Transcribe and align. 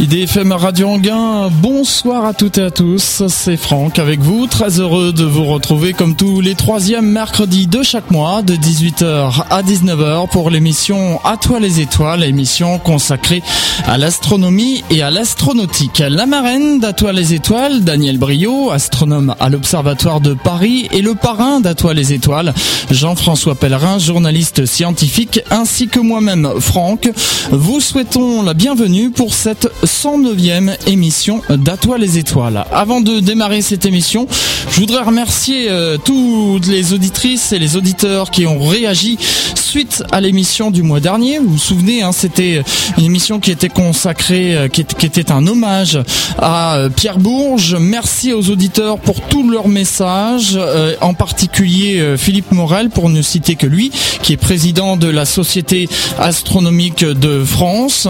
IDFM 0.00 0.52
Radio 0.52 0.90
Anguin, 0.90 1.50
bonsoir 1.60 2.24
à 2.24 2.32
toutes 2.32 2.58
et 2.58 2.62
à 2.62 2.70
tous, 2.70 3.24
c'est 3.26 3.56
Franck 3.56 3.98
avec 3.98 4.20
vous, 4.20 4.46
très 4.46 4.78
heureux 4.78 5.12
de 5.12 5.24
vous 5.24 5.44
retrouver 5.44 5.92
comme 5.92 6.14
tous 6.14 6.40
les 6.40 6.54
troisièmes 6.54 7.10
mercredis 7.10 7.66
de 7.66 7.82
chaque 7.82 8.12
mois 8.12 8.42
de 8.42 8.54
18h 8.54 9.42
à 9.50 9.62
19h 9.64 10.28
pour 10.28 10.50
l'émission 10.50 11.18
À 11.24 11.36
toi 11.36 11.58
les 11.58 11.80
étoiles, 11.80 12.22
émission 12.22 12.78
consacrée 12.78 13.42
à 13.88 13.98
l'astronomie 13.98 14.84
et 14.90 15.02
à 15.02 15.10
l'astronautique. 15.10 15.98
La 15.98 16.26
marraine 16.26 16.78
d'À 16.78 16.92
toi 16.92 17.12
les 17.12 17.34
étoiles, 17.34 17.82
Daniel 17.82 18.18
Brio, 18.18 18.70
astronome 18.70 19.34
à 19.40 19.48
l'Observatoire 19.48 20.20
de 20.20 20.34
Paris 20.34 20.86
et 20.92 21.02
le 21.02 21.16
parrain 21.16 21.58
d'À 21.58 21.74
toi 21.74 21.92
les 21.92 22.12
étoiles, 22.12 22.54
Jean-François 22.92 23.56
Pellerin, 23.56 23.98
journaliste 23.98 24.64
scientifique, 24.64 25.40
ainsi 25.50 25.88
que 25.88 25.98
moi-même. 25.98 26.48
Franck, 26.60 27.10
vous 27.50 27.80
souhaitons 27.80 28.42
la 28.42 28.54
bienvenue 28.54 29.10
pour 29.10 29.34
cette 29.34 29.68
109e 29.88 30.76
émission 30.86 31.40
d'Atoile 31.48 32.02
les 32.02 32.18
étoiles. 32.18 32.64
Avant 32.72 33.00
de 33.00 33.20
démarrer 33.20 33.62
cette 33.62 33.86
émission, 33.86 34.28
je 34.70 34.80
voudrais 34.80 35.02
remercier 35.02 35.70
euh, 35.70 35.96
toutes 35.96 36.66
les 36.66 36.92
auditrices 36.92 37.52
et 37.52 37.58
les 37.58 37.76
auditeurs 37.76 38.30
qui 38.30 38.46
ont 38.46 38.60
réagi 38.60 39.18
suite 39.54 40.04
à 40.12 40.20
l'émission 40.20 40.70
du 40.70 40.82
mois 40.82 41.00
dernier. 41.00 41.38
Vous 41.38 41.50
vous 41.50 41.58
souvenez, 41.58 42.02
hein, 42.02 42.12
c'était 42.12 42.62
une 42.96 43.04
émission 43.04 43.40
qui 43.40 43.50
était 43.50 43.68
consacrée, 43.68 44.54
euh, 44.54 44.68
qui, 44.68 44.82
était 44.82 45.32
un 45.32 45.46
hommage 45.46 45.98
à 46.38 46.76
euh, 46.76 46.88
Pierre 46.90 47.18
Bourges. 47.18 47.76
Merci 47.80 48.32
aux 48.32 48.50
auditeurs 48.50 48.98
pour 48.98 49.20
tous 49.22 49.48
leurs 49.48 49.68
messages, 49.68 50.58
en 51.00 51.14
particulier 51.14 52.14
Philippe 52.16 52.52
Morel, 52.52 52.90
pour 52.90 53.08
ne 53.08 53.22
citer 53.22 53.56
que 53.56 53.66
lui, 53.66 53.90
qui 54.22 54.34
est 54.34 54.36
président 54.36 54.96
de 54.96 55.08
la 55.08 55.24
Société 55.24 55.88
astronomique 56.18 57.04
de 57.04 57.42
France. 57.42 58.06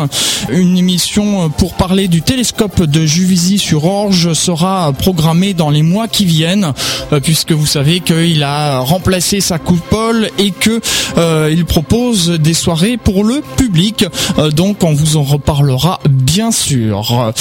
Une 0.50 0.76
émission 0.76 1.50
pour 1.50 1.67
parler 1.74 2.08
du 2.08 2.22
télescope 2.22 2.82
de 2.82 3.04
Juvisy 3.04 3.58
sur 3.58 3.84
Orge 3.84 4.32
sera 4.32 4.92
programmé 4.92 5.54
dans 5.54 5.70
les 5.70 5.82
mois 5.82 6.08
qui 6.08 6.24
viennent, 6.24 6.72
euh, 7.12 7.20
puisque 7.20 7.52
vous 7.52 7.66
savez 7.66 8.00
qu'il 8.00 8.42
a 8.42 8.80
remplacé 8.80 9.40
sa 9.40 9.58
coupole 9.58 10.30
et 10.38 10.50
que 10.50 10.80
euh, 11.16 11.52
il 11.52 11.64
propose 11.64 12.30
des 12.30 12.54
soirées 12.54 12.96
pour 12.96 13.24
le 13.24 13.42
public. 13.56 14.06
Euh, 14.38 14.50
donc 14.50 14.84
on 14.84 14.92
vous 14.92 15.16
en 15.16 15.22
reparlera 15.22 16.00
bien 16.08 16.50
sûr. 16.50 17.32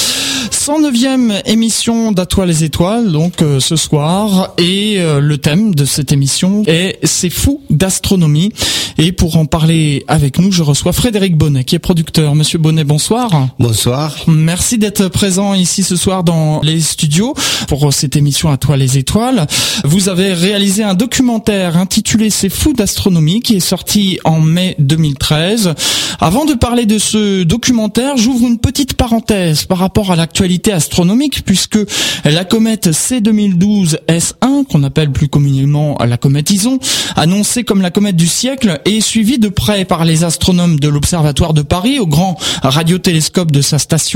109e 0.52 1.42
émission 1.46 2.12
d'Atoile 2.12 2.48
les 2.48 2.64
étoiles, 2.64 3.12
donc 3.12 3.44
ce 3.60 3.76
soir, 3.76 4.54
et 4.58 5.00
le 5.00 5.38
thème 5.38 5.76
de 5.76 5.86
cette 5.86 6.12
émission 6.12 6.64
est 6.66 7.00
C'est 7.04 7.30
fou 7.30 7.62
d'astronomie. 7.70 8.54
Et 8.98 9.12
pour 9.12 9.38
en 9.38 9.46
parler 9.46 10.04
avec 10.08 10.40
nous, 10.40 10.52
je 10.52 10.64
reçois 10.64 10.92
Frédéric 10.92 11.38
Bonnet, 11.38 11.64
qui 11.64 11.76
est 11.76 11.80
producteur. 11.80 12.36
Monsieur 12.36 12.58
Bonnet, 12.58 12.84
bonsoir. 12.84 13.50
Bonsoir. 13.60 14.17
Merci 14.26 14.78
d'être 14.78 15.08
présent 15.10 15.54
ici 15.54 15.84
ce 15.84 15.96
soir 15.96 16.24
dans 16.24 16.62
les 16.62 16.82
studios 16.82 17.34
pour 17.68 17.94
cette 17.94 18.16
émission 18.16 18.50
à 18.50 18.58
toi 18.58 18.76
les 18.78 18.98
étoiles. 18.98 19.46
Vous 19.84 20.10
avez 20.10 20.34
réalisé 20.34 20.84
un 20.84 20.96
documentaire 20.96 21.78
intitulé 21.78 22.30
C'est 22.30 22.50
fou 22.50 22.74
d'astronomie 22.74 23.42
qui 23.42 23.56
est 23.56 23.60
sorti 23.60 24.20
en 24.24 24.40
mai 24.40 24.76
2013. 24.80 25.74
Avant 26.20 26.46
de 26.46 26.54
parler 26.54 26.86
de 26.86 26.98
ce 26.98 27.44
documentaire, 27.44 28.18
j'ouvre 28.18 28.48
une 28.48 28.58
petite 28.58 28.96
parenthèse 28.96 29.66
par 29.66 29.78
rapport 29.78 30.12
à 30.12 30.16
l'actualité 30.16 30.72
astronomique 30.72 31.44
puisque 31.46 31.80
la 32.26 32.44
comète 32.44 32.88
C2012 32.88 33.98
S1, 34.08 34.66
qu'on 34.66 34.84
appelle 34.84 35.12
plus 35.12 35.28
communément 35.28 35.98
la 36.04 36.18
comète 36.18 36.50
Ison, 36.50 36.80
annoncée 37.16 37.64
comme 37.64 37.82
la 37.82 37.92
comète 37.92 38.16
du 38.16 38.28
siècle, 38.28 38.82
est 38.86 39.02
suivie 39.02 39.40
de 39.40 39.50
près 39.50 39.86
par 39.86 40.06
les 40.06 40.24
astronomes 40.24 40.80
de 40.80 40.88
l'Observatoire 40.88 41.54
de 41.54 41.62
Paris 41.62 42.00
au 42.00 42.08
grand 42.08 42.38
radiotélescope 42.64 43.52
de 43.52 43.62
sa 43.62 43.78
station 43.78 44.07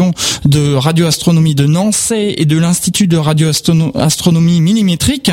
de 0.45 0.73
radioastronomie 0.73 1.55
de 1.55 1.65
Nancy 1.65 2.33
et 2.37 2.45
de 2.45 2.57
l'Institut 2.57 3.07
de 3.07 3.17
radioastronomie 3.17 4.61
millimétrique. 4.61 5.31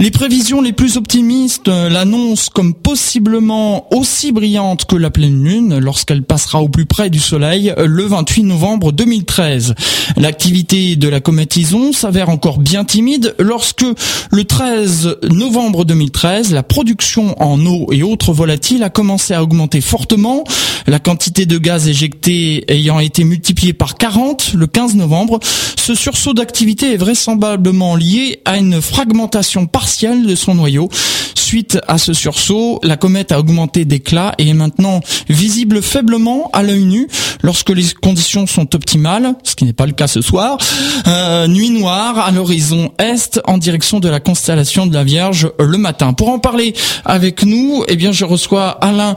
Les 0.00 0.12
prévisions 0.12 0.60
les 0.60 0.72
plus 0.72 0.96
optimistes 0.96 1.66
l'annoncent 1.66 2.52
comme 2.54 2.72
possiblement 2.72 3.92
aussi 3.92 4.30
brillante 4.30 4.84
que 4.84 4.94
la 4.94 5.10
pleine 5.10 5.42
lune 5.42 5.78
lorsqu'elle 5.78 6.22
passera 6.22 6.62
au 6.62 6.68
plus 6.68 6.86
près 6.86 7.10
du 7.10 7.18
soleil 7.18 7.74
le 7.76 8.04
28 8.04 8.44
novembre 8.44 8.92
2013. 8.92 9.74
L'activité 10.16 10.94
de 10.94 11.08
la 11.08 11.18
comète 11.18 11.56
Ison 11.56 11.92
s'avère 11.92 12.28
encore 12.28 12.58
bien 12.58 12.84
timide 12.84 13.34
lorsque 13.40 13.84
le 14.30 14.44
13 14.44 15.16
novembre 15.30 15.84
2013, 15.84 16.52
la 16.52 16.62
production 16.62 17.34
en 17.42 17.58
eau 17.66 17.88
et 17.90 18.04
autres 18.04 18.32
volatiles 18.32 18.84
a 18.84 18.90
commencé 18.90 19.34
à 19.34 19.42
augmenter 19.42 19.80
fortement, 19.80 20.44
la 20.86 21.00
quantité 21.00 21.44
de 21.44 21.58
gaz 21.58 21.88
éjecté 21.88 22.64
ayant 22.72 23.00
été 23.00 23.24
multipliée 23.24 23.67
par 23.72 23.96
40 23.96 24.52
le 24.54 24.66
15 24.66 24.94
novembre. 24.96 25.40
Ce 25.76 25.94
sursaut 25.94 26.34
d'activité 26.34 26.92
est 26.94 26.96
vraisemblablement 26.96 27.96
lié 27.96 28.40
à 28.44 28.58
une 28.58 28.80
fragmentation 28.80 29.66
partielle 29.66 30.26
de 30.26 30.34
son 30.34 30.54
noyau. 30.54 30.88
Suite 31.34 31.78
à 31.88 31.96
ce 31.96 32.12
sursaut, 32.12 32.78
la 32.82 32.98
comète 32.98 33.32
a 33.32 33.38
augmenté 33.38 33.86
d'éclat 33.86 34.34
et 34.36 34.48
est 34.48 34.54
maintenant 34.54 35.00
visible 35.30 35.80
faiblement 35.80 36.50
à 36.52 36.62
l'œil 36.62 36.84
nu 36.84 37.08
lorsque 37.42 37.70
les 37.70 37.86
conditions 38.02 38.46
sont 38.46 38.74
optimales, 38.74 39.34
ce 39.44 39.54
qui 39.54 39.64
n'est 39.64 39.72
pas 39.72 39.86
le 39.86 39.92
cas 39.92 40.08
ce 40.08 40.20
soir. 40.20 40.58
Euh, 41.06 41.46
nuit 41.46 41.70
noire 41.70 42.18
à 42.18 42.30
l'horizon 42.32 42.92
est 42.98 43.40
en 43.46 43.56
direction 43.56 43.98
de 43.98 44.10
la 44.10 44.20
constellation 44.20 44.86
de 44.86 44.92
la 44.92 45.04
Vierge 45.04 45.50
le 45.58 45.78
matin. 45.78 46.12
Pour 46.12 46.28
en 46.28 46.38
parler 46.38 46.74
avec 47.06 47.44
nous, 47.44 47.82
eh 47.88 47.96
bien 47.96 48.12
je 48.12 48.26
reçois 48.26 48.68
Alain 48.82 49.14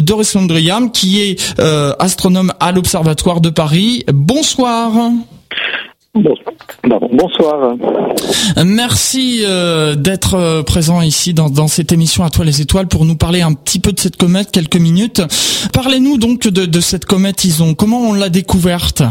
Dorisondriam 0.00 0.90
qui 0.90 1.20
est 1.20 1.54
euh, 1.58 1.92
astronome 1.98 2.52
à 2.60 2.72
l'Observatoire 2.72 3.40
de 3.40 3.50
Paris. 3.50 4.04
Bonsoir. 4.12 4.92
Bonsoir. 6.84 7.76
Merci 8.64 9.42
euh, 9.44 9.96
d'être 9.96 10.34
euh, 10.34 10.62
présent 10.62 11.00
ici 11.00 11.34
dans, 11.34 11.50
dans, 11.50 11.66
cette 11.66 11.90
émission 11.90 12.22
à 12.22 12.30
toi 12.30 12.44
les 12.44 12.60
étoiles 12.60 12.86
pour 12.86 13.04
nous 13.04 13.16
parler 13.16 13.40
un 13.40 13.52
petit 13.52 13.80
peu 13.80 13.92
de 13.92 13.98
cette 13.98 14.16
comète 14.16 14.52
quelques 14.52 14.76
minutes. 14.76 15.22
Parlez-nous 15.72 16.18
donc 16.18 16.46
de, 16.46 16.66
de 16.66 16.80
cette 16.80 17.04
comète 17.04 17.44
Ison. 17.44 17.74
Comment 17.74 18.00
on 18.00 18.12
l'a 18.12 18.28
découverte? 18.28 19.02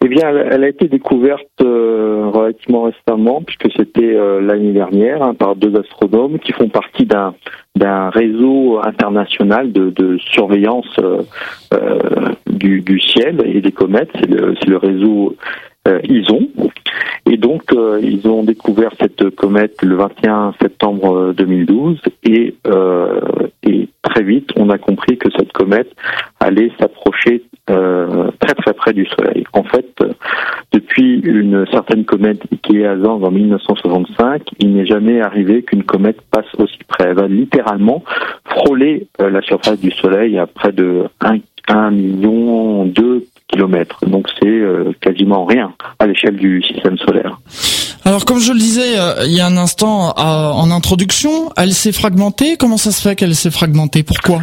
Eh 0.00 0.08
bien, 0.08 0.28
elle 0.30 0.62
a 0.62 0.68
été 0.68 0.86
découverte 0.86 1.60
euh, 1.60 2.30
relativement 2.32 2.82
récemment, 2.82 3.42
puisque 3.42 3.72
c'était 3.76 4.14
euh, 4.14 4.40
l'année 4.40 4.72
dernière, 4.72 5.22
hein, 5.22 5.34
par 5.34 5.56
deux 5.56 5.74
astronomes 5.76 6.38
qui 6.38 6.52
font 6.52 6.68
partie 6.68 7.04
d'un 7.04 7.34
d'un 7.74 8.10
réseau 8.10 8.80
international 8.82 9.70
de, 9.70 9.90
de 9.90 10.18
surveillance 10.18 10.96
euh, 10.98 11.22
du, 12.48 12.80
du, 12.80 13.00
ciel 13.00 13.40
et 13.44 13.60
des 13.60 13.70
comètes. 13.70 14.10
C'est 14.16 14.28
le, 14.28 14.54
le 14.66 14.76
réseau 14.76 15.36
ISON. 16.08 16.48
Et 17.26 17.36
donc, 17.36 17.62
ils 18.02 18.26
ont 18.26 18.42
découvert 18.42 18.90
cette 18.98 19.30
comète 19.30 19.82
le 19.82 19.96
21 19.96 20.54
septembre 20.60 21.34
2012 21.36 22.00
et, 22.24 22.54
et 23.62 23.88
très 24.02 24.22
vite, 24.22 24.50
on 24.56 24.70
a 24.70 24.78
compris 24.78 25.18
que 25.18 25.28
cette 25.36 25.52
comète 25.52 25.90
allait 26.40 26.72
s'approcher 26.78 27.42
euh, 27.70 28.30
très 28.40 28.54
très 28.54 28.72
près 28.72 28.92
du 28.92 29.06
Soleil. 29.06 29.44
En 29.52 29.62
fait, 29.62 29.94
depuis 30.72 31.20
une 31.20 31.66
certaine 31.70 32.04
comète 32.04 32.40
qui 32.62 32.80
est 32.80 32.96
Zand 32.96 33.22
en 33.22 33.30
1965, 33.30 34.42
il 34.58 34.74
n'est 34.74 34.86
jamais 34.86 35.20
arrivé 35.20 35.62
qu'une 35.62 35.82
comète 35.82 36.20
passe 36.30 36.46
aussi 36.56 36.78
près. 36.86 37.08
Elle 37.08 37.16
va 37.16 37.28
littéralement 37.28 38.02
frôler 38.44 39.08
euh, 39.20 39.28
la 39.28 39.42
surface 39.42 39.80
du 39.80 39.90
Soleil 39.90 40.38
à 40.38 40.46
près 40.46 40.72
de 40.72 41.04
1, 41.68 41.90
million 41.90 42.86
2 42.86 43.26
Donc 43.56 44.28
c'est 44.40 44.48
euh, 44.48 44.92
quasiment 45.00 45.44
rien 45.44 45.72
à 45.98 46.06
l'échelle 46.06 46.36
du 46.36 46.62
système 46.62 46.96
solaire. 46.98 47.38
Alors 48.04 48.24
comme 48.24 48.38
je 48.38 48.52
le 48.52 48.58
disais 48.58 48.94
il 49.24 49.32
y 49.32 49.40
a 49.40 49.46
un 49.46 49.56
instant 49.56 50.14
en 50.16 50.70
introduction, 50.70 51.50
elle 51.56 51.72
s'est 51.72 51.92
fragmentée. 51.92 52.56
Comment 52.56 52.76
ça 52.76 52.90
se 52.90 53.06
fait 53.06 53.16
qu'elle 53.16 53.34
s'est 53.34 53.50
fragmentée? 53.50 54.02
Pourquoi? 54.02 54.40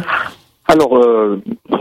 Alors, 0.68 0.96
euh, 0.96 1.40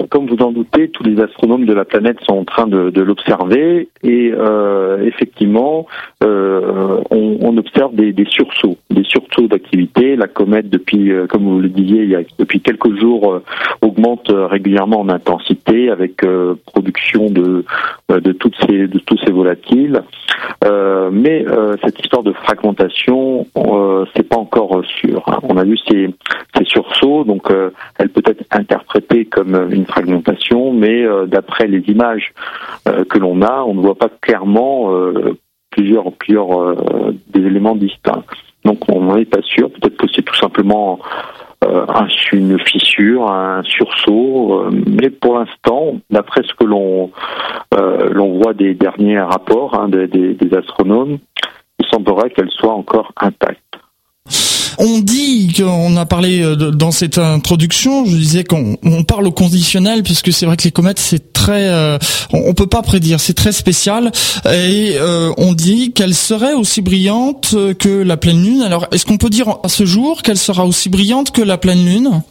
comme 0.10 0.28
vous 0.28 0.44
en 0.44 0.52
doutez, 0.52 0.90
tous 0.90 1.04
les 1.04 1.20
astronomes 1.20 1.66
de 1.66 1.74
la 1.74 1.86
planète 1.86 2.18
sont 2.22 2.38
en 2.38 2.46
train 2.46 2.68
de, 2.68 2.92
de 2.92 3.02
l'observer 3.02 3.90
et 4.04 4.32
euh, 4.32 5.04
effectivement, 5.06 5.88
euh, 6.24 7.02
on, 7.10 7.38
on, 7.42 7.58
observe 7.58 7.96
des, 7.96 8.14
des, 8.14 8.26
sursauts, 8.26 8.78
des 8.92 9.04
sursauts 9.04 9.48
d'activité. 9.48 9.65
La 10.16 10.28
comète, 10.28 10.70
depuis, 10.70 11.12
euh, 11.12 11.28
comme 11.28 11.44
vous 11.44 11.60
le 11.60 11.70
disiez, 11.70 12.26
depuis 12.40 12.62
quelques 12.62 12.98
jours, 13.00 13.34
euh, 13.34 13.44
augmente 13.82 14.32
régulièrement 14.32 15.02
en 15.02 15.10
intensité 15.10 15.90
avec 15.90 16.26
production 16.66 17.30
de, 17.30 17.66
de 18.10 18.38
ces 18.68 18.90
tous 19.06 19.18
ces 19.26 19.32
volatiles. 19.32 20.02
mais 21.12 21.46
cette 21.84 22.00
histoire 22.00 22.24
de 22.24 22.32
fragmentation, 22.32 23.46
c'est 24.16 24.28
pas 24.28 24.38
encore 24.38 24.82
sûr. 25.00 25.24
Hein. 25.28 25.40
On 25.44 25.58
a 25.58 25.64
vu 25.64 25.78
ces, 25.88 26.10
ces 26.58 26.66
sursauts, 26.66 27.24
donc 27.24 27.48
elle 28.00 28.10
peut 28.10 28.24
être 28.26 28.44
interprétée 28.52 29.26
comme 29.26 29.70
une 29.72 29.86
fragmentation, 29.86 30.74
mais 30.74 31.06
d'après 31.28 31.68
les 31.68 31.84
images 31.88 32.34
que 32.86 33.20
l'on 33.20 33.42
a, 33.42 33.64
on 33.64 33.76
ne 33.76 33.82
voit 33.82 33.96
pas 33.96 34.10
clairement 34.22 34.92
plusieurs, 35.70 36.12
plusieurs 36.14 36.76
des 37.28 37.42
éléments 37.42 37.76
distincts. 37.76 38.24
Donc 38.66 38.80
on 38.90 39.02
n'en 39.02 39.18
est 39.18 39.26
pas 39.26 39.42
sûr. 39.44 39.70
Peut-être 39.72 39.96
que 39.96 40.08
c'est 40.14 40.24
tout 40.24 40.36
simplement 40.36 41.00
euh, 41.64 41.86
une 42.34 42.60
fissure, 42.60 43.32
un 43.32 43.64
sursaut. 43.64 44.66
Euh, 44.66 44.72
mais 44.88 45.10
pour 45.10 45.40
l'instant, 45.40 45.96
d'après 46.10 46.42
ce 46.44 46.54
que 46.56 46.66
l'on 46.66 47.12
euh, 47.74 48.40
voit 48.42 48.54
des 48.54 48.74
derniers 48.74 49.20
rapports 49.20 49.80
hein, 49.80 49.88
des 49.88 50.54
astronomes, 50.58 51.20
il 51.80 51.86
semblerait 51.88 52.32
qu'elle 52.32 52.52
soit 52.52 52.74
encore 52.74 53.12
intacte. 53.18 53.62
On 54.78 55.00
dit 55.00 55.54
qu'on 55.56 55.96
a 55.96 56.06
parlé 56.06 56.42
euh, 56.42 56.56
dans 56.56 56.92
cette 56.92 57.18
introduction, 57.18 58.06
je 58.06 58.16
disais 58.16 58.44
qu'on 58.44 58.78
parle 59.08 59.28
au 59.28 59.32
conditionnel 59.32 60.04
puisque 60.04 60.34
c'est 60.34 60.46
vrai 60.46 60.58
que 60.58 60.64
les 60.64 60.72
comètes 60.72 61.00
c'est 61.00 61.34
très, 61.34 61.70
euh, 61.70 61.98
on, 62.34 62.54
peut 62.54 62.68
pas 62.68 62.82
prédire, 62.82 63.20
c'est 63.20 63.34
très 63.34 63.52
spécial 63.52 64.12
et 64.46 64.96
euh, 64.98 65.32
on 65.38 65.54
dit 65.54 65.94
qu'elle 65.94 66.14
serait 66.14 66.54
aussi 66.54 66.82
brillante 66.82 67.56
que 67.80 67.90
la 67.90 68.18
pleine 68.18 68.44
lune. 68.44 68.62
Alors 68.62 68.88
est-ce 68.92 69.06
qu'on 69.06 69.18
peut 69.18 69.30
dire 69.30 69.58
à 69.64 69.70
ce 69.70 69.86
jour 69.86 70.24
qu'elle 70.24 70.38
sera 70.38 70.66
aussi 70.66 70.90
brillante 70.90 71.32
que 71.32 71.42
la 71.42 71.58
pleine 71.58 71.86
lune? 71.86 72.22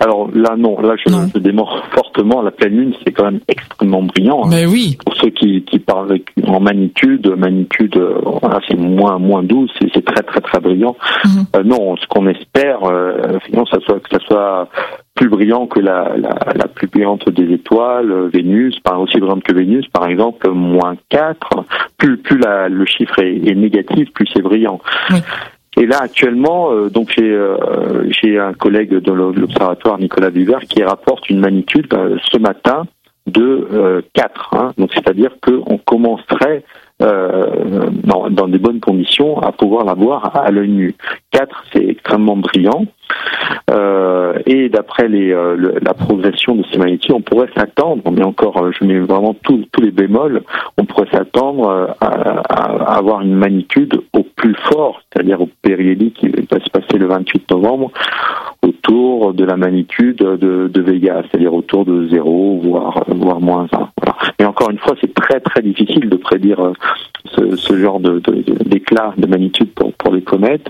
Alors 0.00 0.28
là, 0.34 0.56
non, 0.56 0.80
là 0.80 0.94
je, 0.96 1.12
je 1.34 1.38
démords 1.38 1.84
fortement. 1.92 2.42
La 2.42 2.50
pleine 2.50 2.76
lune, 2.76 2.94
c'est 3.04 3.12
quand 3.12 3.24
même 3.24 3.40
extrêmement 3.48 4.02
brillant. 4.02 4.42
Hein. 4.44 4.48
Mais 4.50 4.66
oui. 4.66 4.96
Pour 5.04 5.14
ceux 5.16 5.30
qui, 5.30 5.62
qui 5.62 5.78
parlent 5.78 6.18
en 6.46 6.60
magnitude, 6.60 7.26
magnitude, 7.36 7.96
euh, 7.96 8.20
voilà, 8.40 8.60
c'est 8.68 8.76
moins 8.76 9.18
moins 9.18 9.42
12, 9.42 9.70
c'est 9.92 10.04
très 10.04 10.22
très 10.22 10.40
très 10.40 10.60
brillant. 10.60 10.96
Mhm. 11.24 11.46
Euh, 11.56 11.62
non, 11.62 11.96
ce 11.96 12.06
qu'on 12.06 12.26
espère, 12.26 12.84
euh, 12.84 13.38
finalement, 13.44 13.66
ça 13.66 13.78
soit 13.80 14.00
que 14.00 14.08
ça 14.10 14.18
soit 14.26 14.68
plus 15.14 15.28
brillant 15.28 15.66
que 15.66 15.80
la, 15.80 16.14
la, 16.16 16.36
la, 16.54 16.68
plus 16.68 16.86
brillante 16.88 17.28
des 17.30 17.52
étoiles, 17.54 18.12
euh, 18.12 18.30
Vénus, 18.32 18.78
pas 18.80 18.98
aussi 18.98 19.18
brillante 19.18 19.42
que 19.42 19.54
Vénus, 19.54 19.86
par 19.88 20.06
exemple, 20.06 20.50
moins 20.50 20.94
4. 21.08 21.64
Plus, 21.96 22.18
plus 22.18 22.38
la, 22.38 22.68
le 22.68 22.84
chiffre 22.84 23.18
est, 23.20 23.48
est 23.48 23.54
négatif, 23.54 24.12
plus 24.12 24.28
c'est 24.32 24.42
brillant. 24.42 24.78
Oui. 25.10 25.16
Et 25.78 25.84
là, 25.84 25.98
actuellement, 26.00 26.72
euh, 26.72 26.88
donc 26.88 27.12
j'ai 27.16 27.32
euh, 27.32 28.48
un 28.48 28.54
collègue 28.54 28.90
de 28.90 29.12
l'observatoire, 29.12 29.98
Nicolas 29.98 30.30
Viver, 30.30 30.58
qui 30.68 30.82
rapporte 30.82 31.28
une 31.28 31.40
magnitude 31.40 31.92
euh, 31.92 32.16
ce 32.32 32.38
matin 32.38 32.84
de 33.26 34.04
4. 34.12 34.54
Hein. 34.54 34.72
donc 34.78 34.92
c'est-à-dire 34.94 35.32
qu'on 35.42 35.78
commencerait 35.78 36.62
dans, 36.98 38.30
dans, 38.30 38.48
des 38.48 38.58
bonnes 38.58 38.80
conditions 38.80 39.38
à 39.40 39.52
pouvoir 39.52 39.84
la 39.84 39.94
voir 39.94 40.34
à 40.36 40.50
l'œil 40.50 40.68
nu. 40.68 40.94
4, 41.32 41.64
c'est 41.72 41.84
extrêmement 41.84 42.36
brillant. 42.36 42.86
Euh, 43.70 44.38
et 44.46 44.68
d'après 44.68 45.08
euh, 45.08 45.78
la 45.80 45.94
progression 45.94 46.54
de 46.54 46.64
ces 46.70 46.78
magnitudes, 46.78 47.12
on 47.12 47.20
pourrait 47.20 47.50
s'attendre, 47.56 48.02
mais 48.10 48.24
encore, 48.24 48.58
euh, 48.58 48.70
je 48.78 48.84
mets 48.84 48.98
vraiment 48.98 49.34
tous 49.34 49.66
les 49.80 49.90
bémols, 49.90 50.42
on 50.78 50.84
pourrait 50.84 51.08
s'attendre 51.12 51.94
à, 52.00 52.96
avoir 52.96 53.22
une 53.22 53.34
magnitude 53.34 54.00
au 54.12 54.22
plus 54.22 54.54
fort, 54.70 55.00
c'est-à-dire 55.12 55.40
au 55.40 55.48
périhélique 55.62 56.14
qui 56.14 56.28
va 56.28 56.60
se 56.60 56.70
passer 56.70 56.98
le 56.98 57.06
28 57.06 57.50
novembre, 57.50 57.90
autour 58.62 59.34
de 59.34 59.44
la 59.44 59.56
magnitude 59.56 60.18
de, 60.18 60.68
de 60.68 60.80
Vega, 60.80 61.22
c'est-à-dire 61.22 61.54
autour 61.54 61.84
de 61.84 62.08
0, 62.08 62.60
voire, 62.62 63.04
voire 63.08 63.40
moins 63.40 63.66
1. 63.72 63.88
Voilà. 64.00 64.16
Mais 64.38 64.46
encore 64.46 64.70
une 64.70 64.78
fois, 64.78 64.94
c'est 65.00 65.12
très 65.14 65.40
très 65.40 65.62
difficile 65.62 66.08
de 66.08 66.16
prédire 66.16 66.72
ce, 67.34 67.78
genre 67.78 68.00
d'éclat 68.00 69.12
de, 69.16 69.22
de, 69.22 69.26
magnitude 69.26 69.72
pour, 69.74 69.92
pour 69.94 70.14
les 70.14 70.22
comètes, 70.22 70.68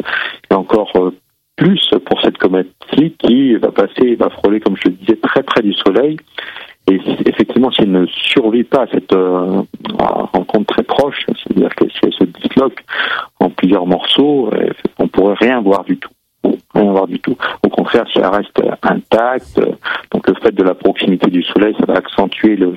et 0.51 0.55
encore 0.55 0.93
plus 1.57 1.81
pour 2.05 2.21
cette 2.21 2.39
comète-ci 2.39 3.15
qui 3.19 3.55
va 3.55 3.71
passer, 3.71 4.15
va 4.15 4.31
frôler, 4.31 4.61
comme 4.61 4.77
je 4.77 4.89
le 4.89 4.95
disais, 4.95 5.17
très 5.17 5.43
près 5.43 5.63
du 5.63 5.73
Soleil. 5.73 6.17
Et 6.89 7.01
effectivement, 7.27 7.71
si 7.73 7.83
elle 7.83 7.91
ne 7.91 8.07
survit 8.07 8.63
pas 8.63 8.83
à 8.83 8.87
cette 8.87 9.13
euh, 9.13 9.63
rencontre 9.99 10.75
très 10.75 10.85
proche, 10.85 11.27
c'est-à-dire 11.27 11.75
que 11.75 11.89
si 11.89 11.99
elle 12.05 12.13
se 12.13 12.25
disloque 12.25 12.85
en 13.41 13.51
plusieurs 13.51 13.87
morceaux, 13.87 14.51
euh, 14.53 14.71
on 14.99 15.09
pourrait 15.09 15.35
rien 15.41 15.61
voir 15.61 15.83
du 15.85 15.97
tout. 15.97 16.11
Rien 16.75 16.93
voir 16.93 17.09
du 17.09 17.19
tout. 17.19 17.37
Au 17.65 17.69
contraire, 17.69 18.05
si 18.13 18.19
elle 18.19 18.27
reste 18.27 18.63
intacte, 18.83 19.61
le 20.27 20.35
fait 20.43 20.55
de 20.55 20.63
la 20.63 20.75
proximité 20.75 21.31
du 21.31 21.43
Soleil, 21.43 21.75
ça 21.79 21.87
va 21.87 21.99
accentuer 21.99 22.57
le, 22.57 22.75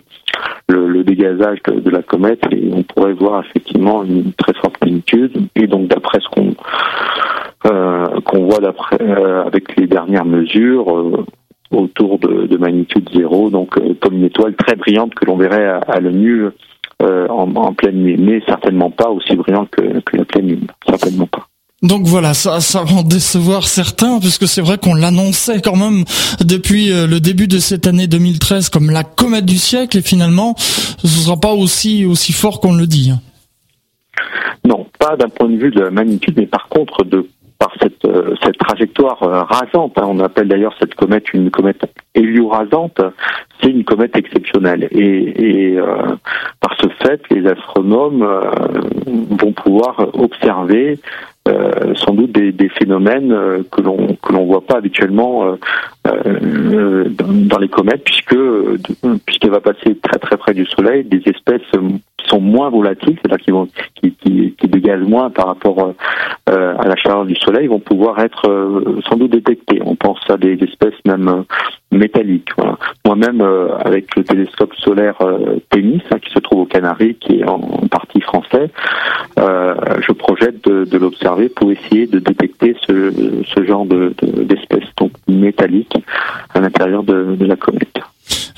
le, 0.68 1.04
dégazage 1.04 1.60
de, 1.64 1.80
de, 1.80 1.90
la 1.90 2.02
comète 2.02 2.42
et 2.52 2.70
on 2.74 2.84
pourrait 2.84 3.14
voir 3.14 3.44
effectivement 3.46 4.04
une 4.04 4.34
très 4.34 4.54
forte 4.54 4.76
magnitude. 4.84 5.48
Et 5.56 5.68
donc, 5.68 5.88
d'après 5.88 6.20
ce 6.20 6.30
qu'on 6.30 6.56
euh, 7.66 8.06
voit 8.34 8.60
d'après 8.60 9.02
euh, 9.02 9.44
avec 9.46 9.76
les 9.78 9.88
dernières 9.88 10.26
mesures 10.26 10.96
euh, 10.96 11.26
autour 11.72 12.20
de, 12.20 12.48
de, 12.48 12.58
magnitude 12.58 13.10
zéro, 13.14 13.50
donc 13.50 13.76
comme 14.00 14.16
une 14.16 14.26
étoile 14.26 14.56
très 14.56 14.76
brillante 14.76 15.14
que 15.16 15.26
l'on 15.26 15.38
verrait 15.38 15.68
à, 15.68 15.78
à 15.88 16.00
l'œil 16.00 16.16
nu 16.16 16.46
en, 17.02 17.56
en, 17.56 17.74
pleine 17.74 17.96
nuit, 17.96 18.18
mais 18.18 18.42
certainement 18.46 18.90
pas 18.92 19.10
aussi 19.10 19.36
brillante 19.36 19.70
que, 19.70 20.00
que 20.02 20.18
la 20.18 20.26
pleine 20.26 20.48
lune, 20.48 20.68
certainement 20.86 21.28
pas. 21.28 21.49
Donc 21.82 22.06
voilà, 22.06 22.34
ça, 22.34 22.60
va 22.84 22.94
en 22.94 23.04
décevoir 23.04 23.68
certains, 23.68 24.20
puisque 24.20 24.48
c'est 24.48 24.62
vrai 24.62 24.78
qu'on 24.78 24.94
l'annonçait 24.94 25.62
quand 25.62 25.78
même 25.78 26.04
depuis 26.44 26.90
le 26.90 27.20
début 27.20 27.48
de 27.48 27.58
cette 27.60 27.88
année 27.88 28.08
2013 28.08 28.70
comme 28.70 28.90
la 28.90 29.06
comète 29.06 29.46
du 29.46 29.58
siècle, 29.58 29.98
et 29.98 30.02
finalement, 30.02 30.56
ce 30.58 31.08
sera 31.08 31.38
pas 31.38 31.54
aussi 31.54 32.06
aussi 32.06 32.34
fort 32.34 32.60
qu'on 32.60 32.76
le 32.76 32.86
dit. 32.86 33.14
Non, 34.66 34.88
pas 35.00 35.16
d'un 35.16 35.30
point 35.30 35.48
de 35.48 35.56
vue 35.56 35.72
de 35.72 35.88
magnitude, 35.88 36.36
mais 36.38 36.48
par 36.48 36.68
contre 36.68 37.06
de 37.06 37.26
par 37.60 37.74
cette, 37.82 38.06
euh, 38.06 38.36
trajectoire 38.58 39.22
euh, 39.22 39.44
rasante. 39.44 39.98
Hein. 39.98 40.06
On 40.08 40.20
appelle 40.22 40.48
d'ailleurs 40.48 40.74
cette 40.80 40.96
comète 40.96 41.34
une 41.34 41.52
comète 41.52 41.82
hélio-rasante. 42.16 43.02
C'est 43.62 43.70
une 43.70 43.84
comète 43.84 44.16
exceptionnelle. 44.16 44.88
Et, 44.92 45.76
euh, 45.78 46.16
par 46.62 46.78
ce 46.80 46.88
fait, 47.04 47.22
les 47.30 47.46
astronomes 47.46 48.26
vont 49.06 49.52
pouvoir 49.52 50.08
observer 50.14 51.00
euh, 51.48 51.96
sans 51.96 52.14
doute 52.14 52.32
des, 52.32 52.70
phénomènes 52.70 53.36
que 53.72 53.82
l'on 53.82 54.16
que 54.22 54.34
l'on 54.34 54.46
voit 54.46 54.66
pas 54.66 54.78
habituellement 54.78 55.58
euh, 56.08 57.06
dans, 57.10 57.58
les 57.58 57.70
comètes 57.70 58.04
puisque 58.04 58.36
puisqu'elle 59.26 59.52
va 59.52 59.62
passer 59.62 59.98
très 60.02 60.20
très 60.20 60.38
près 60.38 60.54
du 60.54 60.66
Soleil 60.66 61.06
des 61.06 61.22
espèces 61.26 61.62
sont 62.28 62.42
moins 62.42 62.70
volatiles 62.70 63.18
c'est-à-dire 63.18 63.44
qui 63.44 63.52
vont 63.52 63.68
qui, 63.96 64.12
qui, 64.14 64.56
qui 64.58 64.68
dégagent 64.68 65.08
moins 65.08 65.30
par 65.30 65.48
rapport 65.48 65.94
euh, 66.50 66.76
à 66.80 66.88
la 66.88 66.96
chaleur 66.96 67.26
du 67.26 67.36
soleil 67.36 67.68
vont 67.68 67.80
pouvoir 67.80 68.20
être 68.20 68.50
euh, 68.50 69.00
sans 69.08 69.18
doute 69.18 69.32
détectés. 69.32 69.82
On 69.86 69.96
pense 69.96 70.20
à 70.30 70.38
des 70.38 70.54
espèces 70.64 70.96
même 71.06 71.28
euh, 71.28 71.44
métalliques. 71.92 72.50
Voilà. 72.58 72.78
Moi-même, 73.06 73.42
avec 73.84 74.16
le 74.16 74.24
télescope 74.24 74.74
solaire 74.76 75.18
Témis, 75.70 76.02
hein, 76.12 76.20
qui 76.20 76.32
se 76.32 76.40
trouve 76.40 76.62
aux 76.62 76.66
Canaries, 76.66 77.16
qui 77.16 77.40
est 77.40 77.48
en, 77.48 77.60
partie 77.90 78.22
français, 78.22 78.70
je 79.38 80.12
projette 80.12 80.64
de, 80.64 80.86
de 80.86 80.98
l'observer 80.98 81.50
pour 81.50 81.72
essayer 81.72 82.06
de 82.06 82.20
détecter 82.20 82.76
ce, 82.86 83.44
ce 83.44 83.66
genre 83.66 83.86
d'espèces 83.86 84.80
de, 84.80 84.94
donc 84.98 85.12
métalliques 85.28 85.98
à 86.54 86.60
l'intérieur 86.60 87.04
de, 87.04 87.36
de 87.36 87.46
la 87.46 87.56
comète. 87.56 88.00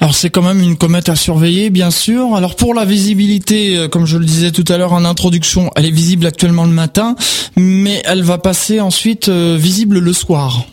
Alors 0.02 0.16
c'est 0.16 0.32
quand 0.32 0.42
même 0.42 0.62
une 0.62 0.78
comète 0.78 1.10
à 1.10 1.16
surveiller, 1.16 1.70
bien 1.70 1.92
sûr. 1.92 2.36
Alors 2.36 2.56
pour 2.56 2.74
la 2.74 2.86
visibilité, 2.86 3.78
euh, 3.78 3.88
comme 3.88 4.08
je 4.08 4.18
le 4.18 4.26
disais 4.26 4.52
tout 4.52 4.66
à 4.74 4.78
l'heure 4.78 4.94
en 4.94 5.06
introduction, 5.06 5.70
elle 5.76 5.86
est 5.86 5.92
visible 5.92 6.26
actuellement 6.26 6.66
le 6.66 6.72
matin, 6.72 7.16
mais 7.56 8.02
elle 8.06 8.24
va 8.24 8.40
passer 8.40 8.82
ensuite 8.82 9.30
euh, 9.30 9.56
visible 9.60 10.00
le 10.00 10.14
soir. 10.14 10.66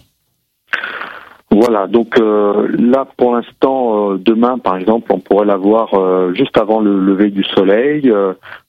Voilà, 1.51 1.87
donc 1.87 2.19
euh, 2.19 2.69
là 2.79 3.07
pour 3.17 3.35
l'instant, 3.35 4.15
demain 4.15 4.59
par 4.59 4.77
exemple, 4.77 5.13
on 5.13 5.19
pourrait 5.19 5.47
la 5.47 5.57
voir 5.57 5.89
juste 6.35 6.57
avant 6.57 6.81
le 6.81 6.99
lever 6.99 7.31
du 7.31 7.45
soleil, 7.55 8.11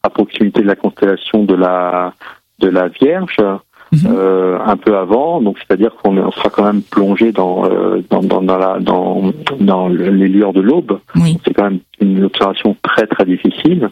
à 0.04 0.10
proximité 0.10 0.62
de 0.62 0.68
la 0.68 0.76
constellation 0.76 1.44
de 1.44 1.56
la 1.56 2.14
de 2.60 2.68
la 2.68 2.90
Vierge. 2.90 3.38
Mhm. 3.92 4.12
euh, 4.12 4.60
un 4.64 4.78
peu 4.78 4.96
avant, 4.98 5.42
donc 5.42 5.58
c'est-à-dire 5.60 5.96
qu'on 5.96 6.32
sera 6.32 6.50
quand 6.50 6.64
même 6.64 6.82
plongé 6.82 7.32
dans, 7.32 7.66
euh, 7.66 8.02
dans, 8.10 8.22
dans, 8.22 8.42
dans, 8.42 8.58
la, 8.58 8.80
dans, 8.80 9.32
dans 9.60 9.88
les 9.88 10.28
lueurs 10.28 10.54
de 10.54 10.62
l'aube. 10.62 11.00
C'est 11.44 11.54
quand 11.54 11.64
même 11.64 11.80
une 12.00 12.24
observation 12.24 12.76
très 12.84 13.08
très 13.08 13.26
difficile. 13.26 13.90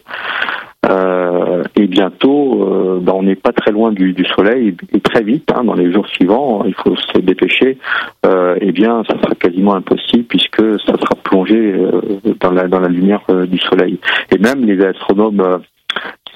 Euh, 0.89 1.63
et 1.75 1.88
bientôt, 1.88 2.63
euh, 2.63 3.00
ben, 3.01 3.13
on 3.16 3.24
n'est 3.24 3.36
pas 3.36 3.51
très 3.51 3.72
loin 3.72 3.92
du, 3.92 4.13
du 4.13 4.24
soleil 4.25 4.75
et, 4.94 5.00
très 5.01 5.24
vite, 5.24 5.51
hein, 5.54 5.63
dans 5.63 5.74
les 5.74 5.92
jours 5.92 6.08
suivants, 6.08 6.63
il 6.66 6.75
faut 6.75 6.96
se 6.96 7.20
dépêcher. 7.20 7.77
Euh, 8.25 8.56
eh 8.62 8.72
bien, 8.72 9.04
ça 9.10 9.18
sera 9.20 9.34
quasiment 9.36 9.75
impossible 9.75 10.25
puisque 10.25 10.80
ça 10.86 10.94
sera 10.94 11.16
plongé 11.24 11.58
euh, 11.58 12.01
dans 12.39 12.51
la 12.51 12.68
dans 12.68 12.80
la 12.80 12.88
lumière 12.88 13.25
du 13.48 13.58
soleil. 13.58 14.00
Et 14.32 14.38
même 14.38 14.66
les 14.66 14.80
astronomes 14.86 15.60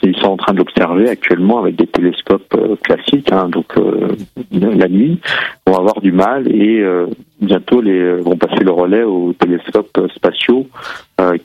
ils 0.04 0.18
sont 0.18 0.30
en 0.30 0.38
train 0.38 0.54
de 0.54 0.60
l'observer 0.60 1.10
actuellement 1.10 1.60
avec 1.60 1.76
des 1.76 1.88
télescopes 1.88 2.54
euh, 2.56 2.76
classiques, 2.84 3.32
hein, 3.32 3.50
donc 3.50 3.66
euh, 3.78 4.16
la 4.52 4.88
nuit, 4.88 5.20
vont 5.68 5.78
avoir 5.78 6.02
du 6.02 6.12
mal 6.12 6.48
et 6.48 6.80
euh, 6.80 7.08
bientôt 7.40 7.82
les 7.82 8.16
vont 8.16 8.36
passer 8.38 8.64
le 8.64 8.72
relais 8.72 9.04
aux 9.04 9.34
télescopes 9.34 10.08
spatiaux 10.16 10.68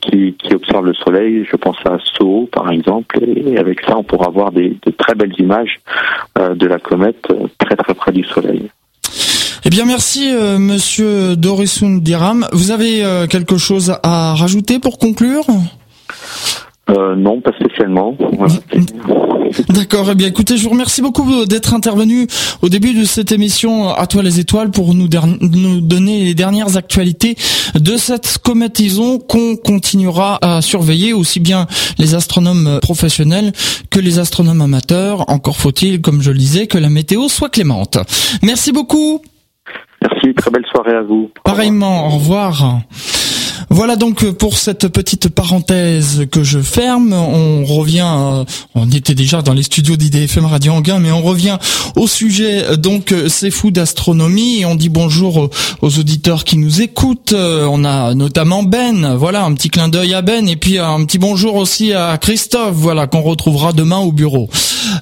qui, 0.01 0.35
observent 0.55 0.87
le 0.87 0.95
Soleil. 0.95 1.45
Je 1.51 1.57
pense 1.57 1.77
à 1.85 1.99
SOHO 2.15 2.49
par 2.51 2.71
exemple, 2.71 3.19
et 3.23 3.59
avec 3.59 3.81
ça 3.83 3.97
on 3.97 4.05
pourra 4.05 4.29
avoir 4.29 4.53
des, 4.53 4.77
de 4.85 4.91
très 4.91 5.15
belles 5.15 5.35
images 5.39 5.81
de 6.39 6.67
la 6.67 6.79
comète 6.79 7.27
très 7.59 7.77
très 7.77 7.95
près 7.95 8.13
du 8.13 8.25
Soleil. 8.25 8.71
Eh 9.65 9.71
bien, 9.71 9.85
merci, 9.85 10.31
Monsieur 10.59 11.37
Dorisun 11.37 11.99
Diram. 11.99 12.47
Vous 12.53 12.71
avez 12.71 13.27
quelque 13.29 13.59
chose 13.59 13.95
à 14.03 14.35
rajouter 14.35 14.79
pour 14.79 14.99
conclure? 14.99 15.45
Euh, 16.89 17.17
non, 17.17 17.41
pas 17.41 17.53
spécialement. 17.61 18.17
D'accord. 19.71 20.09
Eh 20.13 20.15
bien, 20.15 20.29
écoutez, 20.29 20.57
je 20.57 20.65
vous 20.65 20.71
remercie 20.71 21.03
beaucoup 21.03 21.45
d'être 21.45 21.75
intervenu 21.75 22.27
au 22.63 22.69
début 22.69 22.95
de 22.95 23.05
cette 23.05 23.33
émission 23.33 23.89
à 23.89 24.07
toi 24.07 24.23
les 24.23 24.39
étoiles 24.39 24.71
pour 24.71 24.95
nous, 24.95 25.09
nous 25.41 25.81
donner 25.81 26.25
les 26.25 26.35
dernières 26.35 26.77
actualités 26.77 27.37
de 27.75 27.97
cette 27.97 28.39
cométison 28.39 29.19
qu'on 29.19 29.57
continuera 29.57 30.39
à 30.43 30.63
surveiller 30.63 31.13
aussi 31.13 31.41
bien 31.41 31.67
les 31.99 32.15
astronomes 32.15 32.79
professionnels 32.81 33.53
que 33.91 33.99
les 33.99 34.19
astronomes 34.19 34.61
amateurs. 34.61 35.29
Encore 35.29 35.57
faut-il, 35.57 36.01
comme 36.01 36.23
je 36.23 36.31
le 36.31 36.39
disais, 36.39 36.67
que 36.69 36.79
la 36.79 36.91
météo 36.91 37.29
soit 37.29 37.49
clémente. 37.49 37.99
Merci 38.43 38.71
beaucoup. 38.71 39.23
Merci. 40.03 40.35
Très 40.35 40.51
belle 40.51 40.67
soirée 40.71 40.97
à 40.97 41.03
vous. 41.03 41.31
Pareillement. 41.43 42.07
Au 42.07 42.11
revoir. 42.11 42.81
Voilà 43.77 43.97
donc 43.97 44.31
pour 44.31 44.57
cette 44.57 44.89
petite 44.89 45.29
parenthèse 45.29 46.25
que 46.31 46.43
je 46.43 46.61
ferme. 46.61 47.13
On 47.13 47.63
revient, 47.67 48.09
euh, 48.11 48.45
on 48.75 48.91
était 48.91 49.15
déjà 49.15 49.43
dans 49.43 49.53
les 49.53 49.65
studios 49.65 49.97
d'IDFM 49.97 50.47
Radio 50.47 50.73
Anguin, 50.73 50.99
mais 50.99 51.13
on 51.13 51.21
revient 51.21 51.59
au 51.95 52.09
sujet. 52.09 52.79
Donc 52.79 53.15
c'est 53.29 53.51
fou 53.51 53.71
d'astronomie 53.71 54.65
on 54.65 54.77
dit 54.77 54.89
bonjour 54.89 55.51
aux 55.83 55.99
auditeurs 55.99 56.45
qui 56.45 56.57
nous 56.57 56.81
écoutent. 56.81 57.35
Euh, 57.35 57.69
on 57.71 57.85
a 57.85 58.15
notamment 58.15 58.63
Ben. 58.63 59.15
Voilà 59.15 59.45
un 59.45 59.53
petit 59.53 59.69
clin 59.69 59.89
d'œil 59.89 60.15
à 60.15 60.23
Ben 60.23 60.49
et 60.49 60.57
puis 60.57 60.79
un 60.79 61.05
petit 61.05 61.19
bonjour 61.19 61.57
aussi 61.57 61.93
à 61.93 62.17
Christophe. 62.17 62.75
Voilà 62.75 63.07
qu'on 63.07 63.21
retrouvera 63.21 63.75
demain 63.75 63.99
au 63.99 64.11
bureau. 64.11 64.49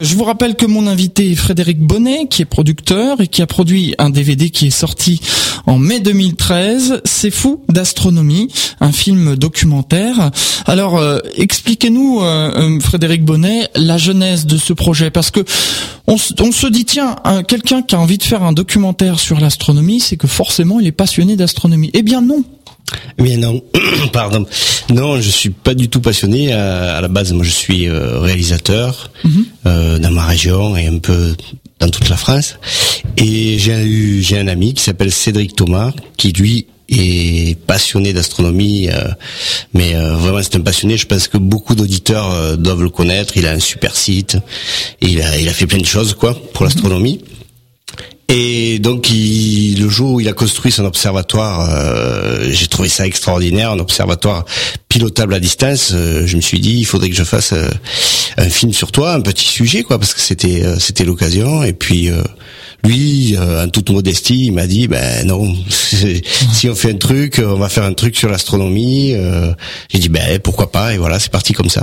Je 0.00 0.16
vous 0.16 0.24
rappelle 0.24 0.56
que 0.56 0.66
mon 0.66 0.86
invité 0.86 1.30
est 1.30 1.36
Frédéric 1.36 1.78
Bonnet, 1.78 2.26
qui 2.28 2.42
est 2.42 2.46
producteur 2.46 3.20
et 3.20 3.28
qui 3.28 3.40
a 3.42 3.46
produit 3.46 3.94
un 3.98 4.10
DVD 4.10 4.50
qui 4.50 4.66
est 4.66 4.70
sorti 4.70 5.20
en 5.66 5.78
mai 5.78 6.00
2013. 6.00 7.02
C'est 7.04 7.30
fou 7.30 7.62
d'astronomie 7.68 8.48
un 8.80 8.92
film 8.92 9.36
documentaire. 9.36 10.30
Alors, 10.66 10.96
euh, 10.96 11.18
expliquez-nous, 11.36 12.20
euh, 12.22 12.52
euh, 12.56 12.80
Frédéric 12.80 13.24
Bonnet, 13.24 13.68
la 13.74 13.98
genèse 13.98 14.46
de 14.46 14.56
ce 14.56 14.72
projet, 14.72 15.10
parce 15.10 15.30
que 15.30 15.40
on, 16.06 16.16
se 16.16 16.66
dit 16.66 16.84
tiens, 16.84 17.16
quelqu'un 17.48 17.82
qui 17.82 17.94
a 17.94 18.00
envie 18.00 18.18
de 18.18 18.22
faire 18.22 18.42
un 18.42 18.52
documentaire 18.52 19.18
sur 19.18 19.40
l'astronomie, 19.40 20.00
c'est 20.00 20.16
que 20.16 20.26
forcément 20.26 20.78
il 20.80 20.86
est 20.86 20.92
passionné 20.92 21.36
d'astronomie. 21.36 21.90
Eh 21.94 22.02
bien 22.02 22.20
non. 22.20 22.44
Eh 23.18 23.22
bien 23.22 23.38
non, 23.38 23.62
pardon. 24.12 24.44
Non, 24.90 25.20
je 25.20 25.30
suis 25.30 25.50
pas 25.50 25.74
du 25.74 25.88
tout 25.88 26.00
passionné. 26.00 26.52
À, 26.52 27.00
la 27.00 27.08
base, 27.08 27.32
moi, 27.32 27.44
je 27.44 27.50
suis 27.50 27.88
réalisateur 27.90 29.10
mhm. 29.24 29.98
dans 29.98 30.10
ma 30.10 30.26
région 30.26 30.76
et 30.76 30.86
un 30.86 30.98
peu 30.98 31.34
dans 31.80 31.88
toute 31.88 32.08
la 32.10 32.16
France. 32.16 32.58
Et 33.16 33.58
j'ai 33.58 33.82
eu 33.84 34.22
j'ai 34.22 34.38
un 34.38 34.48
ami 34.48 34.74
qui 34.74 34.82
s'appelle 34.82 35.10
Cédric 35.10 35.56
Thomas, 35.56 35.92
qui 36.18 36.32
lui 36.32 36.66
est 36.88 37.58
passionné 37.66 38.12
d'astronomie, 38.12 38.88
euh, 38.90 39.08
mais 39.72 39.94
euh, 39.94 40.16
vraiment 40.16 40.40
c'est 40.42 40.56
un 40.56 40.60
passionné. 40.60 40.96
Je 40.96 41.06
pense 41.06 41.28
que 41.28 41.38
beaucoup 41.38 41.74
d'auditeurs 41.74 42.30
euh, 42.30 42.56
doivent 42.56 42.82
le 42.82 42.90
connaître. 42.90 43.36
Il 43.36 43.46
a 43.46 43.52
un 43.52 43.60
super 43.60 43.96
site, 43.96 44.36
il 45.00 45.22
a, 45.22 45.38
il 45.38 45.48
a 45.48 45.52
fait 45.52 45.66
plein 45.66 45.78
de 45.78 45.86
choses 45.86 46.14
quoi 46.14 46.34
pour 46.52 46.64
l'astronomie. 46.64 47.20
Et 48.28 48.78
donc, 48.78 49.10
il, 49.10 49.82
le 49.82 49.88
jour 49.90 50.12
où 50.12 50.20
il 50.20 50.28
a 50.28 50.32
construit 50.32 50.72
son 50.72 50.86
observatoire, 50.86 51.68
j'ai 52.50 52.66
trouvé 52.68 52.88
ça 52.88 53.06
extraordinaire, 53.06 53.72
un 53.72 53.78
observatoire 53.78 54.46
pilotable 54.88 55.34
à 55.34 55.40
distance. 55.40 55.92
je 55.92 56.34
me 56.34 56.40
suis 56.40 56.58
dit, 56.58 56.78
il 56.78 56.86
faudrait 56.86 57.10
que 57.10 57.14
je 57.14 57.22
fasse 57.22 57.52
un 58.38 58.48
film 58.48 58.72
sur 58.72 58.92
toi, 58.92 59.12
un 59.12 59.20
petit 59.20 59.46
sujet, 59.46 59.82
quoi, 59.82 59.98
parce 59.98 60.14
que 60.14 60.22
c'était 60.22 60.64
c'était 60.80 61.04
l'occasion. 61.04 61.64
Et 61.64 61.74
puis, 61.74 62.10
lui, 62.84 63.36
euh, 63.36 63.64
en 63.64 63.68
toute 63.68 63.90
modestie, 63.90 64.46
il 64.46 64.52
m'a 64.52 64.66
dit, 64.66 64.88
ben 64.88 65.26
non, 65.26 65.54
si 65.68 66.68
on 66.68 66.74
fait 66.74 66.92
un 66.92 66.96
truc, 66.96 67.40
on 67.44 67.56
va 67.56 67.68
faire 67.68 67.84
un 67.84 67.94
truc 67.94 68.16
sur 68.16 68.28
l'astronomie. 68.28 69.14
Euh. 69.14 69.52
J'ai 69.88 69.98
dit, 69.98 70.08
ben 70.08 70.38
pourquoi 70.38 70.70
pas, 70.70 70.94
et 70.94 70.98
voilà, 70.98 71.18
c'est 71.18 71.32
parti 71.32 71.52
comme 71.52 71.70
ça. 71.70 71.82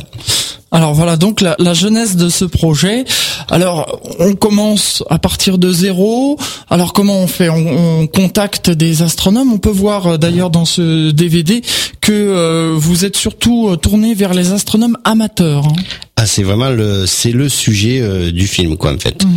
Alors 0.74 0.94
voilà 0.94 1.18
donc 1.18 1.42
la, 1.42 1.58
la, 1.60 1.74
jeunesse 1.74 2.16
de 2.16 2.30
ce 2.30 2.46
projet. 2.46 3.04
Alors 3.50 4.00
on 4.20 4.36
commence 4.36 5.04
à 5.10 5.20
partir 5.20 5.58
de 5.58 5.70
zéro. 5.70 6.38
Alors 6.70 6.94
comment 6.94 7.20
on 7.20 7.28
fait? 7.28 7.50
On, 7.50 8.08
contacte 8.08 8.70
des 8.70 9.02
astronomes. 9.02 9.52
On 9.52 9.58
peut 9.58 9.70
voir 9.70 10.08
euh, 10.08 10.18
d'ailleurs 10.18 10.50
dans 10.50 10.64
ce 10.64 11.12
DVD 11.12 11.62
que 12.02 12.12
euh, 12.12 12.74
vous 12.76 13.06
êtes 13.06 13.16
surtout 13.16 13.70
euh, 13.70 13.76
tourné 13.78 14.16
vers 14.16 14.34
les 14.34 14.52
astronomes 14.52 14.98
amateurs. 15.06 15.66
Hein. 15.68 15.76
Ah, 16.18 16.26
c'est 16.26 16.44
vraiment 16.44 16.70
le 16.70 17.06
c'est 17.08 17.32
le 17.32 17.50
sujet 17.50 18.32
du 18.32 18.46
film 18.46 18.78
quoi 18.78 18.94
en 18.94 18.98
fait. 19.00 19.24
Mmh. 19.24 19.30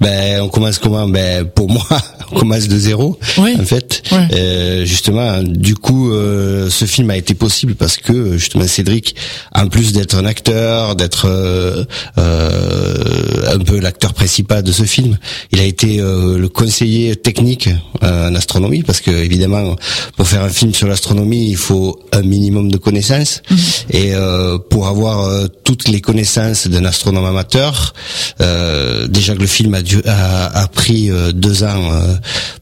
Ben 0.00 0.40
on 0.40 0.48
commence 0.48 0.78
comment? 0.78 1.08
Ben 1.08 1.44
pour 1.44 1.68
moi 1.68 1.84
on 2.30 2.38
commence 2.38 2.68
de 2.68 2.78
zéro 2.78 3.18
en 3.38 3.64
fait. 3.64 4.02
Euh, 4.12 4.84
justement 4.84 5.42
du 5.42 5.74
coup 5.74 6.12
ce 6.12 6.84
film 6.84 7.10
a 7.10 7.16
été 7.16 7.34
possible 7.34 7.74
parce 7.74 7.96
que 7.96 8.36
justement 8.36 8.68
Cédric 8.68 9.16
en 9.52 9.66
plus 9.66 9.92
d'être 9.92 10.14
un 10.16 10.26
acteur, 10.26 10.94
d'être 10.94 11.26
euh, 11.26 11.84
un 12.16 13.58
peu 13.58 13.80
l'acteur 13.80 14.14
principal 14.14 14.62
de 14.62 14.70
ce 14.70 14.84
film, 14.84 15.18
il 15.50 15.58
a 15.58 15.64
été 15.64 15.96
le 15.96 16.46
conseiller 16.46 17.16
technique 17.16 17.68
en 18.00 18.34
astronomie 18.36 18.84
parce 18.84 19.00
que 19.00 19.10
évidemment 19.10 19.74
pour 20.16 20.28
faire 20.28 20.44
un 20.44 20.50
film 20.50 20.72
sur 20.72 20.86
l'astronomie 20.86 21.48
il 21.48 21.56
faut 21.56 21.98
un 22.12 22.22
minimum 22.22 22.70
de 22.70 22.76
connaissances. 22.76 23.42
Mhm. 23.50 23.58
Et 23.90 24.14
euh, 24.14 24.58
pour 24.58 24.88
avoir 24.88 25.24
euh, 25.24 25.46
toutes 25.64 25.88
les 25.88 26.00
connaissances 26.00 26.66
d'un 26.66 26.84
astronome 26.84 27.24
amateur, 27.24 27.94
euh, 28.40 29.06
déjà 29.08 29.34
que 29.34 29.40
le 29.40 29.46
film 29.46 29.74
a, 29.74 29.82
dû, 29.82 30.00
a, 30.06 30.62
a 30.62 30.68
pris 30.68 31.10
deux 31.34 31.64
ans 31.64 31.90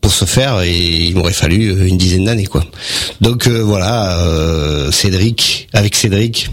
pour 0.01 0.13
se 0.13 0.25
faire, 0.25 0.61
et 0.63 0.77
il 0.77 1.15
m'aurait 1.17 1.33
fallu 1.33 1.89
une 1.89 1.99
dizaine 1.99 2.25
d'années, 2.25 2.47
quoi. 2.47 2.65
Donc 3.21 3.49
voilà, 3.49 4.19
Cédric, 4.91 5.69
avec 5.73 5.95
Cédric, 5.95 6.51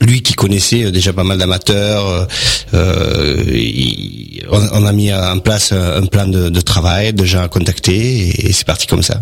lui 0.00 0.22
qui 0.22 0.34
connaissait 0.34 0.90
déjà 0.90 1.12
pas 1.12 1.24
mal 1.24 1.38
d'amateurs, 1.38 2.26
euh, 2.74 4.68
on, 4.72 4.86
a 4.86 4.92
mis 4.92 5.12
en 5.12 5.38
place 5.38 5.72
un, 5.72 6.04
plan 6.06 6.26
de, 6.26 6.48
de, 6.48 6.60
travail, 6.60 7.12
déjà 7.12 7.42
à 7.42 7.48
contacter, 7.48 8.46
et, 8.46 8.52
c'est 8.52 8.66
parti 8.66 8.86
comme 8.86 9.02
ça. 9.02 9.20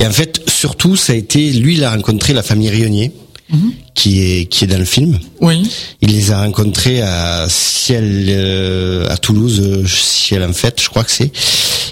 Et 0.00 0.06
en 0.06 0.10
fait, 0.10 0.42
surtout, 0.48 0.96
ça 0.96 1.12
a 1.12 1.16
été, 1.16 1.50
lui, 1.52 1.74
il 1.74 1.84
a 1.84 1.90
rencontré 1.90 2.32
la 2.32 2.42
famille 2.42 2.70
Rionnier, 2.70 3.12
mhm. 3.50 3.72
qui 3.94 4.20
est 4.20 4.46
qui 4.46 4.64
est 4.64 4.66
dans 4.66 4.78
le 4.78 4.84
film. 4.84 5.18
Oui. 5.40 5.68
Il 6.00 6.12
les 6.12 6.30
a 6.30 6.42
rencontrés 6.42 7.02
à 7.02 7.46
Ciel, 7.48 8.26
euh, 8.28 9.08
à 9.08 9.16
Toulouse, 9.16 9.86
Ciel 9.86 10.42
en 10.44 10.52
fait, 10.52 10.80
je 10.80 10.88
crois 10.88 11.04
que 11.04 11.10
c'est. 11.10 11.32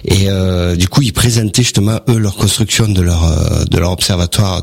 Et 0.04 0.28
euh, 0.28 0.76
du 0.76 0.88
coup, 0.88 1.02
ils 1.02 1.12
présentaient 1.12 1.62
justement 1.62 2.00
eux 2.08 2.18
leur 2.18 2.36
construction 2.36 2.88
de 2.88 3.02
leur 3.02 3.24
euh, 3.24 3.64
de 3.64 3.78
leur 3.78 3.92
observatoire 3.92 4.62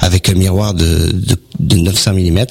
avec 0.00 0.28
un 0.28 0.34
miroir 0.34 0.74
de, 0.74 1.12
de, 1.12 1.36
de 1.58 1.76
900 1.76 2.14
mm. 2.14 2.46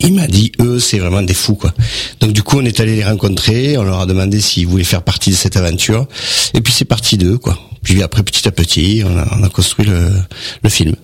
Il 0.00 0.14
m'a 0.14 0.26
dit, 0.26 0.52
eux, 0.60 0.78
c'est 0.78 0.98
vraiment 0.98 1.22
des 1.22 1.34
fous, 1.34 1.54
quoi. 1.54 1.72
Donc 2.20 2.32
du 2.32 2.42
coup, 2.42 2.58
on 2.58 2.64
est 2.64 2.80
allé 2.80 2.96
les 2.96 3.04
rencontrer, 3.04 3.78
on 3.78 3.82
leur 3.82 4.00
a 4.00 4.06
demandé 4.06 4.40
s'ils 4.40 4.66
voulaient 4.66 4.84
faire 4.84 5.02
partie 5.02 5.30
de 5.30 5.36
cette 5.36 5.56
aventure, 5.56 6.06
et 6.54 6.60
puis 6.60 6.72
c'est 6.72 6.84
parti 6.84 7.16
d'eux, 7.16 7.38
quoi. 7.38 7.58
Puis 7.86 8.02
après, 8.02 8.24
petit 8.24 8.48
à 8.48 8.50
petit, 8.50 9.04
on 9.06 9.16
a, 9.16 9.24
on 9.38 9.44
a 9.44 9.48
construit 9.48 9.86
le, 9.86 10.10
le 10.64 10.68
film. 10.68 10.96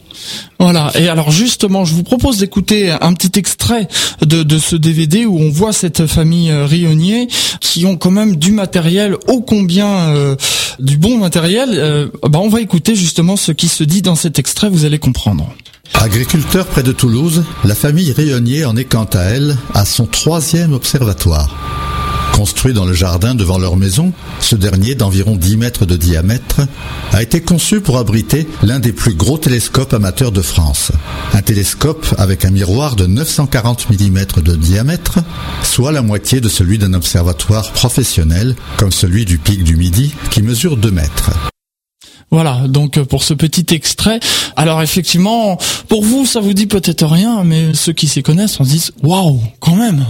Voilà. 0.59 0.91
Et 0.97 1.09
alors 1.09 1.31
justement, 1.31 1.85
je 1.85 1.95
vous 1.95 2.03
propose 2.03 2.39
d'écouter 2.39 2.91
un 2.91 3.13
petit 3.13 3.39
extrait 3.39 3.87
de, 4.21 4.43
de, 4.43 4.59
ce 4.59 4.75
DVD 4.75 5.25
où 5.25 5.39
on 5.39 5.49
voit 5.49 5.73
cette 5.73 6.09
famille 6.09 6.51
euh, 6.51 6.67
Rionnier 6.67 7.29
qui 7.61 7.87
ont 7.87 7.97
quand 7.97 8.11
même 8.11 8.35
du 8.35 8.51
matériel 8.51 9.15
ô 9.29 9.43
combien 9.43 10.09
euh, 10.09 10.35
du 10.81 10.97
bon 10.97 11.19
matériel. 11.19 11.69
Euh, 11.75 12.09
bah 12.29 12.41
on 12.43 12.49
va 12.49 12.61
écouter 12.61 12.97
justement 12.97 13.37
ce 13.37 13.53
qui 13.53 13.69
se 13.69 13.85
dit 13.85 14.03
dans 14.03 14.17
cet 14.17 14.41
extrait. 14.41 14.69
Vous 14.69 14.85
allez 14.85 14.99
comprendre. 14.99 15.55
Agriculteur 15.95 16.67
près 16.67 16.83
de 16.83 16.91
Toulouse, 16.91 17.45
la 17.63 17.77
famille 17.77 18.11
Rayonnier 18.11 18.65
en 18.65 18.77
est 18.77 18.87
quant 18.87 19.09
à 19.13 19.21
elle 19.21 19.57
à 19.73 19.85
son 19.85 20.07
troisième 20.07 20.73
observatoire. 20.73 22.12
Construit 22.33 22.73
dans 22.73 22.85
le 22.85 22.93
jardin 22.93 23.35
devant 23.35 23.59
leur 23.59 23.77
maison, 23.77 24.13
ce 24.41 24.57
dernier 24.57 24.95
d'environ 24.95 25.37
10 25.37 25.57
mètres 25.59 25.87
de 25.87 25.97
diamètre 25.97 26.63
a 27.13 27.23
été 27.23 27.41
conçu 27.41 27.81
pour 27.81 27.99
abriter 27.99 28.49
l'un 28.63 28.81
des 28.81 28.93
plus 28.93 29.15
gros 29.15 29.39
télescopes 29.39 29.93
amateurs 29.93 30.33
de 30.33 30.43
France. 30.43 30.93
Un 31.35 31.43
télescope 31.43 32.07
avec 32.19 32.45
un 32.45 32.51
miroir 32.51 32.97
de 32.97 33.07
940 33.07 33.91
mm 33.91 34.43
de 34.43 34.57
diamètre, 34.57 35.19
soit 35.63 35.93
la 35.93 36.03
moitié 36.03 36.41
de 36.41 36.49
celui 36.49 36.79
d'un 36.79 36.95
observatoire 36.95 37.71
professionnel 37.73 38.57
comme 38.77 38.93
celui 38.93 39.25
du 39.25 39.39
pic 39.39 39.63
du 39.63 39.77
Midi 39.77 40.15
qui 40.31 40.43
mesure 40.43 40.77
2 40.77 40.91
mètres. 40.91 41.31
Voilà, 42.33 42.63
donc 42.67 42.97
euh, 42.97 43.05
pour 43.05 43.25
ce 43.25 43.35
petit 43.35 43.75
extrait. 43.75 44.19
Alors 44.57 44.81
effectivement, 44.81 45.59
pour 45.89 46.03
vous, 46.03 46.25
ça 46.25 46.41
vous 46.41 46.55
dit 46.55 46.67
peut-être 46.67 47.07
rien, 47.07 47.45
mais 47.45 47.75
ceux 47.75 47.93
qui 47.93 48.09
s'y 48.09 48.23
connaissent, 48.23 48.59
on 48.59 48.65
se 48.65 48.71
dit 48.71 48.89
waouh, 49.03 49.39
quand 49.61 49.77
même. 49.77 50.07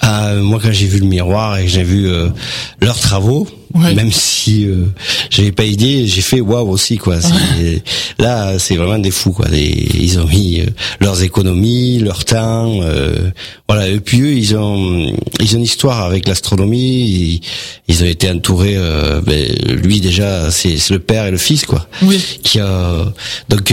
Ah, 0.00 0.34
moi, 0.42 0.58
quand 0.60 0.72
j'ai 0.72 0.88
vu 0.88 0.98
le 0.98 1.06
miroir 1.06 1.58
et 1.58 1.62
que 1.62 1.70
j'ai 1.70 1.84
vu 1.84 2.08
euh, 2.08 2.30
leurs 2.80 2.98
travaux, 2.98 3.46
même 3.74 4.12
si 4.12 4.64
euh, 4.64 4.86
j'avais 5.30 5.52
pas 5.52 5.64
idée, 5.64 6.06
j'ai 6.06 6.20
fait 6.22 6.40
waouh 6.40 6.68
aussi 6.70 6.98
quoi. 6.98 7.16
Là, 8.18 8.58
c'est 8.58 8.76
vraiment 8.76 8.98
des 8.98 9.10
fous 9.10 9.32
quoi. 9.32 9.46
ils 9.52 10.18
ont 10.18 10.26
mis 10.26 10.60
euh, 10.60 10.66
leurs 11.00 11.22
économies, 11.22 11.98
leur 11.98 12.24
temps, 12.24 12.80
euh, 12.82 13.30
voilà. 13.68 13.88
Et 13.88 14.00
puis 14.00 14.20
eux, 14.20 14.32
ils 14.32 14.56
ont 14.56 15.14
ils 15.40 15.54
ont 15.54 15.58
une 15.58 15.64
histoire 15.64 16.02
avec 16.02 16.28
l'astronomie. 16.28 17.40
Ils, 17.88 18.02
ont 18.02 18.06
été 18.06 18.30
entourés. 18.30 18.76
Ben, 19.24 19.46
lui 19.82 20.00
déjà, 20.00 20.50
c'est 20.50 20.76
le 20.90 20.98
père 20.98 21.26
et 21.26 21.30
le 21.30 21.38
fils 21.38 21.64
quoi. 21.64 21.88
Oui. 22.02 22.20
Qui 22.42 22.60
a 22.60 23.12
donc 23.48 23.72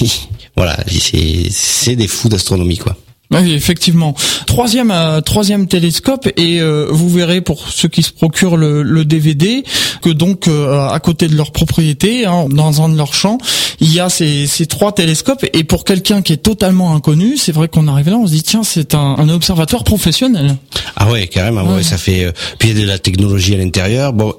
voilà, 0.56 0.76
c'est 0.88 1.48
c'est 1.50 1.96
des 1.96 2.08
fous 2.08 2.28
d'astronomie 2.28 2.78
quoi. 2.78 2.96
Oui, 3.30 3.52
effectivement. 3.52 4.14
Troisième, 4.46 4.90
euh, 4.90 5.20
troisième 5.20 5.66
télescope 5.66 6.28
et 6.36 6.60
euh, 6.60 6.86
vous 6.90 7.08
verrez 7.08 7.40
pour 7.40 7.68
ceux 7.68 7.88
qui 7.88 8.02
se 8.02 8.12
procurent 8.12 8.56
le, 8.56 9.04
DVD 9.04 9.64
que 10.02 10.10
donc 10.10 10.48
euh, 10.48 10.86
à 10.88 10.98
côté 11.00 11.28
de 11.28 11.34
leur 11.34 11.50
propriété, 11.50 12.26
hein, 12.26 12.46
dans 12.50 12.82
un 12.82 12.88
de 12.88 12.96
leurs 12.96 13.14
champs, 13.14 13.38
il 13.80 13.92
y 13.92 14.00
a 14.00 14.08
ces, 14.08 14.46
ces 14.46 14.66
trois 14.66 14.92
télescopes 14.92 15.44
et 15.52 15.64
pour 15.64 15.84
quelqu'un 15.84 16.22
qui 16.22 16.32
est 16.32 16.38
totalement 16.38 16.94
inconnu, 16.94 17.36
c'est 17.36 17.52
vrai 17.52 17.68
qu'on 17.68 17.88
arrive 17.88 18.10
là, 18.10 18.16
on 18.16 18.26
se 18.26 18.32
dit 18.32 18.42
tiens 18.42 18.62
c'est 18.62 18.94
un, 18.94 19.16
un 19.18 19.28
observatoire 19.28 19.84
professionnel. 19.84 20.56
Ah 20.96 21.10
ouais, 21.10 21.26
carrément. 21.26 21.64
Ouais. 21.64 21.82
ça 21.82 21.98
fait 21.98 22.32
puis 22.58 22.70
il 22.70 22.78
y 22.78 22.80
a 22.80 22.84
de 22.84 22.88
la 22.88 22.98
technologie 22.98 23.54
à 23.54 23.58
l'intérieur. 23.58 24.12
Bon, 24.12 24.34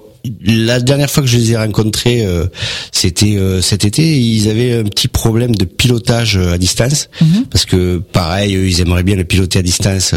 la 0.45 0.79
dernière 0.79 1.09
fois 1.09 1.23
que 1.23 1.29
je 1.29 1.37
les 1.37 1.51
ai 1.51 1.57
rencontrés, 1.57 2.25
euh, 2.25 2.45
c'était 2.91 3.37
euh, 3.37 3.61
cet 3.61 3.85
été. 3.85 4.19
Ils 4.19 4.49
avaient 4.49 4.73
un 4.73 4.83
petit 4.83 5.07
problème 5.07 5.55
de 5.55 5.65
pilotage 5.65 6.37
euh, 6.37 6.53
à 6.53 6.57
distance, 6.57 7.09
mhm. 7.21 7.45
parce 7.49 7.65
que 7.65 7.97
pareil, 7.97 8.53
ils 8.53 8.81
aimeraient 8.81 9.03
bien 9.03 9.15
le 9.15 9.23
piloter 9.23 9.59
à 9.59 9.61
distance 9.61 10.13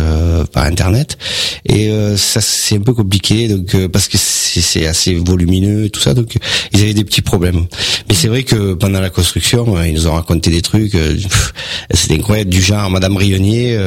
par 0.53 0.65
internet, 0.65 1.19
et 1.67 1.91
ça 2.17 2.41
c'est 2.41 2.77
un 2.77 2.81
peu 2.81 2.95
compliqué, 2.95 3.49
donc 3.49 3.75
parce 3.88 4.09
que 4.09 4.17
c'est 4.19 4.87
assez 4.87 5.15
volumineux 5.15 5.85
et 5.87 5.91
tout 5.91 6.00
ça, 6.00 6.15
donc 6.15 6.35
ils 6.73 6.83
avaient 6.83 6.95
des 6.95 7.05
petits 7.05 7.23
problèmes. 7.23 7.67
Mais 8.09 8.15
c'est 8.15 8.29
vrai 8.29 8.43
que 8.43 8.75
pendant 8.75 9.00
la 9.00 9.11
construction, 9.11 9.81
ils 9.83 9.95
nous 9.95 10.07
ont 10.07 10.15
raconté 10.15 10.50
des 10.50 10.62
trucs, 10.62 10.97
c'était 11.93 12.15
incroyable, 12.15 12.50
du 12.50 12.62
genre 12.62 12.91
Madame 12.91 13.17
Rionnier, 13.17 13.79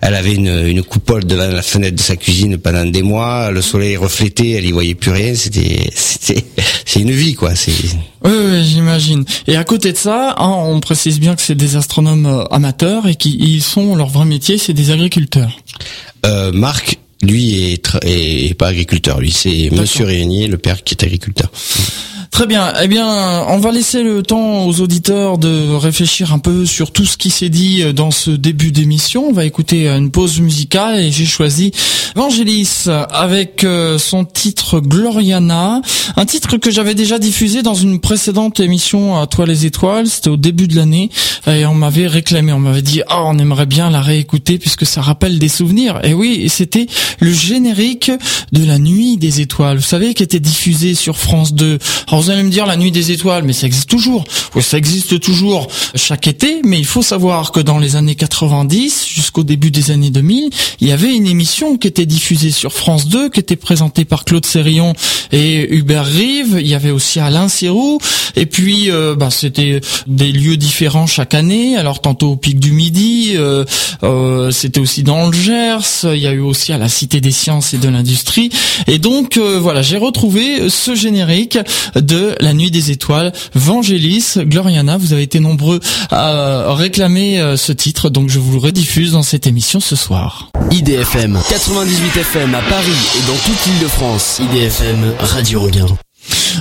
elle 0.00 0.14
avait 0.14 0.34
une, 0.34 0.66
une 0.66 0.82
coupole 0.82 1.24
devant 1.24 1.48
la 1.48 1.62
fenêtre 1.62 1.96
de 1.96 2.00
sa 2.02 2.16
cuisine 2.16 2.58
pendant 2.58 2.84
des 2.84 3.02
mois, 3.02 3.50
le 3.50 3.62
soleil 3.62 3.96
reflétait, 3.96 4.50
elle 4.52 4.66
y 4.66 4.72
voyait 4.72 4.94
plus 4.94 5.10
rien 5.10 5.34
c'était, 5.52 6.44
c'est 6.84 7.00
une 7.00 7.10
vie, 7.10 7.34
quoi. 7.34 7.54
C'est. 7.54 7.72
Oui, 8.24 8.64
j'imagine. 8.64 9.24
Et 9.46 9.56
à 9.56 9.64
côté 9.64 9.92
de 9.92 9.96
ça, 9.96 10.34
hein, 10.38 10.48
on 10.48 10.80
précise 10.80 11.20
bien 11.20 11.34
que 11.34 11.42
c'est 11.42 11.54
des 11.54 11.76
astronomes 11.76 12.26
euh, 12.26 12.44
amateurs 12.46 13.06
et 13.06 13.14
qui 13.14 13.60
sont 13.60 13.94
leur 13.94 14.08
vrai 14.08 14.24
métier, 14.24 14.58
c'est 14.58 14.72
des 14.72 14.90
agriculteurs. 14.90 15.58
Euh, 16.26 16.52
Marc, 16.52 16.98
lui, 17.22 17.72
est, 17.72 17.98
est, 18.04 18.54
pas 18.54 18.68
agriculteur. 18.68 19.20
Lui, 19.20 19.30
c'est 19.30 19.70
Monsieur 19.70 20.04
Réunier, 20.04 20.46
le 20.48 20.58
père 20.58 20.82
qui 20.82 20.94
est 20.94 21.04
agriculteur. 21.04 21.50
Très 22.32 22.46
bien. 22.46 22.72
Eh 22.82 22.88
bien, 22.88 23.44
on 23.48 23.58
va 23.58 23.70
laisser 23.72 24.02
le 24.02 24.22
temps 24.22 24.64
aux 24.64 24.80
auditeurs 24.80 25.36
de 25.36 25.74
réfléchir 25.74 26.32
un 26.32 26.38
peu 26.38 26.64
sur 26.64 26.90
tout 26.90 27.04
ce 27.04 27.18
qui 27.18 27.28
s'est 27.28 27.50
dit 27.50 27.84
dans 27.92 28.10
ce 28.10 28.30
début 28.30 28.72
d'émission. 28.72 29.26
On 29.28 29.34
va 29.34 29.44
écouter 29.44 29.86
une 29.86 30.10
pause 30.10 30.40
musicale 30.40 30.98
et 30.98 31.10
j'ai 31.12 31.26
choisi 31.26 31.72
Vangelis 32.14 32.84
avec 33.10 33.64
euh, 33.64 33.98
son 33.98 34.24
titre 34.24 34.80
Gloriana, 34.80 35.80
un 36.16 36.24
titre 36.26 36.56
que 36.56 36.70
j'avais 36.70 36.94
déjà 36.94 37.18
diffusé 37.18 37.62
dans 37.62 37.74
une 37.74 38.00
précédente 38.00 38.60
émission 38.60 39.18
à 39.18 39.26
Toi 39.26 39.46
les 39.46 39.66
étoiles, 39.66 40.06
c'était 40.06 40.30
au 40.30 40.36
début 40.36 40.68
de 40.68 40.76
l'année 40.76 41.10
et 41.46 41.64
on 41.64 41.74
m'avait 41.74 42.06
réclamé, 42.06 42.52
on 42.52 42.58
m'avait 42.58 42.82
dit 42.82 43.02
"Ah, 43.08 43.24
on 43.24 43.38
aimerait 43.38 43.66
bien 43.66 43.90
la 43.90 44.00
réécouter 44.00 44.58
puisque 44.58 44.84
ça 44.84 45.00
rappelle 45.00 45.38
des 45.38 45.48
souvenirs." 45.48 46.00
Et 46.04 46.12
oui, 46.12 46.48
c'était 46.48 46.86
le 47.20 47.32
générique 47.32 48.10
de 48.52 48.64
la 48.64 48.78
nuit 48.78 49.16
des 49.16 49.40
étoiles. 49.40 49.78
Vous 49.78 49.82
savez 49.82 50.14
qui 50.14 50.22
était 50.22 50.40
diffusé 50.40 50.94
sur 50.94 51.16
France 51.16 51.54
2 51.54 51.78
vous 52.22 52.30
allez 52.30 52.44
me 52.44 52.50
dire 52.50 52.66
la 52.66 52.76
nuit 52.76 52.92
des 52.92 53.10
étoiles, 53.10 53.42
mais 53.42 53.52
ça 53.52 53.66
existe 53.66 53.90
toujours. 53.90 54.22
Oui, 54.54 54.62
ça 54.62 54.78
existe 54.78 55.18
toujours 55.18 55.66
chaque 55.96 56.28
été, 56.28 56.60
mais 56.62 56.78
il 56.78 56.86
faut 56.86 57.02
savoir 57.02 57.50
que 57.50 57.58
dans 57.58 57.78
les 57.78 57.96
années 57.96 58.14
90 58.14 59.06
jusqu'au 59.08 59.42
début 59.42 59.72
des 59.72 59.90
années 59.90 60.10
2000, 60.10 60.50
il 60.80 60.86
y 60.86 60.92
avait 60.92 61.12
une 61.12 61.26
émission 61.26 61.76
qui 61.76 61.88
était 61.88 62.06
diffusée 62.06 62.52
sur 62.52 62.72
France 62.72 63.08
2, 63.08 63.28
qui 63.28 63.40
était 63.40 63.56
présentée 63.56 64.04
par 64.04 64.24
Claude 64.24 64.46
Sérillon 64.46 64.94
et 65.32 65.74
Hubert 65.74 66.06
Rive. 66.06 66.58
Il 66.60 66.68
y 66.68 66.74
avait 66.74 66.92
aussi 66.92 67.18
Alain 67.18 67.48
Sirou. 67.48 67.98
Et 68.36 68.46
puis, 68.46 68.90
euh, 68.90 69.14
bah, 69.16 69.30
c'était 69.30 69.80
des 70.06 70.30
lieux 70.30 70.56
différents 70.56 71.06
chaque 71.06 71.34
année. 71.34 71.76
Alors, 71.76 72.00
tantôt 72.00 72.32
au 72.32 72.36
Pic 72.36 72.60
du 72.60 72.72
Midi, 72.72 73.32
euh, 73.34 73.64
euh, 74.04 74.50
c'était 74.50 74.80
aussi 74.80 75.02
dans 75.02 75.26
le 75.26 75.32
Gers. 75.32 76.04
Il 76.04 76.18
y 76.18 76.26
a 76.26 76.32
eu 76.32 76.40
aussi 76.40 76.72
à 76.72 76.78
la 76.78 76.88
Cité 76.88 77.20
des 77.20 77.32
Sciences 77.32 77.74
et 77.74 77.78
de 77.78 77.88
l'Industrie. 77.88 78.50
Et 78.86 78.98
donc, 78.98 79.38
voilà, 79.38 79.82
j'ai 79.82 79.98
retrouvé 79.98 80.68
ce 80.70 80.94
générique 80.94 81.58
La 82.40 82.52
Nuit 82.52 82.70
des 82.70 82.90
Étoiles, 82.90 83.32
Vangelis, 83.54 84.34
Gloriana. 84.38 84.96
Vous 84.98 85.12
avez 85.12 85.22
été 85.22 85.40
nombreux 85.40 85.80
à 86.10 86.74
réclamer 86.74 87.40
euh, 87.40 87.56
ce 87.56 87.72
titre, 87.72 88.10
donc 88.10 88.28
je 88.28 88.38
vous 88.38 88.52
le 88.52 88.58
rediffuse 88.58 89.12
dans 89.12 89.22
cette 89.22 89.46
émission 89.46 89.80
ce 89.80 89.96
soir. 89.96 90.50
IDFM, 90.70 91.38
98 91.48 92.16
FM 92.20 92.54
à 92.54 92.60
Paris 92.62 92.90
et 93.18 93.26
dans 93.26 93.36
toute 93.36 93.66
l'île 93.66 93.82
de 93.82 93.88
France. 93.88 94.40
IDFM, 94.40 95.14
Radio 95.20 95.60
Regain. 95.60 95.86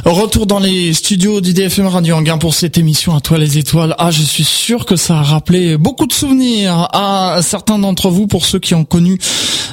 Retour 0.06 0.46
dans 0.46 0.60
les 0.60 0.94
studios 0.94 1.42
d'IDFM 1.42 1.86
Radio 1.86 2.16
Anguin 2.16 2.38
pour 2.38 2.54
cette 2.54 2.78
émission 2.78 3.16
à 3.16 3.20
toi 3.20 3.38
les 3.38 3.58
étoiles. 3.58 3.94
Ah, 4.00 4.10
je 4.10 4.22
suis 4.22 4.44
sûr 4.44 4.86
que 4.86 4.96
ça 4.96 5.20
a 5.20 5.22
rappelé 5.22 5.78
beaucoup 5.78 6.08
de 6.08 6.14
souvenirs 6.14 6.88
à 6.94 7.40
certains 7.44 7.78
d'entre 7.78 8.10
vous 8.10 8.26
pour 8.26 8.46
ceux 8.46 8.60
qui 8.60 8.74
ont 8.74 8.86
connu 8.86 9.20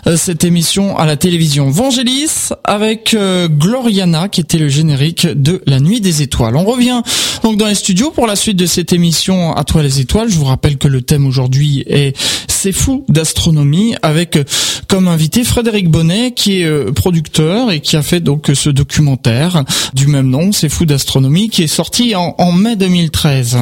euh, 0.06 0.16
cette 0.16 0.44
émission 0.44 0.96
à 0.96 1.06
la 1.06 1.16
télévision. 1.16 1.70
Vangelis 1.70 2.50
avec 2.64 3.14
euh, 3.14 3.48
Gloriana 3.48 4.28
qui 4.28 4.40
était 4.40 4.58
le 4.58 4.68
générique 4.68 5.26
de 5.26 5.62
La 5.66 5.80
Nuit 5.80 6.00
des 6.00 6.20
Étoiles. 6.20 6.56
On 6.56 6.64
revient 6.64 7.02
donc 7.42 7.56
dans 7.56 7.66
les 7.66 7.74
studios 7.74 8.10
pour 8.10 8.26
la 8.26 8.36
suite 8.36 8.56
de 8.56 8.66
cette 8.66 8.92
émission 8.92 9.54
à 9.54 9.64
toi 9.64 9.82
les 9.82 10.00
étoiles. 10.00 10.28
Je 10.28 10.36
vous 10.36 10.44
rappelle 10.46 10.78
que 10.78 10.88
le 10.88 11.00
thème 11.00 11.26
aujourd'hui 11.26 11.84
est 11.86 12.16
C'est 12.48 12.72
fou 12.72 13.04
d'astronomie 13.08 13.94
avec 14.02 14.36
euh, 14.36 14.44
comme 14.88 15.06
invité 15.06 15.44
Frédéric 15.44 15.88
Bonnet 15.90 16.32
qui 16.32 16.62
est 16.62 16.92
producteur 16.92 17.70
et 17.70 17.80
qui 17.80 17.96
a 17.96 18.02
fait 18.02 18.20
donc 18.20 18.50
ce 18.54 18.70
documentaire 18.70 19.64
du 19.94 20.07
même 20.08 20.28
nom, 20.28 20.52
C'est 20.52 20.68
fou 20.68 20.86
d'astronomie, 20.86 21.48
qui 21.48 21.62
est 21.62 21.66
sorti 21.66 22.14
en, 22.14 22.52
mai 22.52 22.76
2013. 22.76 23.58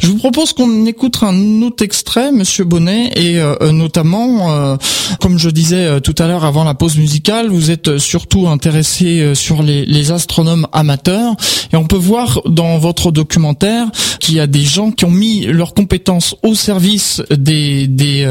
Je 0.00 0.06
vous 0.08 0.16
propose 0.16 0.52
qu'on 0.52 0.86
écoute 0.86 1.18
un 1.22 1.62
autre 1.62 1.84
extrait, 1.84 2.32
Monsieur 2.32 2.64
Bonnet, 2.64 3.10
et 3.14 3.38
euh, 3.38 3.72
notamment, 3.72 4.50
euh, 4.50 4.76
comme 5.20 5.38
je 5.38 5.50
disais 5.50 5.84
euh, 5.84 6.00
tout 6.00 6.14
à 6.18 6.26
l'heure 6.26 6.44
avant 6.44 6.64
la 6.64 6.74
pause 6.74 6.96
musicale, 6.96 7.48
vous 7.48 7.70
êtes 7.70 7.98
surtout 7.98 8.48
intéressé 8.48 9.34
sur 9.34 9.62
les, 9.62 10.10
astronomes 10.12 10.66
amateurs, 10.72 11.36
et 11.72 11.76
on 11.76 11.84
peut 11.84 11.96
voir 11.96 12.40
dans 12.46 12.78
votre 12.78 13.12
documentaire 13.12 13.86
qu'il 14.18 14.34
y 14.34 14.40
a 14.40 14.46
des 14.46 14.62
gens 14.64 14.90
qui 14.90 15.04
ont 15.04 15.10
mis 15.10 15.46
leurs 15.46 15.74
compétences 15.74 16.34
au 16.42 16.54
service 16.54 17.22
des, 17.30 17.86
des 17.86 18.24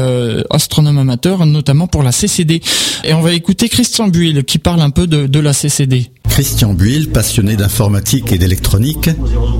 astronomes 0.50 0.98
amateurs, 0.98 1.46
notamment 1.46 1.86
pour 1.86 2.02
la 2.02 2.12
CCD. 2.12 2.60
Et 3.04 3.14
on 3.14 3.20
va 3.20 3.32
écouter 3.32 3.68
Christian 3.68 4.08
Buil 4.08 4.44
qui 4.44 4.58
parle 4.58 4.82
un 4.82 4.90
peu 4.90 5.06
de 5.06 5.40
la 5.40 5.52
CCD. 5.52 6.10
Christian 6.28 6.74
Buil, 6.74 7.10
passionné 7.10 7.56
d'informatique 7.56 8.32
et 8.32 8.38
d'électronique, 8.38 9.10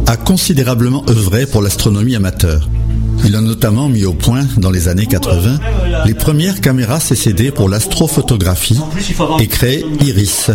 a 0.06 0.16
considérablement 0.16 1.04
œuvré 1.08 1.46
pour 1.46 1.62
l'astronomie 1.62 2.16
amateur. 2.16 2.68
Il 3.24 3.36
a 3.36 3.40
notamment 3.40 3.88
mis 3.88 4.04
au 4.04 4.12
point, 4.12 4.44
dans 4.56 4.70
les 4.70 4.88
années 4.88 5.06
80, 5.06 5.58
les 6.06 6.14
premières 6.14 6.60
caméras 6.60 7.00
CCD 7.00 7.50
pour 7.50 7.68
l'astrophotographie 7.68 8.80
et 9.38 9.46
créé 9.46 9.84
IRIS, 10.00 10.50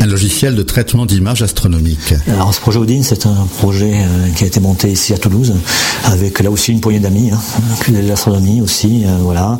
un 0.00 0.06
logiciel 0.06 0.54
de 0.54 0.62
traitement 0.62 1.06
d'images 1.06 1.42
astronomiques. 1.42 2.14
Alors 2.28 2.52
ce 2.52 2.60
projet 2.60 2.78
Odin, 2.78 3.02
c'est 3.02 3.26
un 3.26 3.46
projet 3.58 3.92
euh, 3.94 4.30
qui 4.36 4.44
a 4.44 4.46
été 4.46 4.60
monté 4.60 4.90
ici 4.90 5.12
à 5.14 5.18
Toulouse, 5.18 5.54
avec 6.04 6.40
là 6.40 6.50
aussi 6.50 6.72
une 6.72 6.80
poignée 6.80 7.00
d'amis, 7.00 7.30
hein, 7.30 7.40
l'astronomie 8.02 8.60
aussi, 8.60 9.04
euh, 9.04 9.18
voilà. 9.20 9.58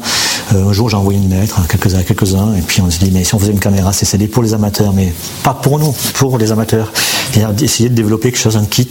Euh, 0.54 0.68
un 0.68 0.72
jour 0.72 0.88
j'ai 0.88 0.96
envoyé 0.96 1.18
une 1.18 1.30
lettre 1.30 1.60
à 1.60 1.66
quelques-uns, 1.66 2.02
quelques-uns, 2.02 2.54
et 2.54 2.62
puis 2.62 2.80
on 2.80 2.90
s'est 2.90 3.04
dit, 3.04 3.10
mais 3.12 3.24
si 3.24 3.34
on 3.34 3.38
faisait 3.38 3.52
une 3.52 3.60
caméra 3.60 3.92
CCD 3.92 4.26
pour 4.26 4.42
les 4.42 4.54
amateurs, 4.54 4.92
mais 4.92 5.12
pas 5.42 5.54
pour 5.54 5.78
nous, 5.78 5.94
pour 6.14 6.38
les 6.38 6.50
amateurs, 6.50 6.92
et 7.36 7.64
essayer 7.64 7.88
de 7.88 7.94
développer 7.94 8.30
quelque 8.30 8.40
chose, 8.40 8.56
un 8.56 8.64
kit, 8.64 8.88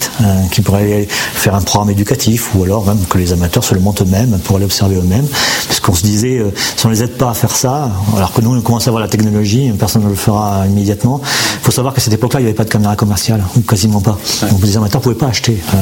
qui 0.52 0.62
pourrait 0.62 1.08
faire 1.10 1.56
un 1.56 1.62
programme 1.62 1.89
éducatif, 1.89 2.54
ou 2.54 2.63
alors 2.63 2.86
même 2.86 3.04
que 3.10 3.17
les 3.17 3.34
amateurs 3.34 3.47
se 3.62 3.74
le 3.74 3.80
montent 3.80 4.02
eux-mêmes 4.02 4.40
pour 4.44 4.56
aller 4.56 4.66
observer 4.66 4.96
eux-mêmes. 4.96 5.26
Parce 5.68 5.80
qu'on 5.80 5.94
se 5.94 6.04
disait, 6.04 6.38
euh, 6.38 6.52
si 6.76 6.86
on 6.86 6.90
les 6.90 7.04
aide 7.04 7.18
pas 7.18 7.30
à 7.30 7.34
faire 7.34 7.56
ça, 7.56 7.92
alors 8.16 8.34
que 8.34 8.42
nous 8.42 8.56
on 8.56 8.62
commence 8.62 8.88
à 8.88 8.92
voir 8.92 9.02
la 9.02 9.10
technologie, 9.10 9.72
personne 9.78 10.04
ne 10.04 10.10
le 10.10 10.16
fera 10.16 10.66
immédiatement. 10.68 11.22
Il 11.24 11.66
faut 11.66 11.72
savoir 11.72 11.94
qu'à 11.94 12.02
cette 12.02 12.14
époque-là, 12.14 12.40
il 12.40 12.44
n'y 12.44 12.50
avait 12.50 12.56
pas 12.56 12.64
de 12.64 12.70
caméra 12.70 12.96
commerciale, 12.96 13.44
ou 13.56 13.62
quasiment 13.62 14.02
pas. 14.02 14.18
Donc 14.50 14.62
les 14.64 14.78
amateurs 14.78 15.02
ne 15.02 15.04
pouvaient 15.04 15.16
pas 15.16 15.28
acheter 15.28 15.58
euh, 15.74 15.78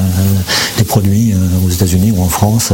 des 0.77 0.83
produits 0.83 1.33
euh, 1.33 1.65
aux 1.65 1.69
États-Unis 1.69 2.13
ou 2.15 2.21
en 2.21 2.29
France. 2.29 2.73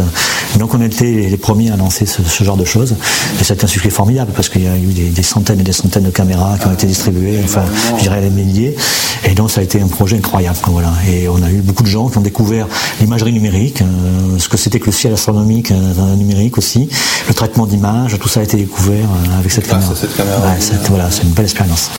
Donc 0.57 0.73
on 0.73 0.81
était 0.81 1.27
les 1.29 1.37
premiers 1.37 1.71
à 1.71 1.77
lancer 1.77 2.05
ce, 2.05 2.43
genre 2.43 2.57
de 2.57 2.65
choses. 2.65 2.95
Et 3.39 3.43
c'est 3.43 3.63
un 3.63 3.67
succès 3.67 3.89
formidable 3.89 4.31
parce 4.35 4.49
qu'il 4.49 4.63
y 4.63 4.67
a 4.67 4.75
eu 4.75 5.09
des, 5.09 5.23
centaines 5.23 5.59
et 5.59 5.63
des 5.63 5.71
centaines 5.71 6.03
de 6.03 6.09
caméras 6.09 6.57
qui 6.59 6.67
ont 6.67 6.73
été 6.73 6.87
distribuées, 6.87 7.39
enfin, 7.43 7.63
je 7.97 8.03
dirais 8.03 8.21
des 8.21 8.29
milliers. 8.29 8.75
Et 9.23 9.33
donc 9.33 9.51
ça 9.51 9.61
a 9.61 9.63
été 9.63 9.81
un 9.81 9.87
projet 9.87 10.17
incroyable. 10.17 10.57
Voilà. 10.67 10.91
Et 11.09 11.27
on 11.27 11.41
a 11.43 11.49
eu 11.49 11.61
beaucoup 11.61 11.83
de 11.83 11.87
gens 11.87 12.09
qui 12.09 12.17
ont 12.17 12.21
découvert 12.21 12.67
l'imagerie 12.99 13.33
numérique, 13.33 13.83
ce 14.37 14.49
que 14.49 14.57
c'était 14.57 14.79
le 14.85 14.91
ciel 14.91 15.13
astronomique 15.13 15.71
euh, 15.71 16.15
numérique 16.15 16.57
aussi, 16.57 16.89
le 17.27 17.33
traitement 17.33 17.65
d'images, 17.65 18.17
tout 18.19 18.29
ça 18.29 18.41
a 18.41 18.43
été 18.43 18.57
découvert 18.57 19.05
euh, 19.05 19.39
avec 19.39 19.51
cette 19.51 19.67
caméra. 19.67 19.93
voilà, 20.89 21.11
c'est 21.11 21.23
une 21.23 21.29
belle 21.29 21.45
expérience. 21.45 21.91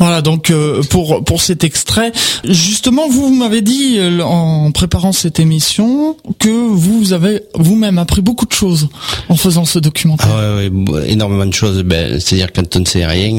Voilà 0.00 0.22
donc 0.22 0.50
euh, 0.50 0.82
pour 0.90 1.22
pour 1.22 1.40
cet 1.40 1.62
extrait, 1.62 2.10
justement 2.42 3.08
vous 3.08 3.32
m'avez 3.32 3.62
dit 3.62 4.00
en 4.22 4.72
préparant 4.72 5.12
cette 5.12 5.38
émission 5.38 6.16
que 6.40 6.48
vous 6.48 7.12
avez 7.12 7.42
vous-même 7.54 7.98
appris 7.98 8.20
beaucoup 8.20 8.44
de 8.44 8.52
choses 8.52 8.88
en 9.28 9.36
faisant 9.36 9.64
ce 9.64 9.78
documentaire. 9.78 10.26
Ah 10.28 10.56
ouais, 10.56 10.70
énormément 11.06 11.46
de 11.46 11.54
choses. 11.54 11.84
Ben, 11.84 12.18
c'est-à-dire 12.18 12.52
quand 12.52 12.74
on 12.74 12.80
ne 12.80 12.86
sait 12.86 13.06
rien, 13.06 13.38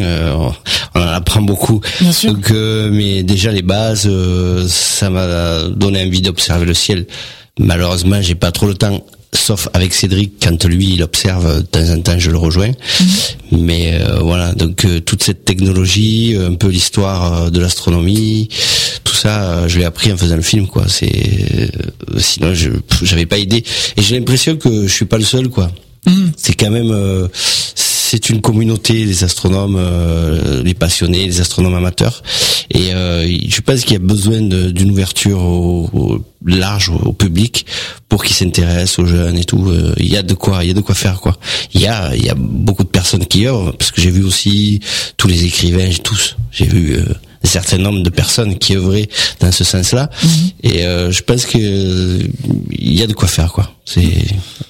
on 0.95 1.00
en 1.00 1.08
apprend 1.08 1.41
beaucoup. 1.41 1.82
Bien 2.00 2.13
sûr. 2.13 2.34
Donc, 2.34 2.50
mais 2.50 3.24
déjà 3.24 3.52
les 3.52 3.62
bases, 3.62 4.10
ça 4.69 5.10
m'a 5.10 5.63
donné 5.63 6.06
envie 6.06 6.21
d'observer 6.21 6.65
le 6.65 6.74
ciel. 6.74 7.06
Malheureusement, 7.60 8.22
j'ai 8.22 8.36
pas 8.36 8.52
trop 8.52 8.68
le 8.68 8.76
temps 8.76 9.04
sauf 9.34 9.68
avec 9.74 9.94
Cédric 9.94 10.34
quand 10.41 10.63
lui 10.63 10.94
il 10.94 11.04
observe 11.04 11.58
de 11.58 11.62
temps 11.62 11.89
en 11.89 12.00
temps 12.00 12.18
je 12.18 12.32
le 12.32 12.38
rejoins. 12.38 12.72
Mhm. 13.52 13.60
mais 13.63 13.94
euh, 13.94 14.20
voilà. 14.22 14.54
Donc 14.54 14.86
euh, 14.86 15.02
toute 15.02 15.24
cette 15.24 15.44
technologie 15.44 16.38
un 16.39 16.54
peu 16.56 16.68
l'histoire 16.70 17.52
de 17.52 17.60
l'astronomie 17.60 18.48
tout 19.04 19.15
ça 19.15 19.68
je 19.68 19.78
l'ai 19.78 19.86
appris 19.86 20.12
en 20.12 20.18
faisant 20.18 20.38
le 20.38 20.41
film 20.41 20.68
quoi. 20.68 20.86
C'est 20.88 21.70
sinon 22.18 22.54
je 22.54 22.70
j'avais 23.04 23.26
pas 23.26 23.38
idée. 23.38 23.63
Et 23.98 24.02
j'ai 24.02 24.18
l'impression 24.18 24.56
que 24.56 24.88
je 24.88 24.94
suis 24.94 25.06
pas 25.06 25.18
le 25.18 25.26
seul 25.26 25.50
quoi. 25.50 25.70
Mhm. 26.08 26.32
c'est 26.38 26.54
quand 26.54 26.72
même 26.72 27.30
c'est 28.06 28.30
une 28.30 28.39
communauté 28.39 29.04
des 29.06 29.24
astronomes, 29.24 29.78
euh, 29.80 30.62
les 30.63 30.76
passionnés, 30.76 31.26
les 31.26 31.41
astronomes 31.41 31.74
amateurs. 31.74 32.22
Et 32.70 32.94
euh, 32.94 33.28
je 33.48 33.62
pense 33.62 33.82
qu'il 33.82 33.94
y 33.94 33.96
a 33.96 34.00
besoin 34.00 34.41
d'une 34.41 34.91
ouverture 34.91 35.41
au, 35.41 36.20
large 36.46 36.89
au, 36.89 37.13
public 37.13 37.65
pour 38.08 38.24
qu'ils 38.24 38.36
s'intéressent 38.36 39.00
aux 39.00 39.08
jeunes 39.08 39.38
et 39.38 39.44
tout. 39.44 39.68
Euh, 39.68 39.96
il 39.98 40.08
y 40.08 40.18
a 40.18 40.22
de 40.22 40.36
quoi, 40.36 40.63
il 40.63 40.68
y 40.68 40.72
a 40.72 40.76
de 40.76 40.82
quoi 40.82 40.94
faire 40.94 41.20
quoi. 41.20 41.38
Il 41.74 41.82
y 41.82 41.88
a, 41.88 42.15
il 42.15 42.24
y 42.24 42.30
a 42.30 42.36
beaucoup 42.36 42.84
de 42.84 42.89
personnes 42.89 43.26
qui 43.26 43.48
œuvrent 43.48 43.76
parce 43.76 43.91
que 43.91 44.02
j'ai 44.02 44.12
vu 44.12 44.24
aussi 44.24 44.82
tous 45.18 45.28
les 45.28 45.44
écrivains, 45.46 45.89
tous. 46.04 46.38
J'ai 46.52 46.65
vu 46.65 47.00
un 47.00 47.48
certain 47.48 47.80
nombre 47.80 48.04
de 48.04 48.10
personnes 48.12 48.60
qui 48.60 48.76
œuvraient 48.76 49.10
dans 49.39 49.52
ce 49.52 49.63
sens-là. 49.63 50.12
Mhm. 50.24 50.30
Et 50.63 50.82
je 50.84 51.22
pense 51.24 51.46
que 51.48 51.58
il 51.58 52.94
y 52.94 53.02
a 53.02 53.08
de 53.08 53.13
quoi 53.13 53.28
faire 53.28 53.52
quoi. 53.52 53.75
C'est 53.86 54.26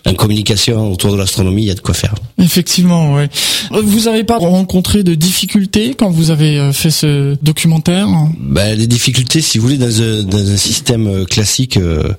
en 0.06 0.13
communication 0.13 0.91
autour 0.91 1.13
de 1.13 1.17
l'astronomie, 1.17 1.63
il 1.63 1.67
y 1.67 1.71
a 1.71 1.75
de 1.75 1.80
quoi 1.80 1.93
faire. 1.93 2.13
Effectivement, 2.38 3.13
ouais. 3.13 3.30
Vous 3.71 4.01
n'avez 4.01 4.25
pas 4.25 4.38
rencontré 4.38 5.04
de 5.04 5.15
difficultés 5.15 5.95
quand 5.97 6.10
vous 6.10 6.32
avez 6.32 6.60
euh, 6.60 6.73
fait 6.73 6.91
ce 6.91 7.38
documentaire? 7.41 8.08
Ben, 8.38 8.78
les 8.78 8.88
difficultés, 8.88 9.41
si 9.41 9.58
vous 9.58 9.67
voulez, 9.67 9.78
dans 9.78 10.01
un, 10.01 10.23
dans 10.23 10.51
un 10.51 10.58
système 10.58 11.08
euh, 11.08 11.25
classique, 11.25 11.78
euh, 11.78 12.13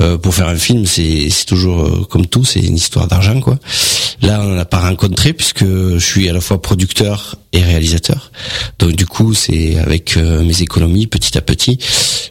euh, 0.00 0.18
pour 0.18 0.34
faire 0.34 0.48
un 0.48 0.56
film, 0.56 0.86
c'est 0.86 1.28
toujours 1.46 2.08
comme 2.08 2.26
tout, 2.26 2.44
c'est 2.44 2.60
une 2.60 2.76
histoire 2.76 3.08
d'argent, 3.08 3.40
quoi. 3.40 3.58
Là, 4.22 4.40
on 4.42 4.54
n'a 4.54 4.64
pas 4.64 4.80
rencontré 4.80 5.32
puisque 5.32 5.66
je 5.66 5.98
suis 5.98 6.28
à 6.28 6.32
la 6.32 6.40
fois 6.40 6.62
producteur 6.62 7.36
et 7.52 7.60
réalisateur. 7.60 8.32
Donc 8.78 8.92
du 8.92 9.04
coup, 9.04 9.34
c'est 9.34 9.76
avec 9.76 10.16
mes 10.16 10.62
économies, 10.62 11.06
petit 11.06 11.36
à 11.36 11.42
petit. 11.42 11.78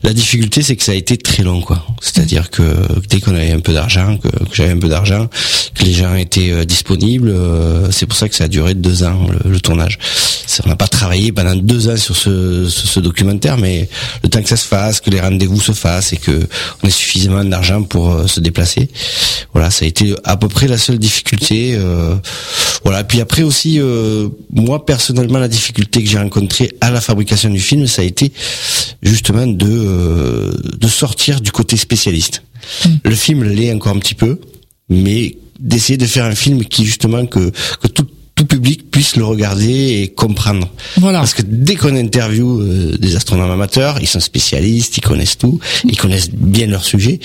La 0.01 0.13
difficulté, 0.13 0.63
c'est 0.63 0.75
que 0.75 0.83
ça 0.83 0.93
a 0.93 0.95
été 0.95 1.15
très 1.17 1.43
long, 1.43 1.61
quoi. 1.61 1.85
C'est-à-dire 2.01 2.49
que 2.49 2.63
dès 3.07 3.19
qu'on 3.19 3.35
avait 3.35 3.51
un 3.51 3.59
peu 3.59 3.73
d'argent 3.73 4.04
que, 4.17 4.27
j'avais 4.53 4.71
un 4.71 4.77
peu 4.77 4.87
d'argent, 4.87 5.27
que 5.73 5.83
les 5.83 5.93
gens 5.93 6.15
étaient 6.15 6.51
euh, 6.51 6.65
disponibles. 6.65 7.29
Euh, 7.29 7.91
c'est 7.91 8.05
pour 8.05 8.17
ça 8.17 8.29
que 8.29 8.35
ça 8.35 8.45
a 8.45 8.47
duré 8.47 8.73
deux 8.73 9.03
ans 9.03 9.27
le, 9.43 9.59
tournage. 9.59 9.97
on 10.65 10.69
n'a 10.69 10.75
pas 10.75 10.87
travaillé 10.87 11.31
pendant 11.31 11.55
deux 11.55 11.89
ans 11.89 11.97
sur 11.97 12.15
ce, 12.15 12.99
documentaire, 12.99 13.57
mais 13.57 13.89
le 14.23 14.29
temps 14.29 14.41
que 14.41 14.49
ça 14.49 14.57
se 14.57 14.65
fasse, 14.65 15.01
que 15.01 15.09
les 15.09 15.19
rendez-vous 15.19 15.59
se 15.59 15.73
fassent 15.73 16.13
et 16.13 16.17
que 16.17 16.47
on 16.83 16.87
ait 16.87 16.91
suffisamment 16.91 17.43
d'argent 17.43 17.83
pour 17.83 18.11
euh, 18.11 18.27
se 18.27 18.39
déplacer. 18.39 18.89
Voilà, 19.53 19.71
ça 19.71 19.85
a 19.85 19.87
été 19.87 20.15
à 20.23 20.37
peu 20.37 20.47
près 20.47 20.67
la 20.67 20.77
seule 20.77 20.99
difficulté. 20.99 21.77
voilà. 22.83 23.03
Puis 23.03 23.21
après 23.21 23.43
aussi, 23.43 23.79
moi 24.53 24.85
personnellement, 24.85 25.39
la 25.39 25.47
difficulté 25.47 26.03
que 26.03 26.09
j'ai 26.09 26.17
rencontrée 26.17 26.71
à 26.81 26.91
la 26.91 27.01
fabrication 27.01 27.49
du 27.49 27.59
film, 27.59 27.87
ça 27.87 28.01
a 28.01 28.05
été 28.05 28.31
justement 29.01 29.47
de 29.47 30.87
sortir 30.87 31.41
du 31.41 31.51
côté 31.51 31.77
spécialiste. 31.77 32.41
Le 33.03 33.15
film 33.15 33.43
l'est 33.43 33.71
encore 33.73 33.95
un 33.95 33.99
petit 33.99 34.15
peu, 34.15 34.39
mais 34.89 35.37
d'essayer 35.59 35.97
de 35.97 36.05
faire 36.05 36.25
un 36.25 36.35
film 36.35 36.63
qui 36.65 36.85
justement 36.85 37.25
que, 37.25 37.51
que 37.81 37.87
tout 37.87 38.07
tout 38.35 38.45
public 38.45 38.91
puisse 38.91 39.15
le 39.15 39.23
regarder 39.23 40.01
et 40.01 40.09
comprendre. 40.09 40.69
Voilà. 40.97 41.19
Parce 41.19 41.33
que 41.33 41.41
dès 41.41 41.75
qu'on 41.75 41.95
interview 41.95 42.59
euh, 42.59 42.97
des 42.97 43.15
astronomes 43.15 43.49
amateurs, 43.49 43.97
ils 44.01 44.07
sont 44.07 44.19
spécialistes, 44.19 44.97
ils 44.97 45.01
connaissent 45.01 45.37
tout, 45.37 45.59
ils 45.85 45.97
connaissent 45.97 46.31
bien 46.31 46.67
leur 46.67 46.83
sujet. 46.83 47.19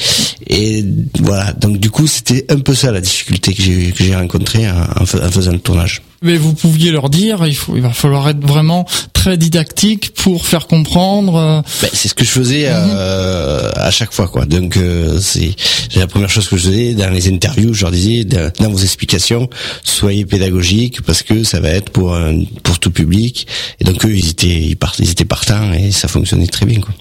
Et 0.47 0.85
voilà. 1.19 1.53
Donc 1.53 1.79
du 1.79 1.90
coup, 1.90 2.07
c'était 2.07 2.47
un 2.49 2.61
peu 2.61 2.77
ça 2.77 2.93
la 2.93 3.01
difficulté 3.01 3.55
que 3.55 3.62
j'ai 3.62 3.90
que 3.90 4.05
j'ai 4.05 4.14
rencontrée 4.14 4.71
en, 4.71 5.05
faisant 5.05 5.53
le 5.53 5.59
tournage. 5.59 6.03
Mais 6.22 6.37
vous 6.37 6.52
pouviez 6.52 6.90
leur 6.90 7.09
dire, 7.09 7.46
il 7.46 7.54
faut, 7.54 7.76
il 7.76 7.83
va 7.83 7.94
falloir 7.94 8.28
être 8.28 8.46
vraiment 8.46 8.87
très 9.14 9.38
didactique 9.38 10.12
pour 10.14 10.46
faire 10.46 10.66
comprendre. 10.66 11.37
Euh. 11.37 11.62
Ben, 11.80 11.88
c'est 11.94 12.09
ce 12.09 12.14
que 12.14 12.24
je 12.24 12.30
faisais 12.30 12.64
euh, 12.66 13.70
à 13.74 13.90
chaque 13.90 14.12
fois, 14.12 14.28
quoi. 14.28 14.44
Donc 14.44 14.76
euh, 14.76 15.18
c'est 15.18 15.54
la 15.96 16.06
première 16.06 16.28
chose 16.28 16.46
que 16.48 16.59
je 16.59 16.68
faisais 16.68 16.94
dans 16.94 17.09
les 17.09 17.28
interviews. 17.28 17.72
Je 17.72 17.83
leur 17.83 17.90
disais, 17.90 18.24
dans 18.24 18.70
vos 18.70 18.78
explications, 18.78 19.48
soyez 19.83 20.26
pédagogiques 20.26 21.00
parce 21.02 21.22
que 21.22 21.42
ça 21.42 21.59
va 21.61 21.70
être 21.70 21.90
pour 21.90 22.14
pour 22.62 22.78
tout 22.78 22.90
public. 22.90 23.46
Et 23.80 23.85
donc 23.85 24.04
eux, 24.04 24.14
ils 24.14 24.28
étaient 24.28 24.46
ils, 24.46 24.76
ils 24.98 25.11
étaient 25.11 25.24
partants 25.24 25.72
et 25.72 25.90
ça 25.90 26.06
fonctionnait 26.09 26.48
très 26.48 26.66
bien, 26.66 26.80
quoi. 26.80 26.92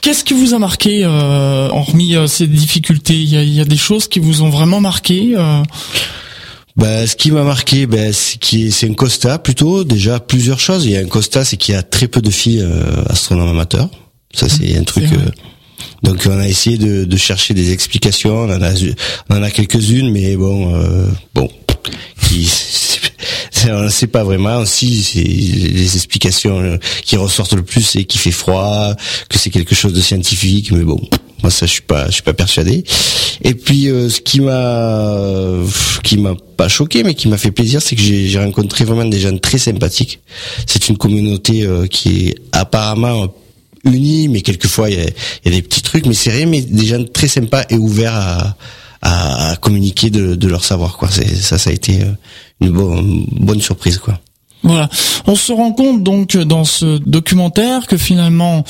Qu'est-ce 0.00 0.24
qui 0.24 0.32
vous 0.32 0.54
a 0.54 0.58
marqué, 0.58 1.02
euh, 1.04 1.68
hormis 1.68 2.16
ces 2.26 2.46
difficultés? 2.46 3.14
Il 3.14 3.28
y 3.28 3.36
a, 3.36 3.42
y 3.42 3.60
a, 3.60 3.66
des 3.66 3.76
choses 3.76 4.08
qui 4.08 4.18
vous 4.18 4.42
ont 4.42 4.48
vraiment 4.48 4.80
marqué 4.80 5.36
bah, 6.78 7.08
ce 7.08 7.16
qui 7.16 7.32
m'a 7.32 7.42
marqué, 7.42 7.86
bah, 7.86 8.12
c'est 8.12 8.88
un 8.88 8.94
constat 8.94 9.40
plutôt. 9.40 9.82
Déjà 9.82 10.20
plusieurs 10.20 10.60
choses. 10.60 10.86
Il 10.86 10.92
y 10.92 10.96
a 10.96 11.00
un 11.00 11.08
constat, 11.08 11.44
c'est 11.44 11.56
qu'il 11.56 11.74
y 11.74 11.76
a 11.76 11.82
très 11.82 12.06
peu 12.06 12.22
de 12.22 12.30
filles 12.30 12.62
euh, 12.62 13.02
astronomes 13.08 13.48
amateurs. 13.48 13.90
Ça, 14.32 14.48
c'est 14.48 14.76
un 14.76 14.84
truc. 14.84 15.06
Euh, 15.12 15.30
donc, 16.04 16.24
on 16.26 16.38
a 16.38 16.46
essayé 16.46 16.78
de, 16.78 17.04
de, 17.04 17.16
chercher 17.16 17.52
des 17.52 17.72
explications. 17.72 18.42
On 18.42 18.54
en 18.54 18.62
a, 18.62 18.72
on 19.28 19.36
en 19.36 19.42
a 19.42 19.50
quelques-unes, 19.50 20.12
mais 20.12 20.36
bon, 20.36 20.72
euh, 20.76 21.08
bon, 21.34 21.50
qui, 22.28 22.48
on 23.68 23.82
ne 23.82 23.88
sait 23.88 24.06
pas 24.06 24.22
vraiment. 24.22 24.64
Si 24.64 25.02
c'est 25.02 25.18
les 25.18 25.96
explications 25.96 26.78
qui 27.02 27.16
ressortent 27.16 27.54
le 27.54 27.64
plus, 27.64 27.82
c'est 27.82 28.04
qu'il 28.04 28.20
fait 28.20 28.30
froid, 28.30 28.94
que 29.28 29.36
c'est 29.36 29.50
quelque 29.50 29.74
chose 29.74 29.94
de 29.94 30.00
scientifique, 30.00 30.70
mais 30.70 30.84
bon. 30.84 31.00
Moi, 31.42 31.50
ça, 31.50 31.66
je 31.66 31.72
suis 31.72 31.82
pas, 31.82 32.06
je 32.06 32.12
suis 32.12 32.22
pas 32.22 32.34
persuadé. 32.34 32.84
Et 33.42 33.54
puis, 33.54 33.88
euh, 33.88 34.08
ce 34.08 34.20
qui 34.20 34.40
m'a, 34.40 35.64
qui 36.02 36.16
m'a 36.18 36.34
pas 36.56 36.68
choqué, 36.68 37.04
mais 37.04 37.14
qui 37.14 37.28
m'a 37.28 37.38
fait 37.38 37.52
plaisir, 37.52 37.80
c'est 37.80 37.94
que 37.94 38.02
j'ai 38.02 38.38
rencontré 38.38 38.84
vraiment 38.84 39.04
des 39.04 39.20
gens 39.20 39.36
très 39.38 39.58
sympathiques. 39.58 40.20
C'est 40.66 40.88
une 40.88 40.98
communauté 40.98 41.64
euh, 41.64 41.86
qui 41.86 42.28
est 42.28 42.34
apparemment 42.52 43.32
unie, 43.84 44.28
mais 44.28 44.40
quelquefois 44.40 44.90
il 44.90 44.98
y 44.98 45.48
a, 45.48 45.50
des 45.50 45.62
petits 45.62 45.82
trucs, 45.82 46.06
mais 46.06 46.14
c'est 46.14 46.30
rien, 46.30 46.46
mais 46.46 46.60
des 46.60 46.86
gens 46.86 47.04
très 47.04 47.28
sympas 47.28 47.64
et 47.70 47.76
ouverts 47.76 48.14
à, 48.14 48.56
à, 49.02 49.56
communiquer 49.56 50.10
de, 50.10 50.34
de, 50.34 50.48
leur 50.48 50.64
savoir. 50.64 50.96
Quoi. 50.96 51.08
Ça, 51.08 51.58
ça 51.58 51.70
a 51.70 51.72
été 51.72 52.02
euh, 52.02 52.12
une, 52.60 52.72
bonne, 52.72 53.26
bonne 53.30 53.60
surprise, 53.60 53.98
quoi. 53.98 54.20
Voilà. 54.62 54.88
On 55.26 55.34
se 55.34 55.52
rend 55.52 55.72
compte 55.72 56.02
donc 56.02 56.36
dans 56.36 56.64
ce 56.64 56.98
documentaire 56.98 57.86
que 57.86 57.96
finalement 57.96 58.64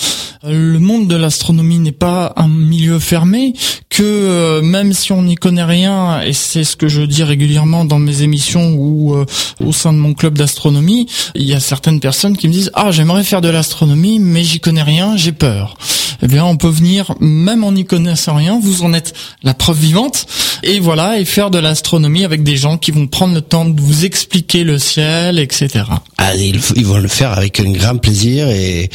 le 0.44 0.79
monde 0.79 1.09
de 1.09 1.16
l'astronomie 1.16 1.79
n'est 1.79 1.92
pas 1.92 2.33
un 2.37 2.48
milieu 2.48 2.98
fermé, 2.98 3.55
que 3.90 4.03
euh, 4.03 4.62
même 4.62 4.92
si 4.92 5.12
on 5.12 5.22
n'y 5.22 5.35
connaît 5.35 5.64
rien, 5.64 6.20
et 6.20 6.33
c'est 6.33 6.62
ce 6.62 6.77
que 6.77 6.88
je 6.88 7.03
dis 7.03 7.24
régulièrement 7.24 7.85
dans 7.85 7.98
mes 7.98 8.22
émissions 8.22 8.74
ou 8.74 9.14
euh, 9.14 9.27
au 9.64 9.72
sein 9.72 9.92
de 9.92 9.98
mon 9.98 10.14
club 10.14 10.38
d'astronomie, 10.38 11.09
il 11.35 11.44
y 11.44 11.55
a 11.55 11.61
certaines 11.61 11.98
personnes 11.98 12.37
qui 12.37 12.46
me 12.48 12.53
disent 12.53 12.70
ah 12.74 12.92
j'aimerais 12.92 13.24
faire 13.24 13.40
de 13.40 13.48
l'astronomie 13.48 14.18
mais 14.20 14.44
j'y 14.44 14.61
connais 14.61 14.83
rien, 14.83 15.16
j'ai 15.16 15.33
peur. 15.33 15.77
Eh 16.22 16.27
bien 16.27 16.44
on 16.44 16.57
peut 16.57 16.68
venir 16.68 17.14
même 17.20 17.64
en 17.64 17.72
n'y 17.72 17.85
connaissant 17.85 18.35
rien, 18.35 18.61
vous 18.62 18.83
en 18.83 18.92
êtes 18.92 19.14
la 19.42 19.55
preuve 19.55 19.79
vivante 19.79 20.27
et 20.62 20.81
voilà 20.81 21.18
et 21.18 21.24
faire 21.24 21.51
de 21.51 21.59
l'astronomie 21.59 22.24
avec 22.24 22.42
des 22.42 22.57
gens 22.57 22.79
qui 22.79 22.90
vont 22.90 23.07
prendre 23.07 23.35
le 23.35 23.40
temps 23.40 23.64
de 23.64 23.81
vous 23.81 24.05
expliquer 24.05 24.64
le 24.64 24.79
ciel, 24.79 25.38
etc. 25.38 25.78
Ah, 26.17 26.35
ils, 26.35 26.87
vont 26.87 26.99
le 26.99 27.09
faire 27.09 27.33
avec 27.33 27.61
un 27.61 27.71
grand 27.73 27.97
plaisir 27.97 28.49
et 28.49 28.88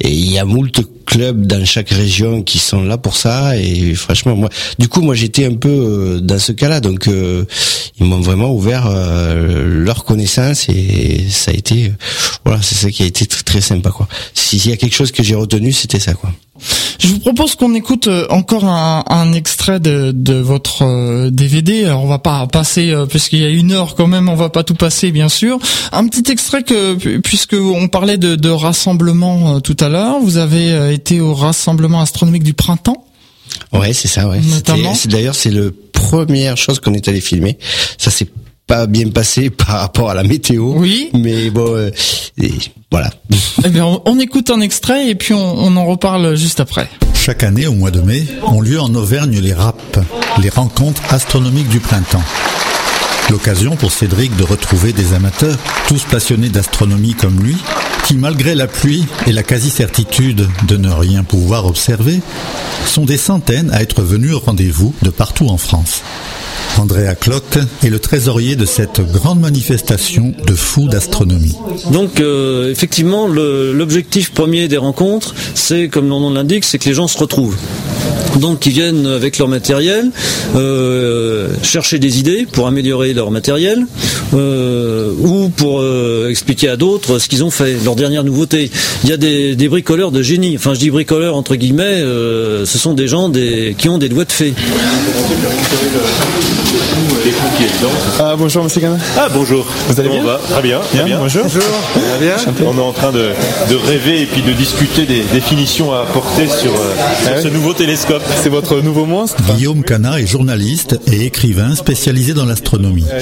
il 0.00 0.30
y 0.30 0.38
a 0.38 0.44
moult 0.44 0.80
clubs 1.08 1.46
dans 1.46 1.64
chaque 1.64 1.88
région 1.90 2.42
qui 2.42 2.58
sont 2.58 2.82
là 2.82 2.98
pour 2.98 3.16
ça 3.16 3.56
et 3.56 3.94
franchement 3.94 4.36
moi 4.36 4.50
du 4.78 4.88
coup 4.88 5.00
moi 5.00 5.14
j'étais 5.14 5.46
un 5.46 5.54
peu 5.54 5.68
euh, 5.68 6.20
dans 6.20 6.38
ce 6.38 6.52
cas-là. 6.52 6.80
Donc 6.80 7.08
euh, 7.08 7.44
ils 7.98 8.06
m'ont 8.06 8.20
vraiment 8.20 8.52
ouvert 8.52 8.86
euh, 8.86 9.84
leur 9.84 10.04
connaissance 10.04 10.68
et 10.68 11.26
ça 11.30 11.50
a 11.50 11.54
été 11.54 11.92
voilà 12.44 12.60
c'est 12.62 12.74
ça 12.74 12.90
qui 12.90 13.02
a 13.02 13.06
été 13.06 13.26
très, 13.26 13.42
très 13.42 13.60
sympa 13.60 13.90
quoi. 13.90 14.06
S'il 14.34 14.68
y 14.68 14.72
a 14.72 14.76
quelque 14.76 14.94
chose 14.94 15.12
que 15.12 15.22
j'ai 15.22 15.34
retenu 15.34 15.72
c'était 15.72 16.00
ça 16.00 16.14
quoi 16.14 16.32
je 16.98 17.08
vous 17.08 17.18
propose 17.20 17.54
qu'on 17.54 17.74
écoute 17.74 18.08
encore 18.30 18.64
un, 18.64 19.04
un 19.08 19.32
extrait 19.32 19.80
de, 19.80 20.12
de 20.14 20.34
votre 20.34 21.28
DVD. 21.30 21.84
Alors 21.84 22.04
on 22.04 22.08
va 22.08 22.18
pas 22.18 22.46
passer 22.46 22.94
puisqu'il 23.08 23.40
y 23.40 23.44
a 23.44 23.50
une 23.50 23.72
heure 23.72 23.94
quand 23.94 24.06
même, 24.06 24.28
on 24.28 24.34
va 24.34 24.48
pas 24.48 24.64
tout 24.64 24.74
passer 24.74 25.10
bien 25.12 25.28
sûr. 25.28 25.58
Un 25.92 26.06
petit 26.08 26.30
extrait 26.30 26.62
que 26.62 27.18
puisque 27.18 27.54
on 27.54 27.88
parlait 27.88 28.18
de, 28.18 28.36
de 28.36 28.48
rassemblement 28.48 29.60
tout 29.60 29.76
à 29.80 29.88
l'heure, 29.88 30.18
vous 30.20 30.36
avez 30.36 30.92
été 30.92 31.20
au 31.20 31.34
rassemblement 31.34 32.00
astronomique 32.00 32.42
du 32.42 32.54
printemps. 32.54 33.04
Ouais, 33.72 33.92
c'est 33.92 34.08
ça, 34.08 34.28
ouais. 34.28 34.40
D'ailleurs, 35.06 35.34
c'est 35.34 35.50
la 35.50 35.70
première 35.92 36.56
chose 36.56 36.80
qu'on 36.80 36.94
est 36.94 37.08
allé 37.08 37.20
filmer. 37.20 37.58
Ça 37.96 38.10
s'est 38.10 38.28
pas 38.68 38.86
bien 38.86 39.08
passé 39.08 39.50
par 39.66 39.80
rapport 39.80 40.10
à 40.10 40.14
la 40.14 40.22
météo. 40.22 40.74
Oui. 40.76 41.10
Mais 41.14 41.50
bon, 41.50 41.74
euh, 41.74 41.90
voilà. 42.92 43.10
Eh 43.64 43.70
bien, 43.70 43.84
on, 44.04 44.20
écoute 44.20 44.50
un 44.50 44.60
extrait 44.60 45.08
et 45.08 45.16
puis 45.16 45.34
on, 45.34 45.58
on 45.58 45.76
en 45.76 45.84
reparle 45.84 46.36
juste 46.36 46.60
après. 46.60 46.88
Chaque 47.12 47.42
année, 47.42 47.66
au 47.66 47.72
mois 47.72 47.90
de 47.90 48.00
mai, 48.00 48.24
ont 48.44 48.60
lieu 48.60 48.80
en 48.80 48.94
Auvergne 48.94 49.40
les 49.40 49.52
RAP, 49.52 49.98
les 50.40 50.48
rencontres 50.48 51.02
astronomiques 51.12 51.68
du 51.68 51.80
printemps. 51.80 52.22
L'occasion 53.30 53.76
pour 53.76 53.92
Cédric 53.92 54.34
de 54.36 54.44
retrouver 54.44 54.92
des 54.92 55.12
amateurs, 55.12 55.56
tous 55.86 56.04
passionnés 56.04 56.48
d'astronomie 56.48 57.14
comme 57.14 57.40
lui, 57.40 57.56
qui, 58.06 58.16
malgré 58.16 58.54
la 58.54 58.66
pluie 58.66 59.04
et 59.26 59.32
la 59.32 59.42
quasi-certitude 59.42 60.48
de 60.66 60.76
ne 60.76 60.88
rien 60.88 61.24
pouvoir 61.24 61.66
observer, 61.66 62.20
sont 62.86 63.04
des 63.04 63.18
centaines 63.18 63.70
à 63.70 63.82
être 63.82 64.02
venus 64.02 64.32
au 64.32 64.38
rendez-vous 64.38 64.94
de 65.02 65.10
partout 65.10 65.48
en 65.48 65.58
France. 65.58 66.02
Andrea 66.78 67.14
Klock 67.20 67.58
est 67.84 67.90
le 67.90 67.98
trésorier 67.98 68.56
de 68.56 68.64
cette 68.64 69.00
grande 69.00 69.40
manifestation 69.40 70.32
de 70.46 70.54
fous 70.54 70.88
d'astronomie. 70.88 71.56
Donc 71.92 72.20
euh, 72.20 72.70
effectivement, 72.70 73.26
l'objectif 73.26 74.32
premier 74.32 74.68
des 74.68 74.76
rencontres, 74.78 75.34
c'est 75.54 75.88
comme 75.88 76.04
le 76.04 76.10
nom 76.10 76.30
l'indique, 76.30 76.64
c'est 76.64 76.78
que 76.78 76.88
les 76.88 76.94
gens 76.94 77.08
se 77.08 77.18
retrouvent. 77.18 77.56
Donc 78.40 78.66
ils 78.66 78.72
viennent 78.72 79.06
avec 79.06 79.38
leur 79.38 79.48
matériel, 79.48 80.10
euh, 80.56 81.48
chercher 81.62 81.98
des 81.98 82.18
idées 82.18 82.46
pour 82.50 82.66
améliorer 82.66 83.12
leur 83.12 83.30
matériel, 83.30 83.86
euh, 84.34 85.12
ou 85.18 85.48
pour 85.48 85.84
expliquer 86.28 86.68
à 86.68 86.76
d'autres 86.76 87.18
ce 87.18 87.28
qu'ils 87.28 87.44
ont 87.44 87.50
fait, 87.50 87.76
leur 87.84 87.96
dernière 87.96 88.24
nouveauté. 88.24 88.70
Il 89.04 89.10
y 89.10 89.12
a 89.12 89.16
des, 89.16 89.68
bricoleurs 89.68 90.12
de 90.12 90.22
génie, 90.22 90.56
enfin 90.56 90.74
je 90.74 90.78
dis 90.78 90.90
bricoleurs 90.90 91.36
entre 91.36 91.54
guillemets, 91.56 92.00
ce 92.00 92.78
sont 92.78 92.94
des 92.94 93.08
gens 93.08 93.30
qui 93.76 93.88
ont 93.88 93.98
des 93.98 94.08
doigts 94.08 94.24
de 94.24 94.32
fée. 94.32 94.54
Ah 98.20 98.34
bonjour 98.36 98.64
Monsieur 98.64 98.80
Gana. 98.80 98.98
Ah 99.16 99.28
bonjour. 99.32 99.66
Vous 99.88 100.00
allez 100.00 100.08
bien 100.08 100.22
va 100.22 100.40
Très 100.50 100.62
bien. 100.62 100.80
bien. 101.04 101.18
Bonjour. 101.18 101.42
Bonjour. 101.44 101.62
Bien. 102.20 102.36
On 102.66 102.76
est 102.76 102.80
en 102.80 102.92
train 102.92 103.12
de, 103.12 103.30
rêver 103.86 104.22
et 104.22 104.26
puis 104.26 104.42
de 104.42 104.52
discuter 104.52 105.06
des 105.06 105.22
définitions 105.32 105.92
à 105.94 106.00
apporter 106.00 106.46
sur, 106.46 106.72
euh, 106.72 106.94
ah 107.26 107.40
ce 107.40 107.48
nouveau 107.48 107.72
télescope. 107.72 108.22
C'est 108.42 108.48
votre 108.48 108.80
nouveau 108.80 109.06
monstre. 109.06 109.42
Guillaume 109.54 109.82
Cana 109.82 110.20
est 110.20 110.26
journaliste 110.26 110.98
et 111.10 111.24
écrivain 111.26 111.74
spécialisé 111.74 112.34
dans 112.34 112.44
l'astronomie. 112.44 113.06
Ah, 113.10 113.16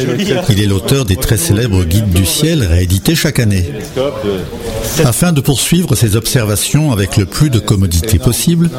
Il 0.48 0.60
est 0.60 0.66
l'auteur 0.66 1.04
des 1.04 1.16
très 1.16 1.36
célèbres 1.36 1.84
guides 1.84 2.10
du 2.10 2.26
ciel 2.26 2.64
réédités 2.64 3.14
chaque 3.14 3.38
année. 3.38 3.70
Afin 5.04 5.32
de 5.32 5.40
poursuivre 5.40 5.94
ses 5.94 6.16
observations 6.16 6.90
avec 6.92 7.16
le 7.16 7.26
plus 7.26 7.50
de 7.50 7.58
commodité 7.58 8.18
possible, 8.18 8.70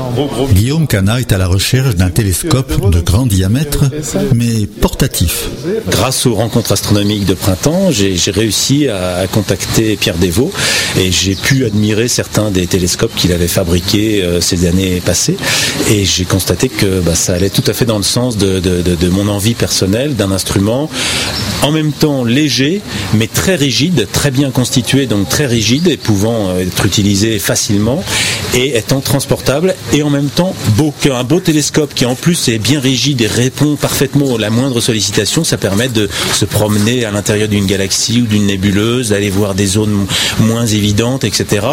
Guillaume 0.51 0.87
Cana 0.87 1.19
est 1.19 1.31
à 1.31 1.37
la 1.37 1.47
recherche 1.47 1.95
d'un 1.95 2.09
télescope 2.09 2.89
de 2.89 2.99
grand 2.99 3.27
diamètre, 3.27 3.85
mais 4.33 4.56
portatif. 4.65 5.49
Grâce 5.89 6.25
aux 6.25 6.35
rencontres 6.35 6.71
astronomiques 6.71 7.25
de 7.25 7.33
printemps, 7.33 7.91
j'ai 7.91 8.31
réussi 8.31 8.87
à, 8.87 9.27
contacter 9.31 9.95
Pierre 9.97 10.17
Desvaux 10.17 10.51
et 10.97 11.11
j'ai 11.11 11.35
pu 11.35 11.65
admirer 11.65 12.07
certains 12.07 12.49
des 12.49 12.65
télescopes 12.65 13.13
qu'il 13.15 13.31
avait 13.33 13.47
fabriqués 13.47 14.23
euh, 14.23 14.41
ces 14.41 14.65
années 14.65 15.01
passées. 15.05 15.37
Et 15.91 16.05
j'ai 16.05 16.25
constaté 16.25 16.69
que 16.69 17.01
bah, 17.01 17.15
ça 17.15 17.33
allait 17.33 17.49
tout 17.49 17.63
à 17.67 17.73
fait 17.73 17.85
dans 17.85 17.97
le 17.97 18.03
sens 18.03 18.37
de, 18.37 19.09
mon 19.09 19.27
envie 19.27 19.53
personnelle 19.53 20.15
d'un 20.15 20.31
instrument 20.31 20.89
en 21.63 21.71
même 21.71 21.91
temps 21.91 22.23
léger, 22.23 22.81
mais 23.13 23.27
très 23.27 23.55
rigide, 23.55 24.07
très 24.11 24.31
bien 24.31 24.51
constitué, 24.51 25.07
donc 25.07 25.27
très 25.27 25.47
rigide 25.47 25.87
et 25.87 25.97
pouvant 25.97 26.49
euh, 26.49 26.59
être 26.61 26.85
utilisé 26.85 27.39
facilement 27.39 28.03
et 28.53 28.77
étant 28.77 29.01
transportable 29.01 29.75
et 29.93 30.03
en 30.03 30.09
même 30.09 30.29
temps 30.29 30.55
beau. 30.77 30.93
Un 31.11 31.23
beau 31.23 31.39
télescope 31.39 31.93
qui 31.95 32.05
en 32.05 32.15
plus 32.15 32.49
est 32.49 32.59
bien 32.59 32.79
rigide 32.79 33.21
et 33.21 33.27
répond 33.27 33.75
parfaitement 33.75 34.25
la 34.47 34.51
moindre 34.51 34.79
sollicitation, 34.79 35.43
ça 35.43 35.57
permet 35.57 35.89
de 35.89 36.07
se 36.31 36.45
promener 36.45 37.03
à 37.03 37.11
l'intérieur 37.11 37.49
d'une 37.49 37.65
galaxie 37.65 38.21
ou 38.21 38.27
d'une 38.27 38.45
nébuleuse, 38.45 39.09
d'aller 39.09 39.29
voir 39.29 39.55
des 39.55 39.65
zones 39.65 40.05
moins 40.39 40.65
évidentes, 40.65 41.25
etc. 41.25 41.67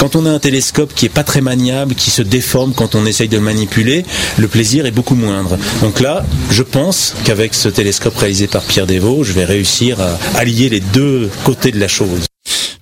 Quand 0.00 0.16
on 0.16 0.26
a 0.26 0.30
un 0.30 0.40
télescope 0.40 0.92
qui 0.96 1.06
est 1.06 1.10
pas 1.10 1.22
très 1.22 1.40
maniable, 1.40 1.94
qui 1.94 2.10
se 2.10 2.22
déforme 2.22 2.72
quand 2.74 2.96
on 2.96 3.06
essaye 3.06 3.28
de 3.28 3.36
le 3.36 3.44
manipuler, 3.44 4.04
le 4.36 4.48
plaisir 4.48 4.84
est 4.84 4.90
beaucoup 4.90 5.14
moindre. 5.14 5.56
Donc 5.80 6.00
là, 6.00 6.26
je 6.50 6.64
pense 6.64 7.14
qu'avec 7.22 7.54
ce 7.54 7.68
télescope 7.68 8.16
réalisé 8.16 8.48
par 8.48 8.62
Pierre 8.62 8.88
Desvaux, 8.88 9.22
je 9.22 9.32
vais 9.32 9.44
réussir 9.44 10.00
à 10.00 10.18
allier 10.36 10.68
les 10.68 10.80
deux 10.80 11.30
côtés 11.44 11.70
de 11.70 11.78
la 11.78 11.86
chose. 11.86 12.27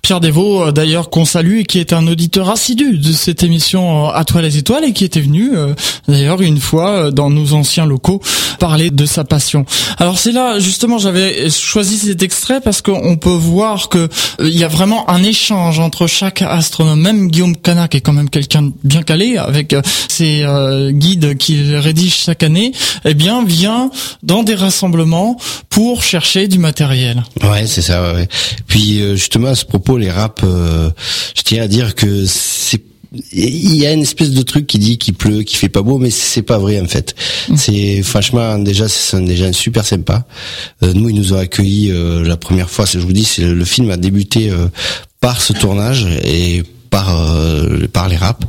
Pierre 0.07 0.21
Desvaux, 0.21 0.63
euh, 0.63 0.71
d'ailleurs 0.71 1.09
qu'on 1.09 1.25
salue 1.25 1.57
et 1.57 1.63
qui 1.65 1.79
est 1.79 1.91
un 1.91 2.07
auditeur 2.07 2.49
assidu 2.49 2.97
de 2.97 3.11
cette 3.11 3.43
émission 3.43 4.07
euh, 4.07 4.11
À 4.13 4.23
toi 4.23 4.41
les 4.41 4.55
étoiles 4.55 4.85
et 4.85 4.93
qui 4.93 5.03
était 5.03 5.19
venu 5.19 5.51
euh, 5.53 5.73
d'ailleurs 6.07 6.41
une 6.41 6.61
fois 6.61 7.11
dans 7.11 7.29
nos 7.29 7.51
anciens 7.51 7.85
locaux 7.85 8.21
parler 8.57 8.89
de 8.89 9.05
sa 9.05 9.25
passion. 9.25 9.65
Alors 9.97 10.17
c'est 10.17 10.31
là 10.31 10.59
justement 10.59 10.97
j'avais 10.97 11.49
choisi 11.49 11.97
cet 11.97 12.23
extrait 12.23 12.61
parce 12.61 12.81
qu'on 12.81 13.17
peut 13.17 13.29
voir 13.29 13.89
que 13.89 14.07
il 14.39 14.57
y 14.57 14.63
a 14.63 14.69
vraiment 14.69 15.09
un 15.09 15.21
échange 15.23 15.77
entre 15.79 16.07
chaque 16.07 16.41
astronome. 16.41 17.01
Même 17.01 17.27
Guillaume 17.27 17.57
Canac 17.57 17.93
est 17.93 17.99
quand 17.99 18.13
même 18.13 18.29
quelqu'un 18.29 18.71
bien 18.85 19.03
calé 19.03 19.35
avec 19.35 19.75
ses 20.07 20.45
guides 20.91 21.37
qu'il 21.37 21.75
rédige 21.75 22.15
chaque 22.15 22.43
année. 22.43 22.71
Eh 23.03 23.13
bien 23.13 23.43
vient 23.43 23.91
dans 24.23 24.43
des 24.43 24.55
rassemblements 24.55 25.37
pour 25.69 26.01
chercher 26.01 26.47
du 26.47 26.59
matériel. 26.59 27.23
Ouais 27.43 27.67
c'est 27.67 27.81
ça. 27.81 28.13
Ouais. 28.13 28.29
Puis 28.67 29.01
justement 29.17 29.49
à 29.49 29.55
ce 29.55 29.65
propos 29.65 29.96
les 29.97 30.11
raps, 30.11 30.43
euh, 30.43 30.89
je 31.35 31.41
tiens 31.43 31.63
à 31.63 31.67
dire 31.67 31.95
que 31.95 32.25
c'est 32.25 32.83
il 33.31 33.77
y 33.77 33.87
a 33.87 33.93
une 33.93 34.01
espèce 34.01 34.31
de 34.31 34.41
truc 34.41 34.67
qui 34.67 34.79
dit 34.79 34.97
qu'il 34.97 35.13
pleut, 35.13 35.43
qu'il 35.43 35.57
fait 35.57 35.69
pas 35.69 35.81
beau, 35.81 35.97
mais 35.97 36.09
c'est 36.09 36.41
pas 36.41 36.57
vrai 36.57 36.81
en 36.81 36.87
fait. 36.87 37.15
Mm. 37.47 37.55
C'est 37.55 38.03
franchement 38.03 38.59
déjà 38.59 38.89
c'est 38.89 39.23
déjà 39.23 39.53
super 39.53 39.85
sympa. 39.85 40.27
Euh, 40.83 40.93
nous 40.93 41.09
ils 41.09 41.15
nous 41.15 41.33
ont 41.33 41.37
accueillis 41.37 41.89
euh, 41.91 42.23
la 42.23 42.35
première 42.35 42.69
fois. 42.69 42.85
Je 42.85 42.99
vous 42.99 43.13
dis, 43.13 43.23
c'est 43.23 43.43
le 43.43 43.65
film 43.65 43.89
a 43.91 43.97
débuté 43.97 44.51
par 45.21 45.41
ce 45.41 45.53
tournage 45.53 46.05
et 46.23 46.63
par 46.89 47.09
euh, 47.09 47.87
par 47.91 48.09
les 48.09 48.15
raps 48.15 48.45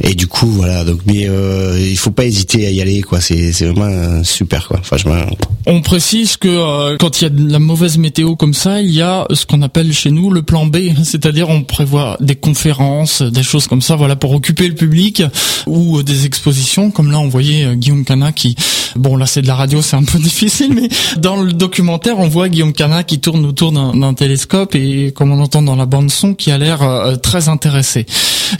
et 0.00 0.14
du 0.14 0.26
coup 0.26 0.46
voilà 0.46 0.84
donc 0.84 1.00
mais 1.06 1.28
euh, 1.28 1.78
il 1.80 1.96
faut 1.96 2.10
pas 2.10 2.24
hésiter 2.24 2.66
à 2.66 2.70
y 2.70 2.80
aller 2.80 3.02
quoi. 3.02 3.20
C'est 3.20 3.52
c'est 3.52 3.66
vraiment 3.66 4.22
super 4.24 4.68
quoi. 4.68 4.80
Franchement. 4.82 5.24
On 5.66 5.80
précise 5.80 6.36
que 6.36 6.48
euh, 6.48 6.96
quand 6.98 7.20
il 7.20 7.24
y 7.24 7.26
a 7.26 7.30
de 7.30 7.50
la 7.50 7.58
mauvaise 7.58 7.98
météo 7.98 8.36
comme 8.36 8.54
ça 8.54 8.80
il 8.80 8.90
y 8.90 9.02
a 9.02 9.26
ce 9.32 9.46
qu'on 9.46 9.62
appelle 9.62 9.92
chez 9.92 10.10
nous 10.10 10.30
le 10.30 10.42
plan 10.42 10.66
B. 10.66 10.76
C'est-à-dire 11.04 11.48
on 11.48 11.62
prévoit 11.62 12.16
des 12.20 12.36
conférences 12.36 13.22
des 13.22 13.42
choses 13.42 13.66
comme 13.66 13.82
ça 13.82 13.96
voilà 13.96 14.16
pour 14.16 14.32
occuper 14.32 14.68
le 14.68 14.74
public 14.74 15.22
ou 15.66 16.02
des 16.02 16.26
expositions. 16.26 16.90
Comme 16.90 17.10
là 17.10 17.18
on 17.18 17.28
voyait 17.28 17.76
Guillaume 17.76 18.04
Cana 18.04 18.32
qui 18.32 18.56
bon 18.96 19.16
là 19.16 19.26
c'est 19.26 19.42
de 19.42 19.46
la 19.46 19.54
radio 19.54 19.82
c'est 19.82 19.96
un 19.96 20.04
peu 20.04 20.18
difficile 20.28 20.72
mais 20.74 20.88
dans 21.18 21.36
le 21.36 21.52
documentaire 21.52 22.18
on 22.18 22.28
voit 22.28 22.48
Guillaume 22.48 22.72
Cana 22.72 23.04
qui 23.04 23.20
tourne 23.20 23.44
autour 23.44 23.72
d'un 23.72 24.14
télescope 24.14 24.74
et 24.74 25.12
comme 25.12 25.32
on 25.32 25.40
entend 25.40 25.62
dans 25.62 25.76
la 25.76 25.86
bande 25.86 26.10
son 26.10 26.34
qui 26.34 26.50
a 26.50 26.58
l'air 26.58 26.80
très 27.22 27.48
intéressant 27.48 27.77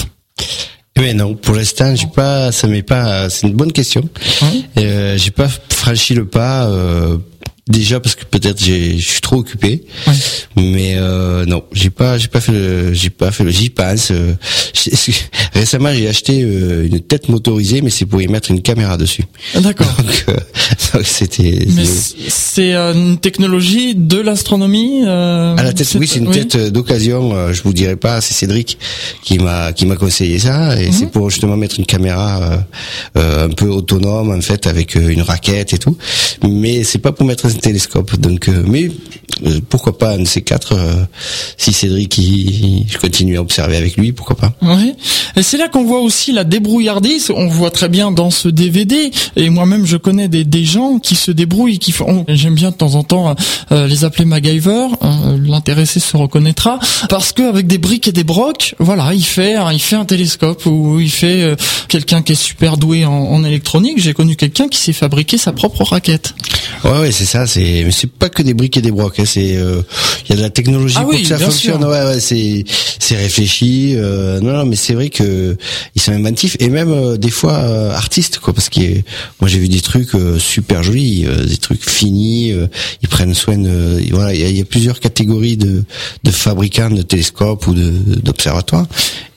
Mais 0.98 1.14
non, 1.14 1.34
pour 1.34 1.54
l'instant, 1.54 1.94
j'ai 1.94 2.08
pas, 2.08 2.50
ça 2.50 2.66
m'est 2.66 2.82
pas, 2.82 3.30
c'est 3.30 3.46
une 3.46 3.54
bonne 3.54 3.72
question. 3.72 4.08
Euh, 4.76 5.16
j'ai 5.16 5.30
pas 5.30 5.48
franchi 5.68 6.14
le 6.14 6.26
pas 6.26 6.66
euh, 6.66 7.18
déjà 7.68 8.00
parce 8.00 8.14
que 8.14 8.24
peut-être 8.24 8.62
je 8.62 8.98
suis 8.98 9.20
trop 9.20 9.36
occupé. 9.36 9.84
Ouais. 10.06 10.12
mais 10.56 10.94
euh, 10.96 11.44
non 11.46 11.64
j'ai 11.72 11.90
pas 11.90 12.18
j'ai 12.18 12.28
pas 12.28 12.40
fait 12.40 12.52
le 12.52 12.92
j'ai 12.92 13.10
pas 13.10 13.30
fait 13.30 13.44
le 13.44 13.50
j'y 13.50 13.70
passe 13.70 14.10
euh, 14.10 14.34
récemment 15.52 15.92
j'ai 15.92 16.08
acheté 16.08 16.42
euh, 16.42 16.86
une 16.86 17.00
tête 17.00 17.28
motorisée 17.28 17.82
mais 17.82 17.90
c'est 17.90 18.06
pour 18.06 18.22
y 18.22 18.28
mettre 18.28 18.50
une 18.50 18.62
caméra 18.62 18.96
dessus. 18.96 19.24
Ah, 19.54 19.60
d'accord. 19.60 19.94
Donc 19.98 20.36
c'était 21.04 21.66
mais 21.74 21.84
c'est 22.28 22.74
une 22.74 23.18
technologie 23.18 23.94
de 23.94 24.18
l'astronomie 24.18 25.04
à 25.04 25.62
la 25.62 25.72
tête 25.72 25.88
oui 25.98 26.06
c'est 26.06 26.18
une 26.18 26.30
tête 26.30 26.56
d'occasion 26.72 27.52
je 27.52 27.62
vous 27.62 27.72
dirai 27.72 27.96
pas 27.96 28.20
c'est 28.20 28.34
Cédric 28.34 28.78
qui 29.22 29.38
m'a 29.38 29.72
qui 29.72 29.86
m'a 29.86 29.96
conseillé 29.96 30.38
ça 30.38 30.80
et 30.80 30.86
mhm. 30.86 30.92
c'est 30.92 31.06
pour 31.10 31.30
justement 31.30 31.56
mettre 31.56 31.78
une 31.78 31.86
caméra 31.86 32.58
un 33.14 33.48
peu 33.50 33.68
autonome 33.68 34.30
en 34.30 34.40
fait 34.40 34.66
avec 34.66 34.94
une 34.94 35.22
raquette 35.22 35.74
et 35.74 35.78
tout. 35.78 35.96
Mais 36.48 36.84
c'est 36.84 36.98
pas 36.98 37.12
pour 37.12 37.26
mettre 37.26 37.46
télescope. 37.60 38.16
Donc, 38.16 38.48
euh, 38.48 38.64
mais 38.66 38.90
euh, 39.46 39.60
pourquoi 39.68 39.98
pas 39.98 40.12
un 40.12 40.18
de 40.18 40.24
ces 40.24 40.42
quatre 40.42 40.74
euh, 40.74 41.04
Si 41.56 41.72
Cédric, 41.72 42.08
qui 42.08 42.86
je 42.88 42.98
continue 42.98 43.36
à 43.36 43.40
observer 43.40 43.76
avec 43.76 43.96
lui, 43.96 44.12
pourquoi 44.12 44.36
pas 44.36 44.52
Oui. 44.62 44.94
Et 45.36 45.42
c'est 45.42 45.56
là 45.56 45.68
qu'on 45.68 45.84
voit 45.84 46.00
aussi 46.00 46.32
la 46.32 46.44
débrouillardise. 46.44 47.30
On 47.34 47.46
voit 47.46 47.70
très 47.70 47.88
bien 47.88 48.10
dans 48.10 48.30
ce 48.30 48.48
DVD. 48.48 49.10
Et 49.36 49.50
moi-même, 49.50 49.86
je 49.86 49.96
connais 49.96 50.28
des, 50.28 50.44
des 50.44 50.64
gens 50.64 50.98
qui 50.98 51.14
se 51.14 51.30
débrouillent, 51.30 51.78
qui 51.78 51.92
font. 51.92 52.24
J'aime 52.28 52.54
bien 52.54 52.70
de 52.70 52.76
temps 52.76 52.94
en 52.94 53.02
temps 53.02 53.34
les 53.70 54.04
appeler 54.04 54.24
MacGyver. 54.24 54.86
L'intéressé 55.44 56.00
se 56.00 56.16
reconnaîtra 56.16 56.78
parce 57.08 57.32
qu'avec 57.32 57.66
des 57.66 57.78
briques 57.78 58.08
et 58.08 58.12
des 58.12 58.24
brocs, 58.24 58.74
voilà, 58.78 59.14
il 59.14 59.24
fait, 59.24 59.56
il 59.72 59.80
fait 59.80 59.96
un 59.96 60.04
télescope 60.04 60.66
ou 60.66 61.00
il 61.00 61.10
fait 61.10 61.56
quelqu'un 61.88 62.22
qui 62.22 62.32
est 62.32 62.42
super 62.42 62.76
doué 62.76 63.04
en, 63.04 63.12
en 63.12 63.44
électronique. 63.44 63.98
J'ai 63.98 64.14
connu 64.14 64.36
quelqu'un 64.36 64.68
qui 64.68 64.78
s'est 64.78 64.92
fabriqué 64.92 65.38
sa 65.38 65.52
propre 65.52 65.84
raquette. 65.84 66.34
Ouais, 66.84 67.00
ouais, 67.00 67.12
c'est 67.12 67.24
ça 67.24 67.46
c'est 67.48 67.90
c'est 67.90 68.10
pas 68.10 68.28
que 68.28 68.42
des 68.42 68.54
briques 68.54 68.76
et 68.76 68.82
des 68.82 68.92
brocs. 68.92 69.18
Hein, 69.18 69.24
c'est 69.26 69.56
euh, 69.56 69.82
il 70.24 70.30
y 70.30 70.32
a 70.34 70.36
de 70.36 70.42
la 70.42 70.50
technologie 70.50 70.94
ah 70.98 71.02
pour 71.02 71.12
que 71.12 71.24
ça 71.24 71.38
fonctionne. 71.38 71.84
Ouais, 71.84 72.04
ouais, 72.04 72.20
c'est 72.20 72.64
c'est 72.98 73.16
réfléchi. 73.16 73.94
Euh, 73.96 74.40
non, 74.40 74.52
non, 74.52 74.66
mais 74.66 74.76
c'est 74.76 74.94
vrai 74.94 75.08
que 75.08 75.56
ils 75.94 76.00
sont 76.00 76.12
inventifs 76.12 76.56
et 76.60 76.68
même 76.68 76.92
euh, 76.92 77.16
des 77.16 77.30
fois 77.30 77.56
artistes 77.94 78.38
quoi, 78.38 78.52
parce 78.52 78.68
que 78.68 78.80
moi 79.40 79.48
j'ai 79.48 79.58
vu 79.58 79.68
des 79.68 79.80
trucs 79.80 80.10
super 80.38 80.82
jolis, 80.82 81.26
des 81.46 81.56
trucs 81.56 81.88
finis. 81.88 82.54
ils 83.02 83.08
prennent 83.08 83.34
soin 83.34 83.58
de 83.58 84.00
voilà, 84.12 84.34
il 84.34 84.56
y, 84.56 84.60
a, 84.60 84.64
plusieurs 84.64 85.00
catégories 85.00 85.56
de 85.56 85.84
de 86.24 86.30
fabricants 86.30 86.90
de 86.90 87.02
télescopes 87.02 87.66
ou 87.66 87.74
de 87.74 87.90
d'observatoires 88.22 88.86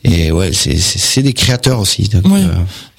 et 0.03 0.31
ouais, 0.31 0.51
c'est 0.53 1.21
des 1.21 1.33
créateurs 1.33 1.79
aussi. 1.79 2.03
Donc, 2.03 2.23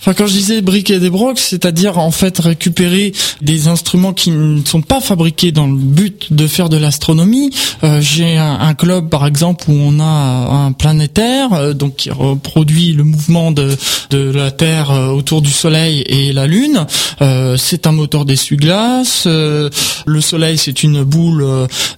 Enfin, 0.03 0.15
quand 0.15 0.27
je 0.27 0.33
disais 0.33 0.63
briquer 0.63 0.99
des 0.99 1.11
brocs, 1.11 1.39
c'est-à-dire 1.39 1.97
en 1.99 2.11
fait 2.11 2.37
récupérer 2.41 3.13
des 3.41 3.69
instruments 3.69 4.13
qui 4.13 4.33
ne 4.33 4.65
sont 4.65 4.83
pas 4.83 5.01
fabriqués 5.01 5.53
dans 5.53 5.69
le 5.69 5.77
but 5.77 6.33
de 6.33 6.49
faire 6.49 6.69
de 6.69 6.77
l'astronomie. 6.77 7.51
Euh, 7.85 8.01
J'ai 8.01 8.37
un, 8.37 8.59
un, 8.59 8.75
club 8.75 9.11
par 9.11 9.25
exemple 9.29 9.67
où 9.69 9.75
on 9.75 10.01
a 10.01 10.05
un 10.05 10.73
planétaire, 10.73 11.53
euh, 11.53 11.73
donc 11.73 11.95
qui 11.95 12.11
reproduit 12.11 12.95
le 12.95 13.05
mouvement 13.05 13.53
de, 13.53 13.77
de 14.11 14.19
la 14.33 14.51
Terre 14.51 14.91
euh, 14.91 15.07
autour 15.07 15.41
du 15.41 15.53
Soleil 15.53 16.01
et 16.09 16.33
la 16.33 16.49
Lune. 16.49 16.85
Euh, 17.21 17.57
c'est 17.57 17.87
un 17.87 17.93
moteur 17.93 18.25
d'essuie-glace. 18.25 19.27
le 19.27 20.21
Soleil, 20.21 20.59
c'est 20.59 20.83
une 20.83 21.05
boule 21.05 21.47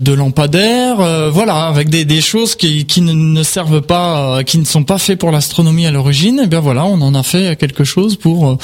de 0.00 0.12
lampadaire. 0.12 1.30
voilà, 1.30 1.68
avec 1.68 1.88
des, 1.88 2.04
des 2.04 2.20
choses 2.20 2.54
qui, 2.54 2.84
qui 2.84 3.00
ne, 3.00 3.42
servent 3.42 3.80
pas, 3.80 4.44
qui 4.44 4.58
ne 4.58 4.64
sont 4.66 4.84
pas 4.84 4.93
faits 4.98 5.18
pour 5.18 5.30
l'astronomie 5.30 5.86
à 5.86 5.90
l'origine. 5.90 6.40
Et 6.44 6.46
bien 6.46 6.60
voilà, 6.60 6.84
on 6.84 7.00
en 7.00 7.14
a 7.14 7.22
fait 7.22 7.56
quelque 7.56 7.84
chose 7.84 8.16
pour 8.16 8.48
euh, 8.48 8.56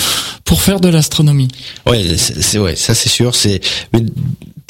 pour 0.44 0.62
faire 0.62 0.80
de 0.80 0.88
l'astronomie. 0.88 1.48
Ouais, 1.86 2.16
c'est 2.16 2.58
ouais, 2.58 2.76
ça 2.76 2.94
c'est 2.94 3.08
sûr. 3.08 3.34
C'est 3.34 3.60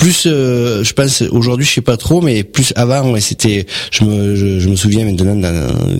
plus, 0.01 0.25
euh, 0.27 0.83
je 0.83 0.95
pense 0.95 1.21
aujourd'hui, 1.31 1.67
je 1.67 1.73
sais 1.73 1.81
pas 1.83 1.99
trop, 1.99 2.23
mais 2.23 2.43
plus 2.43 2.73
avant, 2.75 3.11
ouais, 3.11 3.21
c'était. 3.21 3.67
Je 3.91 4.05
me 4.05 4.35
je, 4.35 4.69
me 4.69 4.75
souviens 4.75 5.05
maintenant 5.05 5.39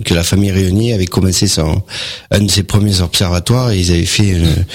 que 0.03 0.13
la 0.15 0.23
famille 0.23 0.51
Réunier 0.51 0.93
avait 0.93 1.05
commencé 1.05 1.47
son 1.47 1.83
un 2.31 2.39
de 2.39 2.49
ses 2.49 2.63
premiers 2.63 3.01
observatoires 3.01 3.69
et 3.71 3.77
ils 3.79 3.91
avaient 3.91 4.05
fait 4.05 4.29
une, 4.29 4.65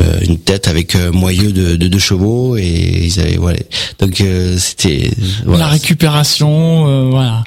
euh, 0.00 0.20
une 0.22 0.38
tête 0.38 0.66
avec 0.66 0.94
un 0.94 1.10
moyeu 1.10 1.52
de, 1.52 1.76
de 1.76 1.88
deux 1.88 1.98
chevaux 1.98 2.56
et 2.56 3.02
ils 3.04 3.20
avaient 3.20 3.36
voilà. 3.36 3.58
Donc 3.98 4.22
c'était 4.56 5.10
la 5.46 5.66
récupération, 5.66 7.10
voilà. 7.10 7.44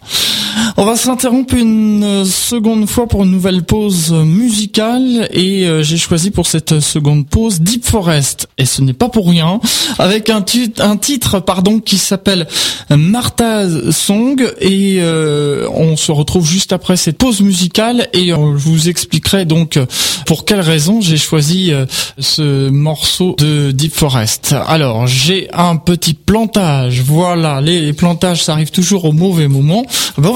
On 0.78 0.86
va 0.86 0.96
s'interrompre 0.96 1.54
une 1.54 2.26
seconde 2.26 2.88
fois 2.88 3.08
pour 3.08 3.24
une 3.24 3.32
nouvelle 3.32 3.64
pause 3.64 4.12
musicale 4.12 5.30
et 5.32 5.66
euh, 5.66 5.84
j'ai 5.84 5.98
choisi 5.98 6.32
pour 6.32 6.48
cette 6.48 6.80
seconde 6.80 7.28
pause 7.28 7.62
Deep 7.62 7.86
Forest 7.86 8.48
et 8.58 8.66
ce 8.66 8.82
n'est 8.82 8.94
pas 8.94 9.10
pour 9.10 9.30
rien 9.30 9.60
avec 10.00 10.30
un, 10.30 10.42
titre 10.42 11.40
pardon 11.40 11.80
qui 11.80 11.98
s'appelle 11.98 12.48
Martha's 12.90 13.92
Song 13.92 14.44
et 14.60 14.98
euh, 15.00 15.68
on 15.74 15.96
se 15.96 16.12
retrouve 16.12 16.48
juste 16.48 16.74
après 16.74 16.98
cette 16.98 17.18
pause 17.18 17.42
musicale 17.42 18.08
et 18.14 18.30
je 18.30 18.34
vous 18.34 18.90
expliquerai 18.90 19.46
donc 19.46 19.80
pour 20.26 20.46
quelle 20.46 20.62
raison 20.62 21.02
j'ai 21.02 21.18
choisi 21.18 21.72
euh, 21.72 21.86
ce 22.20 22.70
morceau 22.70 23.36
de 23.40 23.72
Deep 23.72 23.94
Forest. 23.94 24.56
Alors 24.68 25.08
j'ai 25.08 25.50
un 25.54 25.76
petit 25.78 26.14
plantage, 26.14 27.02
voilà 27.02 27.62
les 27.62 27.94
plantages 27.94 28.44
ça 28.44 28.54
arrive 28.54 28.72
toujours 28.72 29.06
au 29.06 29.12
mauvais 29.12 29.48
moment. 29.48 29.86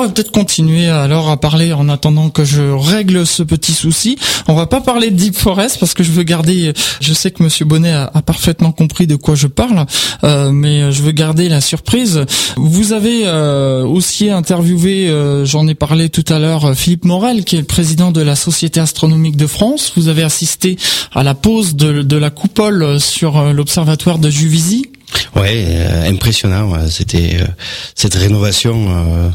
Peut-être 0.10 0.32
continuer 0.32 0.88
alors 0.88 1.30
à 1.30 1.38
parler 1.38 1.74
en 1.74 1.90
attendant 1.90 2.30
que 2.30 2.44
je 2.44 2.62
règle 2.62 3.26
ce 3.26 3.44
petit 3.44 3.74
souci. 3.74 4.18
On 4.48 4.54
va 4.54 4.66
pas 4.66 4.82
parler 4.82 5.12
de 5.12 5.16
Deep 5.16 5.36
Forest 5.36 5.80
parce 5.80 5.94
que 5.94 6.04
je 6.04 6.12
veux 6.12 6.24
garder. 6.24 6.74
Je 7.02 7.14
sais 7.14 7.32
que 7.32 7.44
Monsieur 7.44 7.66
Bonnet 7.66 7.92
a, 7.92 8.22
parfaitement 8.26 8.72
compris 8.72 9.08
de 9.08 9.16
quoi 9.16 9.36
je 9.36 9.48
parle, 9.48 9.86
euh, 10.24 10.52
mais 10.52 10.92
je 10.92 11.02
veux 11.04 11.12
garder 11.12 11.50
la 11.50 11.62
surprise. 11.62 12.26
Vous 12.58 12.94
avez 12.94 13.24
euh, 13.26 13.86
aussi 13.86 14.30
interviewé, 14.30 15.10
euh, 15.10 15.46
j'en 15.46 15.68
ai 15.68 15.76
parlé 15.76 16.10
tout 16.10 16.26
à 16.30 16.40
l'heure, 16.40 16.76
Philippe 16.76 17.06
Morel, 17.06 17.46
qui 17.46 17.56
est 17.56 17.60
le 17.60 17.66
président 17.66 18.12
de 18.12 18.22
la 18.22 18.36
Société 18.36 18.80
astronomique 18.80 19.38
de 19.38 19.48
France. 19.48 19.94
Vous 19.96 20.08
avez 20.08 20.24
assisté 20.24 20.78
à 21.14 21.24
la 21.24 21.36
pose 21.36 21.76
de, 21.76 22.02
de 22.02 22.18
la 22.18 22.30
coupole 22.30 23.00
sur 23.00 23.54
l'observatoire 23.54 24.20
de 24.20 24.30
Juvisy. 24.30 24.88
Ouais, 25.36 25.66
euh, 25.68 26.10
impressionnant. 26.10 26.74
C'était 26.90 27.38
euh, 27.42 27.48
cette 27.96 28.16
rénovation. 28.16 28.88
Euh, 28.90 29.30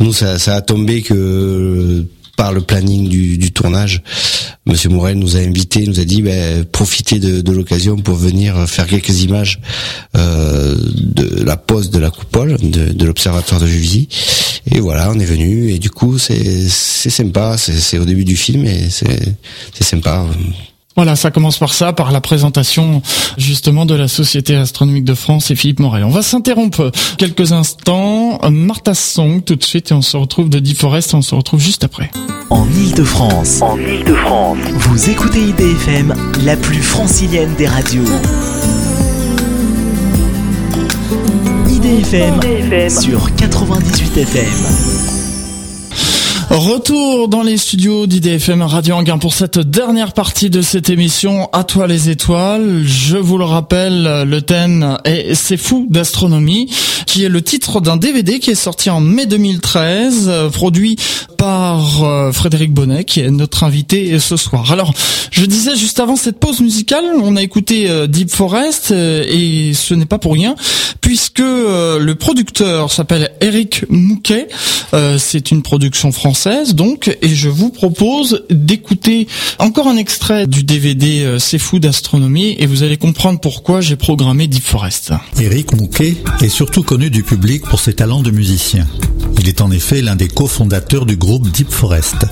nous, 0.00 0.12
ça, 0.12 0.38
ça, 0.38 0.56
a 0.56 0.60
tombé 0.60 1.02
que 1.02 2.04
par 2.36 2.52
le 2.52 2.62
planning 2.62 3.08
du, 3.08 3.36
du, 3.36 3.52
tournage, 3.52 4.02
Monsieur 4.66 4.88
Morel 4.88 5.18
nous 5.18 5.36
a 5.36 5.40
invités, 5.40 5.86
nous 5.86 6.00
a 6.00 6.04
dit 6.04 6.22
ben, 6.22 6.64
profitez 6.64 7.18
de, 7.18 7.40
de 7.40 7.52
l'occasion 7.52 7.96
pour 7.96 8.16
venir 8.16 8.68
faire 8.68 8.86
quelques 8.86 9.22
images 9.22 9.60
euh, 10.16 10.74
de 10.94 11.44
la 11.44 11.56
pose 11.56 11.90
de 11.90 11.98
la 11.98 12.10
coupole 12.10 12.56
de, 12.58 12.92
de 12.92 13.04
l'observatoire 13.04 13.60
de 13.60 13.66
Juvisy. 13.66 14.08
Et 14.70 14.80
voilà, 14.80 15.10
on 15.10 15.18
est 15.18 15.24
venu 15.24 15.70
et 15.70 15.78
du 15.78 15.90
coup 15.90 16.18
c'est 16.18 16.68
sympa. 16.68 17.56
C'est 17.58 17.98
au 17.98 18.04
début 18.04 18.24
du 18.24 18.36
film 18.36 18.64
et 18.64 18.88
c'est 18.88 19.36
c'est 19.74 19.84
sympa. 19.84 20.26
Voilà, 20.96 21.16
ça 21.16 21.30
commence 21.30 21.58
par 21.58 21.72
ça, 21.72 21.92
par 21.92 22.12
la 22.12 22.20
présentation 22.20 23.02
justement 23.38 23.86
de 23.86 23.94
la 23.94 24.08
Société 24.08 24.54
astronomique 24.54 25.04
de 25.04 25.14
France 25.14 25.50
et 25.50 25.56
Philippe 25.56 25.80
Morel. 25.80 26.04
On 26.04 26.10
va 26.10 26.22
s'interrompre 26.22 26.90
quelques 27.18 27.52
instants. 27.52 28.38
Martha 28.50 28.94
Song 28.94 29.42
tout 29.42 29.56
de 29.56 29.64
suite 29.64 29.90
et 29.90 29.94
on 29.94 30.02
se 30.02 30.16
retrouve 30.16 30.50
de 30.50 30.58
Deep 30.58 30.78
Forest 30.78 31.12
et 31.12 31.16
on 31.16 31.22
se 31.22 31.34
retrouve 31.34 31.60
juste 31.60 31.84
après. 31.84 32.10
En 32.50 32.66
Ile-de-France, 32.66 33.62
en 33.62 33.78
Ile-de-France, 33.78 34.58
vous 34.74 35.10
écoutez 35.10 35.40
IDFM, 35.40 36.14
la 36.44 36.56
plus 36.56 36.82
francilienne 36.82 37.54
des 37.56 37.66
radios. 37.66 38.04
IDFM, 41.68 42.40
IDFM. 42.42 42.90
sur 42.90 43.34
98 43.36 44.18
FM. 44.18 45.21
Retour 46.52 47.28
dans 47.28 47.42
les 47.42 47.56
studios 47.56 48.06
d'IDFM 48.06 48.60
Radio 48.60 48.96
Anguin 48.96 49.16
pour 49.16 49.32
cette 49.32 49.58
dernière 49.58 50.12
partie 50.12 50.50
de 50.50 50.60
cette 50.60 50.90
émission 50.90 51.48
À 51.54 51.64
toi 51.64 51.86
les 51.86 52.10
étoiles. 52.10 52.82
Je 52.84 53.16
vous 53.16 53.38
le 53.38 53.46
rappelle, 53.46 54.24
le 54.28 54.42
thème 54.42 54.98
est 55.06 55.34
C'est 55.34 55.56
fou 55.56 55.86
d'astronomie, 55.88 56.70
qui 57.06 57.24
est 57.24 57.30
le 57.30 57.40
titre 57.40 57.80
d'un 57.80 57.96
DVD 57.96 58.38
qui 58.38 58.50
est 58.50 58.54
sorti 58.54 58.90
en 58.90 59.00
mai 59.00 59.24
2013, 59.24 60.30
produit 60.52 60.96
par 61.38 62.04
euh, 62.04 62.32
Frédéric 62.32 62.74
Bonnet, 62.74 63.04
qui 63.04 63.20
est 63.20 63.30
notre 63.30 63.64
invité 63.64 64.18
ce 64.18 64.36
soir. 64.36 64.70
Alors, 64.72 64.92
je 65.30 65.46
disais 65.46 65.74
juste 65.74 66.00
avant 66.00 66.16
cette 66.16 66.38
pause 66.38 66.60
musicale, 66.60 67.04
on 67.22 67.34
a 67.34 67.42
écouté 67.42 67.88
euh, 67.88 68.06
Deep 68.06 68.30
Forest, 68.30 68.90
euh, 68.90 69.24
et 69.26 69.72
ce 69.72 69.94
n'est 69.94 70.06
pas 70.06 70.18
pour 70.18 70.34
rien, 70.34 70.54
puisque 71.00 71.40
le 71.40 72.12
producteur 72.12 72.92
s'appelle 72.92 73.32
Eric 73.40 73.84
Mouquet. 73.88 74.48
C'est 75.18 75.50
une 75.50 75.62
production 75.62 76.12
française 76.12 76.41
donc 76.74 77.16
et 77.22 77.28
je 77.28 77.48
vous 77.48 77.70
propose 77.70 78.44
d'écouter 78.50 79.28
encore 79.58 79.86
un 79.86 79.96
extrait 79.96 80.46
du 80.46 80.64
DVD 80.64 81.24
euh, 81.24 81.38
C'est 81.38 81.58
fou 81.58 81.78
d'astronomie 81.78 82.56
et 82.58 82.66
vous 82.66 82.82
allez 82.82 82.96
comprendre 82.96 83.38
pourquoi 83.38 83.80
j'ai 83.80 83.96
programmé 83.96 84.48
Deep 84.48 84.64
Forest. 84.64 85.12
Eric 85.40 85.72
Mouquet 85.74 86.16
est 86.40 86.48
surtout 86.48 86.82
connu 86.82 87.10
du 87.10 87.22
public 87.22 87.62
pour 87.62 87.78
ses 87.78 87.94
talents 87.94 88.22
de 88.22 88.30
musicien. 88.30 88.86
Il 89.38 89.48
est 89.48 89.60
en 89.60 89.70
effet 89.70 90.02
l'un 90.02 90.16
des 90.16 90.28
cofondateurs 90.28 91.06
du 91.06 91.16
groupe 91.16 91.48
Deep 91.50 91.70
Forest. 91.70 92.26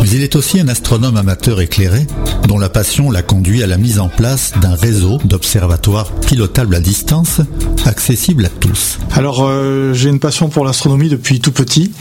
Mais 0.00 0.08
il 0.08 0.22
est 0.22 0.36
aussi 0.36 0.60
un 0.60 0.68
astronome 0.68 1.16
amateur 1.16 1.60
éclairé 1.60 2.06
dont 2.48 2.58
la 2.58 2.68
passion 2.68 3.10
l'a 3.10 3.22
conduit 3.22 3.62
à 3.62 3.66
la 3.66 3.76
mise 3.76 3.98
en 3.98 4.08
place 4.08 4.52
d'un 4.60 4.74
réseau 4.74 5.18
d'observatoires 5.24 6.12
pilotables 6.12 6.74
à 6.74 6.80
distance, 6.80 7.40
accessibles 7.84 8.46
à 8.46 8.48
tous. 8.48 8.98
Alors 9.12 9.44
euh, 9.44 9.92
j'ai 9.92 10.08
une 10.08 10.18
passion 10.18 10.48
pour 10.48 10.64
l'astronomie 10.64 11.08
depuis 11.08 11.40
tout 11.40 11.52
petit. 11.52 11.92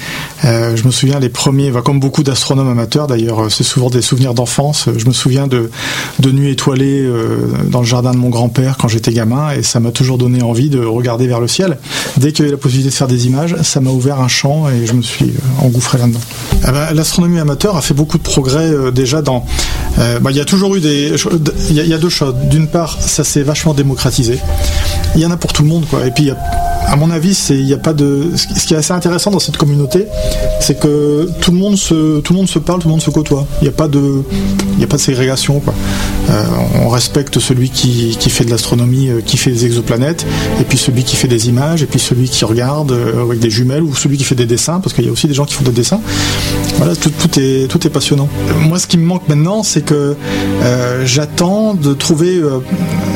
Euh, 0.46 0.76
je 0.76 0.86
me 0.86 0.92
souviens 1.00 1.20
les 1.20 1.30
premiers, 1.30 1.72
comme 1.84 2.00
beaucoup 2.00 2.24
d'astronomes 2.24 2.70
amateurs 2.70 3.08
d'ailleurs, 3.08 3.46
euh, 3.46 3.50
c'est 3.50 3.64
souvent 3.64 3.90
des 3.90 4.02
souvenirs 4.02 4.34
d'enfance. 4.34 4.90
Je 4.96 5.06
me 5.06 5.14
souviens 5.14 5.48
de, 5.48 5.70
de 6.20 6.32
nuits 6.32 6.52
étoilées 6.52 7.10
dans 7.68 7.80
le 7.80 7.86
jardin 7.86 8.12
de 8.12 8.18
mon 8.18 8.30
grand-père 8.30 8.78
quand 8.78 8.88
j'étais 8.88 9.12
gamin 9.12 9.52
et 9.52 9.64
ça 9.64 9.80
m'a 9.80 9.92
toujours 9.92 10.18
donné 10.18 10.42
envie 10.42 10.70
de 10.70 10.84
regarder 10.84 11.28
vers 11.28 11.40
le 11.40 11.48
ciel. 11.48 11.78
Dès 12.18 12.32
qu'il 12.32 12.46
y 12.46 12.48
avait 12.48 12.52
la 12.52 12.58
possibilité 12.58 12.90
de 12.90 12.96
faire 12.96 13.08
des 13.08 13.28
images, 13.28 13.56
ça 13.64 13.80
m'a 13.82 13.92
ouvert 13.92 14.20
un 14.20 14.28
champ 14.28 14.70
et 14.70 14.86
je 14.86 14.94
me 14.94 15.02
suis 15.02 15.34
engouffré 15.62 15.98
là-dedans. 15.98 16.20
Ah 16.64 16.72
bah, 16.72 16.94
l'astronomie 16.94 17.40
amateur 17.40 17.78
a 17.78 17.82
fait 17.82 17.94
beaucoup 17.94 18.18
de 18.18 18.24
progrès 18.24 18.70
euh, 18.70 18.92
déjà 18.92 19.22
dans. 19.22 19.46
Euh, 19.98 20.20
bah, 20.20 20.32
il 20.32 20.38
y 20.38 20.42
a 20.42 20.46
toujours 20.46 20.76
eu 20.76 20.80
des. 20.80 21.14
Il 21.70 21.76
y, 21.76 21.94
a 21.94 21.98
deux 21.98 22.10
choses. 22.10 22.36
D'une 22.50 22.68
part, 22.68 22.98
ça 23.02 23.24
s'est 23.24 23.44
vachement 23.44 23.74
démocratisé. 23.74 24.40
Il 25.16 25.22
y 25.22 25.26
en 25.26 25.32
a 25.32 25.38
pour 25.38 25.54
tout 25.54 25.64
le 25.64 25.70
monde, 25.70 25.86
quoi. 25.90 26.06
Et 26.06 26.12
puis, 26.12 26.32
à 26.88 26.96
mon 26.96 27.12
avis, 27.12 27.38
il 27.50 27.74
a 27.74 27.78
pas 27.78 27.94
de. 27.94 28.32
Ce 28.36 28.66
qui 28.66 28.74
est 28.74 28.78
assez 28.78 28.94
intéressant 28.94 29.32
dans 29.32 29.40
cette 29.40 29.58
communauté, 29.58 30.08
c'est 30.60 30.80
que 30.80 31.30
tout 31.42 31.52
le 31.52 31.58
monde 31.58 31.78
se 31.78 32.60
parle, 32.60 32.80
tout 32.82 32.88
le 32.88 32.92
monde 32.92 33.02
se 33.02 33.10
côtoie. 33.10 33.46
Il 33.62 33.66
n'y 33.66 33.70
a 33.70 33.72
pas 33.72 33.88
de 33.88 34.24
ségrégation. 34.98 35.62
Euh, 36.30 36.44
on 36.84 36.90
respecte 36.90 37.40
celui 37.40 37.70
qui, 37.70 38.14
fait 38.30 38.46
de 38.46 38.52
l'astronomie, 38.52 39.10
qui 39.26 39.38
fait 39.38 39.52
des 39.52 39.66
exoplanètes, 39.66 40.26
et 40.60 40.64
puis 40.64 40.78
celui 40.78 41.04
qui 41.04 41.16
fait 41.16 41.28
des 41.28 41.50
images, 41.50 41.82
et 41.84 41.86
puis 41.86 42.00
celui 42.00 42.30
qui 42.30 42.46
regarde 42.46 42.92
avec 42.92 43.40
des 43.40 43.50
jumelles, 43.50 43.84
ou 43.84 43.96
celui 43.96 44.18
qui 44.18 44.24
fait 44.24 44.36
des 44.36 44.46
dessins, 44.46 44.80
parce 44.80 44.94
qu'il 44.94 45.06
y 45.06 45.10
a 45.10 45.12
aussi 45.12 45.28
des 45.28 45.34
gens 45.34 45.46
qui 45.46 45.54
font 45.54 45.64
des 45.64 45.72
dessins. 45.72 46.02
Voilà, 46.78 46.96
tout, 46.96 47.40
est 47.40 47.90
passionnant. 47.90 48.30
Moi, 48.68 48.80
ce 48.80 48.88
qui 48.88 48.98
me 48.98 49.06
manque 49.06 49.28
maintenant, 49.28 49.64
c'est 49.64 49.84
que 49.84 50.16
euh, 50.64 51.06
j'attends 51.06 51.74
de 51.74 51.94
trouver. 51.94 52.36
Euh, 52.36 52.60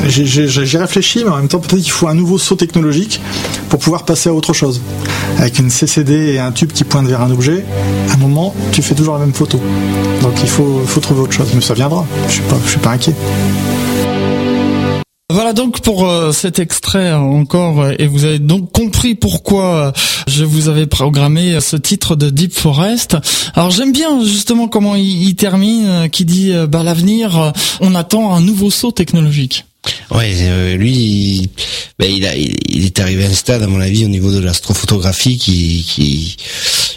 j'ai 0.06 0.78
réfléchi, 0.78 1.22
mais 1.24 1.30
en 1.30 1.36
même 1.36 1.48
temps, 1.48 1.60
peut-être 1.60 1.80
qu'il 1.82 1.90
faut 1.90 2.08
un 2.08 2.14
nouveau 2.14 2.38
saut 2.38 2.56
technologique 2.56 3.20
pour 3.68 3.78
pouvoir 3.78 4.04
passer 4.04 4.28
à 4.28 4.34
autre 4.34 4.52
chose. 4.52 4.80
Avec 5.38 5.58
une 5.58 5.70
CCD 5.70 6.34
et 6.34 6.38
un 6.38 6.52
tube 6.52 6.72
qui 6.72 6.84
pointe 6.84 7.06
vers 7.06 7.22
un 7.22 7.30
objet, 7.30 7.64
à 8.10 8.14
un 8.14 8.16
moment, 8.16 8.54
tu 8.72 8.82
fais 8.82 8.94
toujours 8.94 9.14
la 9.14 9.20
même 9.20 9.34
photo. 9.34 9.60
Donc 10.22 10.34
il 10.42 10.48
faut, 10.48 11.00
trouver 11.00 11.20
autre 11.20 11.32
chose. 11.32 11.48
Mais 11.54 11.60
ça 11.60 11.74
viendra. 11.74 12.06
Je 12.28 12.40
je 12.64 12.70
suis 12.70 12.78
pas 12.78 12.90
inquiet. 12.90 13.03
Voilà 15.30 15.52
donc 15.52 15.80
pour 15.80 16.06
euh, 16.06 16.32
cet 16.32 16.58
extrait 16.58 17.12
encore, 17.12 17.82
euh, 17.82 17.92
et 17.98 18.06
vous 18.06 18.24
avez 18.24 18.38
donc 18.38 18.72
compris 18.72 19.14
pourquoi 19.14 19.92
je 20.28 20.44
vous 20.44 20.68
avais 20.68 20.86
programmé 20.86 21.60
ce 21.60 21.76
titre 21.76 22.14
de 22.14 22.30
Deep 22.30 22.54
Forest. 22.54 23.16
Alors 23.54 23.70
j'aime 23.70 23.92
bien 23.92 24.24
justement 24.24 24.68
comment 24.68 24.94
il, 24.96 25.34
termine, 25.34 26.08
qui 26.10 26.24
dit 26.24 26.52
bah 26.68 26.82
l'avenir, 26.82 27.52
on 27.80 27.94
attend 27.94 28.34
un 28.34 28.40
nouveau 28.40 28.70
saut 28.70 28.92
technologique. 28.92 29.64
Ouais, 30.10 30.76
lui, 30.76 31.50
ben, 31.98 32.10
il, 32.10 32.26
a, 32.26 32.36
il, 32.36 32.84
est 32.86 32.98
arrivé 33.00 33.24
à 33.26 33.28
un 33.28 33.34
stade, 33.34 33.62
à 33.62 33.66
mon 33.66 33.80
avis, 33.80 34.04
au 34.04 34.08
niveau 34.08 34.32
de 34.32 34.38
l'astrophotographie 34.38 35.36
qui, 35.36 35.84
qui, 35.86 36.36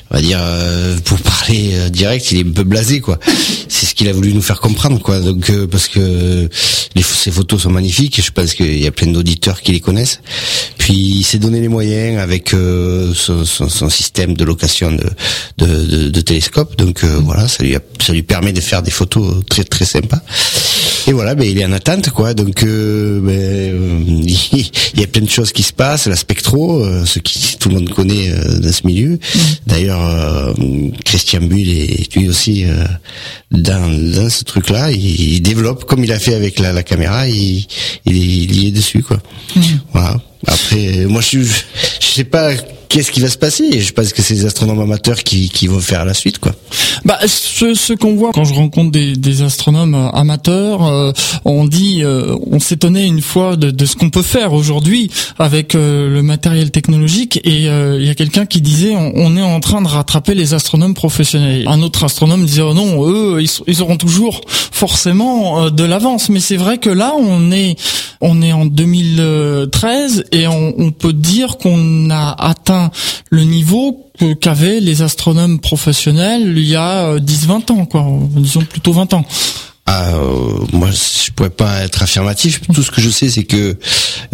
on 0.09 0.15
va 0.15 0.21
dire, 0.21 0.39
euh, 0.41 0.97
pour 1.03 1.19
parler 1.19 1.71
euh, 1.73 1.89
direct, 1.89 2.31
il 2.31 2.39
est 2.39 2.47
un 2.47 2.51
peu 2.51 2.63
blasé, 2.63 3.01
quoi. 3.01 3.19
C'est 3.77 3.85
ce 3.85 3.93
qu'il 3.93 4.09
a 4.09 4.11
voulu 4.11 4.33
nous 4.33 4.41
faire 4.41 4.59
comprendre. 4.59 4.97
Donc, 5.21 5.51
euh, 5.51 5.67
parce 5.67 5.87
que 5.87 6.49
les, 6.95 7.03
ces 7.03 7.29
photos 7.29 7.61
sont 7.61 7.69
magnifiques, 7.69 8.19
je 8.25 8.31
pense 8.31 8.55
qu'il 8.55 8.81
y 8.81 8.87
a 8.87 8.91
plein 8.91 9.05
d'auditeurs 9.11 9.61
qui 9.61 9.71
les 9.71 9.79
connaissent. 9.79 10.19
Puis, 10.79 10.95
il 10.95 11.23
s'est 11.23 11.37
donné 11.37 11.61
les 11.61 11.67
moyens 11.67 12.19
avec 12.19 12.49
son, 12.49 13.45
son, 13.45 13.89
système 13.89 14.33
de 14.33 14.43
location 14.43 14.97
de, 15.57 16.09
de, 16.09 16.21
télescope. 16.21 16.75
Donc, 16.75 17.03
voilà, 17.03 17.47
ça 17.47 17.63
lui, 17.63 17.75
ça 18.01 18.13
lui 18.13 18.23
permet 18.23 18.51
de 18.51 18.61
faire 18.61 18.81
des 18.81 18.89
photos 18.89 19.43
très, 19.47 19.63
très 19.63 19.85
sympas. 19.85 20.21
Et 21.07 21.13
voilà, 21.13 21.35
ben, 21.35 21.47
il 21.47 21.57
est 21.57 21.65
en 21.65 21.71
attente, 21.71 22.09
quoi. 22.09 22.33
Donc, 22.33 22.63
ben, 22.63 22.67
il 24.27 24.99
y 24.99 25.03
a 25.03 25.07
plein 25.07 25.21
de 25.21 25.29
choses 25.29 25.51
qui 25.51 25.63
se 25.63 25.73
passent. 25.73 26.07
La 26.07 26.15
spectro, 26.15 26.83
ce 27.05 27.19
qui 27.19 27.57
tout 27.57 27.69
le 27.69 27.75
monde 27.75 27.89
connaît 27.89 28.29
dans 28.59 28.71
ce 28.71 28.85
milieu. 28.85 29.13
Mm. 29.13 29.39
D'ailleurs, 29.67 30.01
euh, 30.01 30.53
Christian 31.05 31.41
Bull 31.41 31.67
est 31.69 32.13
lui 32.15 32.29
aussi 32.29 32.65
euh, 32.65 32.85
dans, 33.51 33.89
dans 34.13 34.29
ce 34.29 34.43
truc-là. 34.43 34.91
Il, 34.91 35.41
développe 35.41 35.85
comme 35.85 36.03
il 36.03 36.11
a 36.11 36.19
fait 36.19 36.33
avec 36.33 36.59
la, 36.59 36.83
caméra. 36.83 37.27
Il, 37.27 37.65
il, 38.05 38.67
est, 38.67 38.71
dessus 38.71 39.03
quoi. 39.03 39.17
Mmh. 39.55 39.61
Voilà. 39.93 40.17
Après, 40.45 41.05
moi 41.05 41.21
je, 41.21 41.39
je 41.39 42.05
sais 42.05 42.23
pas 42.23 42.51
qu'est-ce 42.89 43.11
qui 43.11 43.19
va 43.19 43.29
se 43.29 43.37
passer 43.37 43.79
Je 43.79 43.93
pense 43.93 44.13
que 44.13 44.21
c'est 44.21 44.33
les 44.33 44.45
astronomes 44.45 44.79
amateurs 44.79 45.23
qui, 45.23 45.49
qui 45.49 45.67
vont 45.67 45.79
faire 45.79 46.05
la 46.05 46.13
suite, 46.13 46.39
quoi. 46.39 46.53
Bah, 47.05 47.19
ce, 47.25 47.73
ce 47.73 47.93
qu'on 47.93 48.15
voit 48.15 48.31
quand 48.33 48.45
je 48.45 48.53
rencontre 48.53 48.91
des, 48.91 49.15
des 49.15 49.41
astronomes 49.41 49.95
euh, 49.95 50.09
amateurs, 50.09 50.85
euh, 50.85 51.11
on 51.45 51.65
dit, 51.65 52.03
euh, 52.03 52.35
on 52.49 52.59
s'étonnait 52.59 53.05
une 53.05 53.21
fois 53.21 53.55
de, 53.55 53.71
de 53.71 53.85
ce 53.85 53.95
qu'on 53.95 54.09
peut 54.09 54.21
faire 54.21 54.53
aujourd'hui 54.53 55.11
avec 55.37 55.73
le 55.73 56.21
matériel 56.21 56.71
technologique, 56.71 57.39
et 57.43 57.65
il 57.65 58.05
y 58.05 58.09
a 58.09 58.15
quelqu'un 58.15 58.45
qui 58.45 58.61
disait, 58.61 58.95
on, 58.95 59.37
est 59.37 59.41
en 59.41 59.59
train 59.59 59.81
de 59.81 59.87
rattraper 59.87 60.33
les 60.33 60.53
astronomes 60.53 60.93
professionnels. 60.93 61.65
Un 61.67 61.81
autre 61.81 62.03
astronome 62.03 62.45
disait, 62.45 62.61
oh 62.61 62.73
non, 62.73 63.07
eux, 63.07 63.41
ils, 63.41 63.49
ils 63.67 63.81
auront 63.81 63.97
toujours 63.97 64.41
forcément 64.47 65.69
de 65.69 65.83
l'avance. 65.83 66.29
Mais 66.29 66.39
c'est 66.39 66.57
vrai 66.57 66.77
que 66.77 66.89
là, 66.89 67.13
on 67.17 67.51
est, 67.51 67.75
on 68.21 68.41
est 68.41 68.53
en 68.53 68.65
2013 68.65 70.25
et 70.31 70.47
on, 70.47 70.73
on 70.77 70.91
peut 70.91 71.13
dire 71.13 71.57
qu'on 71.57 72.09
a 72.09 72.35
atteint 72.37 72.91
le 73.29 73.43
niveau 73.43 74.09
qu'avaient 74.41 74.79
les 74.79 75.01
astronomes 75.01 75.59
professionnels 75.59 76.57
il 76.57 76.67
y 76.67 76.75
a 76.75 77.17
10-20 77.17 77.71
euh, 77.71 77.73
ans, 77.73 77.85
quoi, 77.85 78.05
disons 78.35 78.61
plutôt 78.61 78.93
20 78.93 79.13
ans. 79.13 79.25
Ah, 79.89 80.15
euh, 80.15 80.65
moi, 80.73 80.89
je 80.91 81.31
pourrais 81.31 81.49
pas 81.49 81.81
être 81.83 82.03
affirmatif. 82.03 82.61
Tout 82.73 82.83
ce 82.83 82.91
que 82.91 82.99
je 83.01 83.09
sais, 83.09 83.29
c'est 83.29 83.45
que 83.45 83.77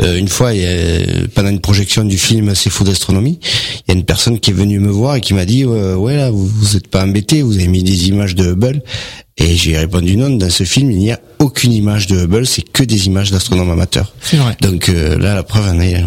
euh, 0.01 0.17
une 0.17 0.27
fois, 0.27 0.51
pendant 1.35 1.49
une 1.49 1.61
projection 1.61 2.03
du 2.03 2.17
film 2.17 2.55
C'est 2.55 2.71
fou 2.71 2.83
d'astronomie, 2.83 3.39
il 3.87 3.91
y 3.93 3.95
a 3.95 3.99
une 3.99 4.05
personne 4.05 4.39
qui 4.39 4.49
est 4.49 4.53
venue 4.53 4.79
me 4.79 4.89
voir 4.89 5.15
et 5.15 5.21
qui 5.21 5.35
m'a 5.35 5.45
dit 5.45 5.63
ouais 5.63 6.17
là, 6.17 6.31
vous, 6.31 6.47
vous 6.47 6.75
êtes 6.75 6.87
pas 6.87 7.03
embêté, 7.03 7.43
vous 7.43 7.55
avez 7.55 7.67
mis 7.67 7.83
des 7.83 8.07
images 8.09 8.33
de 8.35 8.51
Hubble. 8.51 8.81
Et 9.37 9.55
j'ai 9.55 9.77
répondu 9.77 10.17
non, 10.17 10.31
dans 10.31 10.49
ce 10.49 10.63
film, 10.63 10.91
il 10.91 10.97
n'y 10.97 11.11
a 11.11 11.19
aucune 11.39 11.71
image 11.71 12.07
de 12.07 12.23
Hubble, 12.23 12.45
c'est 12.47 12.61
que 12.61 12.83
des 12.83 13.07
images 13.07 13.31
d'astronomes 13.31 13.71
amateurs. 13.71 14.13
C'est 14.21 14.37
vrai. 14.37 14.57
Donc 14.61 14.87
là, 14.87 15.35
la 15.35 15.43
preuve 15.43 15.67
en 15.67 15.79
est. 15.79 16.03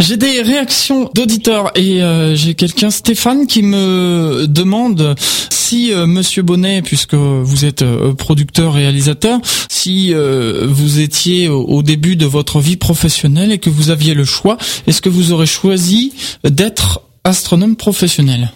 J'ai 0.00 0.16
des 0.16 0.42
réactions 0.42 1.10
d'auditeurs 1.14 1.70
et 1.76 2.02
euh, 2.02 2.34
j'ai 2.34 2.54
quelqu'un, 2.54 2.90
Stéphane, 2.90 3.46
qui 3.46 3.62
me 3.62 4.46
demande 4.48 5.14
si 5.50 5.92
euh, 5.92 6.06
Monsieur 6.06 6.42
Bonnet, 6.42 6.82
puisque 6.82 7.14
vous 7.14 7.64
êtes 7.64 7.82
euh, 7.82 8.12
producteur 8.12 8.74
réalisateur, 8.74 9.40
si 9.70 10.12
vous 10.14 11.00
étiez 11.00 11.48
au, 11.48 11.82
début 11.82 12.16
de 12.16 12.26
votre 12.26 12.60
vie 12.60 12.76
professionnelle 12.76 13.52
et 13.52 13.58
que 13.58 13.70
vous 13.70 13.90
aviez 13.90 14.14
le 14.14 14.24
choix, 14.24 14.56
est-ce 14.86 15.00
que 15.00 15.08
vous 15.08 15.32
aurez 15.32 15.46
choisi 15.46 16.12
d'être 16.42 17.02
astronome 17.24 17.76
professionnel? 17.76 18.50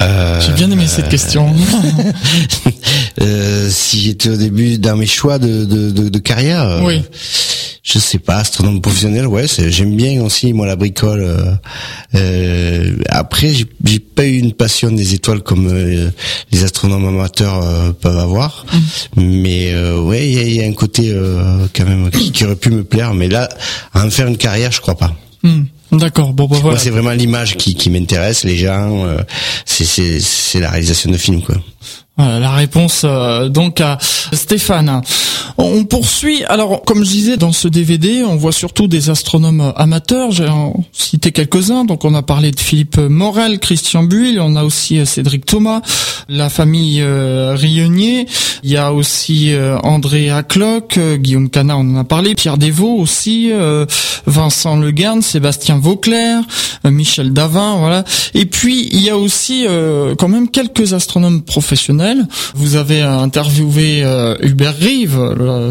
J'ai 0.00 0.52
bien 0.54 0.70
aimé 0.70 0.86
cette 0.86 1.08
question. 1.08 1.54
si 3.70 4.00
j'étais 4.00 4.30
au 4.30 4.36
début 4.36 4.78
dans 4.78 4.96
mes 4.96 5.06
choix 5.06 5.38
de, 5.38 5.64
de, 5.64 5.90
de, 5.90 6.08
de 6.08 6.18
carrière. 6.18 6.82
Oui 6.84 7.02
je 7.82 7.98
sais 7.98 8.18
pas, 8.18 8.36
astronome 8.36 8.80
professionnel, 8.80 9.26
ouais, 9.26 9.46
j'aime 9.46 9.96
bien 9.96 10.22
aussi 10.22 10.52
moi 10.52 10.66
la 10.66 10.76
bricole. 10.76 11.20
Euh, 11.20 11.52
euh 12.14 12.96
après, 13.08 13.52
j'ai 13.52 13.98
pas 13.98 14.24
eu 14.24 14.38
une 14.38 14.52
passion 14.52 14.90
des 14.90 15.14
étoiles 15.14 15.40
comme 15.40 15.68
euh, 15.68 16.10
les 16.50 16.64
astronomes 16.64 17.06
amateurs 17.06 17.62
euh, 17.62 17.92
peuvent 17.92 18.18
avoir, 18.18 18.66
mm. 19.16 19.22
mais 19.22 19.92
ouais, 19.94 20.28
il 20.28 20.54
y 20.54 20.62
a, 20.62 20.66
un 20.66 20.72
côté 20.72 21.14
quand 21.74 21.84
même 21.84 22.10
qui, 22.10 22.44
aurait 22.44 22.56
pu 22.56 22.70
me 22.70 22.84
plaire, 22.84 23.14
mais 23.14 23.28
là, 23.28 23.48
à 23.94 24.04
en 24.04 24.10
faire 24.10 24.26
une 24.26 24.36
carrière, 24.36 24.72
je 24.72 24.80
crois 24.80 24.96
pas. 24.96 25.14
Mm. 25.42 25.62
D'accord. 25.92 26.34
Bon, 26.34 26.44
bah, 26.46 26.56
voilà. 26.60 26.76
Moi, 26.76 26.78
c'est 26.78 26.90
vraiment 26.90 27.12
l'image 27.12 27.56
qui, 27.56 27.74
qui 27.74 27.88
m'intéresse, 27.88 28.44
les 28.44 28.58
gens. 28.58 29.06
c'est 29.64 30.60
la 30.60 30.70
réalisation 30.70 31.10
de 31.10 31.16
films, 31.16 31.42
quoi. 31.42 31.56
La 32.18 32.50
réponse 32.52 33.04
donc 33.48 33.80
à 33.80 33.98
Stéphane. 34.32 35.02
On 35.60 35.84
poursuit. 35.84 36.44
Alors, 36.44 36.82
comme 36.84 37.04
je 37.04 37.10
disais, 37.10 37.36
dans 37.36 37.50
ce 37.50 37.66
DVD, 37.66 38.22
on 38.22 38.36
voit 38.36 38.52
surtout 38.52 38.86
des 38.86 39.10
astronomes 39.10 39.72
amateurs. 39.76 40.30
J'ai 40.30 40.48
cité 40.92 41.32
quelques-uns. 41.32 41.84
Donc, 41.84 42.04
on 42.04 42.14
a 42.14 42.22
parlé 42.22 42.52
de 42.52 42.60
Philippe 42.60 42.96
Morel, 42.96 43.58
Christian 43.58 44.04
Buil. 44.04 44.38
On 44.40 44.54
a 44.54 44.62
aussi 44.62 45.00
euh, 45.00 45.04
Cédric 45.04 45.46
Thomas, 45.46 45.80
la 46.28 46.48
famille 46.48 47.00
euh, 47.00 47.56
Rionnier. 47.56 48.26
Il 48.62 48.70
y 48.70 48.76
a 48.76 48.92
aussi 48.92 49.52
euh, 49.52 49.78
André 49.82 50.30
Acloc, 50.30 50.96
Guillaume 51.16 51.50
Cana, 51.50 51.76
on 51.76 51.80
en 51.80 51.96
a 51.96 52.04
parlé. 52.04 52.36
Pierre 52.36 52.56
Desvaux 52.56 52.96
aussi, 52.96 53.50
Vincent 54.26 54.76
Legarn, 54.76 55.22
Sébastien 55.22 55.78
Vauclair, 55.78 56.42
Michel 56.84 57.32
Davin, 57.32 57.76
voilà. 57.78 58.04
Et 58.34 58.46
puis, 58.46 58.88
il 58.92 59.00
y 59.00 59.10
a 59.10 59.16
aussi 59.16 59.66
quand 60.18 60.28
même 60.28 60.48
quelques 60.48 60.92
astronomes 60.92 61.42
professionnels. 61.42 62.07
Vous 62.54 62.76
avez 62.76 63.02
interviewé 63.02 64.04
Hubert 64.40 64.76
Rive, 64.78 65.18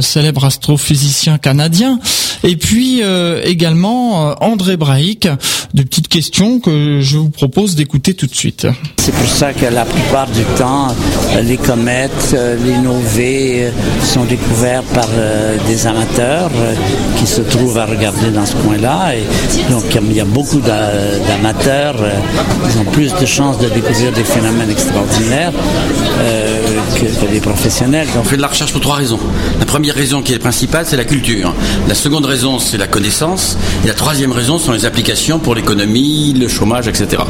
célèbre 0.01 0.45
astrophysicien 0.45 1.37
canadien, 1.37 1.99
et 2.43 2.55
puis 2.55 3.01
euh, 3.01 3.41
également 3.43 4.29
euh, 4.29 4.33
André 4.41 4.77
Braic, 4.77 5.27
de 5.73 5.83
petites 5.83 6.07
questions 6.07 6.59
que 6.59 7.01
je 7.01 7.17
vous 7.17 7.29
propose 7.29 7.75
d'écouter 7.75 8.13
tout 8.13 8.27
de 8.27 8.35
suite. 8.35 8.67
C'est 8.97 9.13
pour 9.13 9.27
ça 9.27 9.53
que 9.53 9.65
la 9.65 9.85
plupart 9.85 10.27
du 10.27 10.43
temps, 10.57 10.87
les 11.43 11.57
comètes, 11.57 12.35
les 12.65 12.77
novées 12.77 13.71
sont 14.03 14.25
découverts 14.25 14.83
par 14.83 15.07
des 15.67 15.87
amateurs 15.87 16.51
qui 17.17 17.27
se 17.27 17.41
trouvent 17.41 17.77
à 17.77 17.85
regarder 17.85 18.31
dans 18.31 18.45
ce 18.45 18.55
coin-là. 18.55 19.11
Donc 19.69 19.83
il 19.93 20.15
y 20.15 20.19
a 20.19 20.25
beaucoup 20.25 20.59
d'amateurs, 20.59 21.95
ils 22.69 22.79
ont 22.79 22.91
plus 22.91 23.13
de 23.13 23.25
chances 23.25 23.59
de 23.59 23.69
découvrir 23.69 24.11
des 24.13 24.23
phénomènes 24.23 24.71
extraordinaires 24.71 25.53
que, 26.99 27.31
des 27.31 27.39
professionnels. 27.39 28.07
On 28.17 28.23
fait 28.23 28.37
de 28.37 28.41
la 28.41 28.47
recherche 28.47 28.71
pour 28.71 28.81
trois 28.81 28.95
raisons. 28.95 29.19
La 29.59 29.65
première 29.65 29.95
raison 29.95 30.21
qui 30.21 30.33
est 30.33 30.39
principale, 30.39 30.85
c'est 30.87 30.97
la 30.97 31.05
culture. 31.05 31.53
La 31.87 31.95
seconde 31.95 32.25
raison, 32.25 32.59
c'est 32.59 32.77
la 32.77 32.87
connaissance. 32.87 33.57
Et 33.83 33.87
la 33.87 33.93
troisième 33.93 34.31
raison 34.31 34.57
sont 34.57 34.71
les 34.71 34.85
applications 34.85 35.39
pour 35.39 35.55
l'économie, 35.55 36.33
le 36.33 36.47
chômage, 36.47 36.87
etc. 36.87 37.23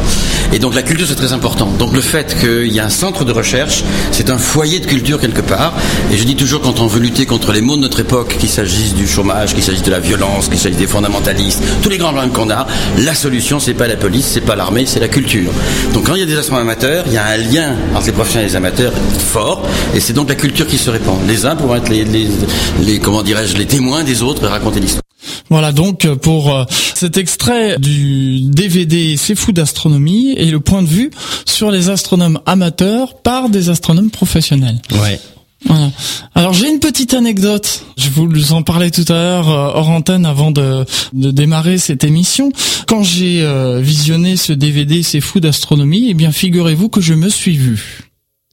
Et 0.53 0.59
donc 0.59 0.75
la 0.75 0.83
culture, 0.83 1.07
c'est 1.07 1.15
très 1.15 1.33
important. 1.33 1.67
Donc 1.79 1.93
le 1.93 2.01
fait 2.01 2.37
qu'il 2.39 2.71
y 2.73 2.79
a 2.79 2.85
un 2.85 2.89
centre 2.89 3.25
de 3.25 3.31
recherche, 3.31 3.83
c'est 4.11 4.29
un 4.29 4.37
foyer 4.37 4.79
de 4.79 4.85
culture 4.85 5.19
quelque 5.19 5.41
part. 5.41 5.73
Et 6.11 6.17
je 6.17 6.23
dis 6.23 6.35
toujours, 6.35 6.61
quand 6.61 6.79
on 6.79 6.87
veut 6.87 6.99
lutter 6.99 7.25
contre 7.25 7.51
les 7.51 7.61
maux 7.61 7.75
de 7.75 7.81
notre 7.81 7.99
époque, 7.99 8.37
qu'il 8.39 8.49
s'agisse 8.49 8.93
du 8.93 9.07
chômage, 9.07 9.53
qu'il 9.53 9.63
s'agisse 9.63 9.83
de 9.83 9.91
la 9.91 9.99
violence, 9.99 10.47
qu'il 10.47 10.59
s'agisse 10.59 10.77
des 10.77 10.87
fondamentalistes, 10.87 11.61
tous 11.81 11.89
les 11.89 11.97
grands 11.97 12.11
problèmes 12.11 12.31
qu'on 12.31 12.49
a, 12.49 12.67
la 12.99 13.13
solution, 13.13 13.59
c'est 13.59 13.73
pas 13.73 13.87
la 13.87 13.95
police, 13.95 14.25
c'est 14.25 14.41
pas 14.41 14.55
l'armée, 14.55 14.85
c'est 14.85 14.99
la 14.99 15.07
culture. 15.07 15.51
Donc 15.93 16.05
quand 16.05 16.15
il 16.15 16.19
y 16.19 16.23
a 16.23 16.25
des 16.25 16.37
astronomes 16.37 16.67
amateurs, 16.67 17.03
il 17.07 17.13
y 17.13 17.17
a 17.17 17.25
un 17.25 17.37
lien 17.37 17.75
entre 17.95 18.07
les 18.07 18.11
professionnels 18.11 18.47
et 18.47 18.51
les 18.51 18.55
amateurs 18.55 18.76
fort. 19.19 19.63
Et 19.93 19.99
c'est 19.99 20.13
donc 20.13 20.29
la 20.29 20.35
culture 20.35 20.67
qui 20.67 20.77
se 20.77 20.89
répand. 20.89 21.17
Les 21.27 21.45
uns 21.45 21.55
pourront 21.55 21.75
être 21.75 21.89
les, 21.89 22.05
les, 22.05 22.99
comment 22.99 23.23
dirais-je, 23.23 23.57
les 23.57 23.65
témoins 23.65 24.03
des 24.03 24.23
autres 24.23 24.43
et 24.43 24.47
raconter 24.47 24.79
l'histoire. 24.79 25.03
Voilà 25.49 25.71
donc 25.71 26.07
pour 26.15 26.53
euh, 26.53 26.65
cet 26.69 27.17
extrait 27.17 27.77
du 27.79 28.41
DVD 28.41 29.15
C'est 29.17 29.35
fou 29.35 29.51
d'astronomie 29.51 30.33
et 30.37 30.45
le 30.45 30.59
point 30.59 30.81
de 30.81 30.87
vue 30.87 31.11
sur 31.45 31.71
les 31.71 31.89
astronomes 31.89 32.39
amateurs 32.45 33.17
par 33.21 33.49
des 33.49 33.69
astronomes 33.69 34.11
professionnels. 34.11 34.79
Ouais. 34.91 35.19
Voilà. 35.65 35.91
Alors 36.35 36.53
j'ai 36.53 36.69
une 36.69 36.79
petite 36.79 37.13
anecdote. 37.13 37.83
Je 37.97 38.09
vous 38.09 38.53
en 38.53 38.61
parlais 38.61 38.91
tout 38.91 39.05
à 39.09 39.13
l'heure 39.13 39.49
euh, 39.49 39.71
hors 39.73 39.89
antenne 39.89 40.25
avant 40.25 40.51
de, 40.51 40.85
de, 41.13 41.31
démarrer 41.31 41.77
cette 41.77 42.03
émission. 42.03 42.51
Quand 42.87 43.03
j'ai 43.03 43.41
euh, 43.41 43.79
visionné 43.81 44.35
ce 44.37 44.53
DVD 44.53 45.01
C'est 45.01 45.21
fou 45.21 45.39
d'astronomie, 45.39 46.07
eh 46.09 46.13
bien 46.13 46.31
figurez-vous 46.31 46.89
que 46.89 47.01
je 47.01 47.15
me 47.15 47.29
suis 47.29 47.57
vu. 47.57 48.06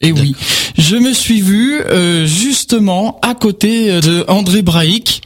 Et 0.05 0.13
oui, 0.13 0.35
je 0.77 0.97
me 0.97 1.13
suis 1.13 1.41
vu 1.41 1.81
euh, 1.81 2.27
justement 2.27 3.19
à 3.23 3.35
côté 3.35 4.01
de 4.01 4.25
André 4.29 4.61
Braic 4.63 5.23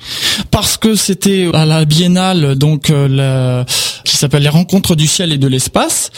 parce 0.53 0.77
que 0.77 0.95
c'était 0.95 1.49
à 1.53 1.67
la 1.67 1.85
Biennale 1.85 2.55
donc 2.55 2.91
euh, 2.91 3.65
qui 4.05 4.17
s'appelle 4.17 4.45
les 4.45 4.49
Rencontres 4.49 4.95
du 4.95 5.07
ciel 5.07 5.33
et 5.33 5.39
de 5.39 5.49
l'espace. 5.49 6.11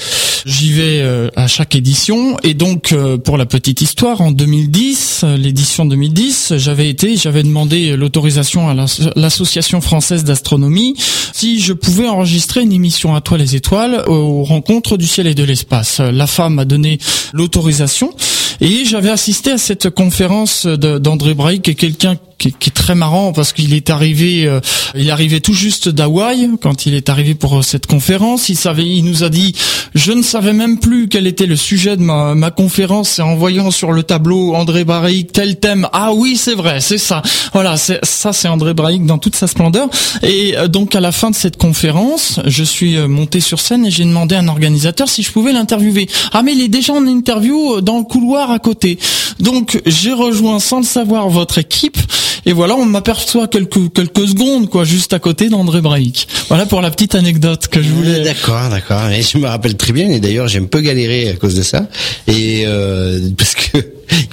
J'y 0.46 0.72
vais 0.72 1.00
euh, 1.00 1.28
à 1.36 1.46
chaque 1.46 1.74
édition 1.74 2.36
et 2.42 2.54
donc 2.54 2.94
pour 3.24 3.36
la 3.36 3.46
petite 3.46 3.80
histoire 3.80 4.20
en 4.20 4.30
2010, 4.30 5.24
l'édition 5.38 5.84
2010, 5.84 6.54
j'avais 6.56 6.88
été, 6.88 7.16
j'avais 7.16 7.42
demandé 7.42 7.96
l'autorisation 7.96 8.68
à 8.68 8.74
l'association 9.16 9.80
française 9.80 10.24
d'astronomie 10.24 10.94
si 11.32 11.60
je 11.60 11.72
pouvais 11.72 12.08
enregistrer 12.08 12.62
une 12.62 12.72
émission 12.72 13.14
à 13.14 13.20
toi 13.20 13.38
les 13.38 13.56
étoiles 13.56 14.04
aux 14.06 14.44
Rencontres 14.44 14.96
du 14.96 15.06
ciel 15.06 15.26
et 15.26 15.34
de 15.34 15.44
l'espace. 15.44 16.00
La 16.00 16.26
femme 16.26 16.58
a 16.58 16.64
donné 16.64 16.98
l'autorisation 17.32 18.14
et 18.60 18.84
j'avais 18.84 19.10
assisté 19.10 19.52
à 19.52 19.58
cette 19.58 19.90
conférence 19.90 20.66
d'André 20.66 21.34
Braille, 21.34 21.60
qui 21.60 21.70
est 21.70 21.74
quelqu'un 21.74 22.16
qui, 22.40 22.52
qui, 22.52 22.70
est 22.70 22.72
très 22.72 22.94
marrant 22.94 23.32
parce 23.32 23.52
qu'il 23.52 23.74
est 23.74 23.90
arrivé, 23.90 24.46
euh, 24.46 24.60
il 24.94 25.10
arrivait 25.10 25.40
tout 25.40 25.52
juste 25.52 25.88
d'Hawaï 25.88 26.48
quand 26.60 26.86
il 26.86 26.94
est 26.94 27.10
arrivé 27.10 27.34
pour 27.34 27.58
euh, 27.58 27.62
cette 27.62 27.86
conférence. 27.86 28.48
Il 28.48 28.56
savait, 28.56 28.86
il 28.86 29.04
nous 29.04 29.22
a 29.22 29.28
dit, 29.28 29.54
je 29.94 30.10
ne 30.12 30.22
savais 30.22 30.54
même 30.54 30.78
plus 30.78 31.08
quel 31.08 31.26
était 31.26 31.46
le 31.46 31.56
sujet 31.56 31.96
de 31.96 32.02
ma, 32.02 32.34
ma 32.34 32.50
conférence. 32.50 33.18
Et 33.18 33.22
en 33.22 33.36
voyant 33.36 33.70
sur 33.70 33.92
le 33.92 34.02
tableau 34.02 34.54
André 34.54 34.84
Braic 34.84 35.32
tel 35.32 35.60
thème, 35.60 35.86
ah 35.92 36.12
oui 36.14 36.36
c'est 36.36 36.54
vrai, 36.54 36.80
c'est 36.80 36.98
ça. 36.98 37.22
Voilà, 37.52 37.76
ça 37.76 38.32
c'est 38.32 38.48
André 38.48 38.72
Braic 38.72 39.04
dans 39.04 39.18
toute 39.18 39.36
sa 39.36 39.46
splendeur. 39.46 39.88
Et 40.22 40.56
euh, 40.56 40.66
donc 40.66 40.94
à 40.94 41.00
la 41.00 41.12
fin 41.12 41.30
de 41.30 41.36
cette 41.36 41.58
conférence, 41.58 42.40
je 42.46 42.64
suis 42.64 42.96
monté 43.06 43.40
sur 43.40 43.60
scène 43.60 43.84
et 43.84 43.90
j'ai 43.90 44.04
demandé 44.04 44.34
à 44.34 44.38
un 44.38 44.48
organisateur 44.48 45.08
si 45.08 45.22
je 45.22 45.30
pouvais 45.30 45.52
l'interviewer. 45.52 46.08
Ah 46.32 46.42
mais 46.42 46.54
il 46.54 46.62
est 46.62 46.68
déjà 46.68 46.94
en 46.94 47.06
interview 47.06 47.82
dans 47.82 47.98
le 47.98 48.04
couloir 48.04 48.50
à 48.50 48.58
côté. 48.58 48.98
Donc 49.40 49.80
j'ai 49.84 50.14
rejoint 50.14 50.58
sans 50.58 50.78
le 50.78 50.86
savoir 50.86 51.28
votre 51.28 51.58
équipe 51.58 51.98
et 52.46 52.52
voilà, 52.52 52.76
on 52.76 52.84
m'aperçoit 52.84 53.48
quelques 53.48 53.92
quelques 53.92 54.28
secondes 54.28 54.68
quoi, 54.68 54.84
juste 54.84 55.12
à 55.12 55.18
côté 55.18 55.48
d'André 55.48 55.80
Braic. 55.80 56.28
Voilà 56.48 56.66
pour 56.66 56.80
la 56.80 56.90
petite 56.90 57.14
anecdote 57.14 57.68
que 57.68 57.82
je 57.82 57.88
voulais. 57.88 58.20
D'accord, 58.20 58.68
d'accord. 58.68 59.08
Et 59.10 59.22
je 59.22 59.38
me 59.38 59.46
rappelle 59.46 59.76
très 59.76 59.92
bien. 59.92 60.08
Et 60.10 60.20
d'ailleurs, 60.20 60.48
j'ai 60.48 60.58
un 60.58 60.64
peu 60.64 60.80
galéré 60.80 61.28
à 61.28 61.34
cause 61.34 61.54
de 61.54 61.62
ça. 61.62 61.88
Et 62.26 62.64
euh, 62.66 63.20
parce 63.36 63.54
que 63.54 63.78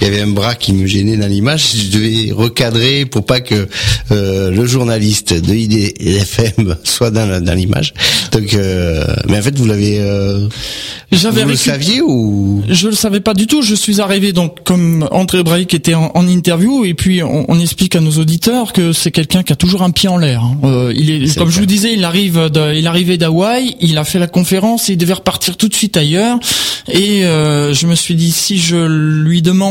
il 0.00 0.04
y 0.04 0.10
avait 0.10 0.20
un 0.20 0.28
bras 0.28 0.54
qui 0.54 0.72
me 0.72 0.86
gênait 0.86 1.16
dans 1.16 1.26
l'image. 1.26 1.72
Je 1.74 1.96
devais 1.96 2.32
recadrer 2.32 3.06
pour 3.06 3.24
pas 3.24 3.40
que 3.40 3.68
euh, 4.10 4.50
le 4.50 4.66
journaliste 4.66 5.34
de 5.34 5.54
IDFM 5.54 6.76
soit 6.84 7.10
dans, 7.10 7.42
dans 7.42 7.54
l'image. 7.54 7.94
Donc, 8.32 8.54
euh, 8.54 9.04
mais 9.28 9.38
en 9.38 9.42
fait, 9.42 9.56
vous 9.56 9.66
l'avez. 9.66 9.98
Euh, 10.00 10.48
vous 11.10 11.46
le 11.46 11.56
saviez 11.56 12.02
ou? 12.02 12.62
Je 12.68 12.88
le 12.88 12.94
savais 12.94 13.20
pas 13.20 13.32
du 13.32 13.46
tout. 13.46 13.62
Je 13.62 13.74
suis 13.74 14.00
arrivé 14.00 14.32
donc 14.32 14.62
comme 14.64 15.08
André 15.10 15.42
Braic 15.42 15.72
était 15.72 15.94
en, 15.94 16.10
en, 16.14 16.28
interview 16.28 16.84
et 16.84 16.92
puis 16.92 17.22
on, 17.22 17.50
on, 17.50 17.58
explique 17.58 17.96
à 17.96 18.00
nos 18.00 18.10
auditeurs 18.12 18.72
que 18.74 18.92
c'est 18.92 19.10
quelqu'un 19.10 19.42
qui 19.42 19.52
a 19.52 19.56
toujours 19.56 19.82
un 19.82 19.90
pied 19.90 20.08
en 20.08 20.18
l'air. 20.18 20.42
Hein. 20.42 20.58
Euh, 20.64 20.92
il 20.94 21.10
est, 21.10 21.38
comme 21.38 21.50
je 21.50 21.60
vous 21.60 21.66
disais, 21.66 21.94
il 21.94 22.04
arrive, 22.04 22.50
de, 22.50 22.74
il 22.74 22.86
arrivait 22.86 23.16
d'Hawaï, 23.16 23.76
il 23.80 23.96
a 23.96 24.04
fait 24.04 24.18
la 24.18 24.26
conférence, 24.26 24.88
il 24.88 24.98
devait 24.98 25.14
repartir 25.14 25.56
tout 25.56 25.68
de 25.68 25.74
suite 25.74 25.96
ailleurs 25.96 26.38
et 26.90 27.24
euh, 27.24 27.72
je 27.72 27.86
me 27.86 27.94
suis 27.94 28.14
dit 28.14 28.30
si 28.30 28.58
je 28.58 28.76
lui 28.76 29.42
demande 29.42 29.67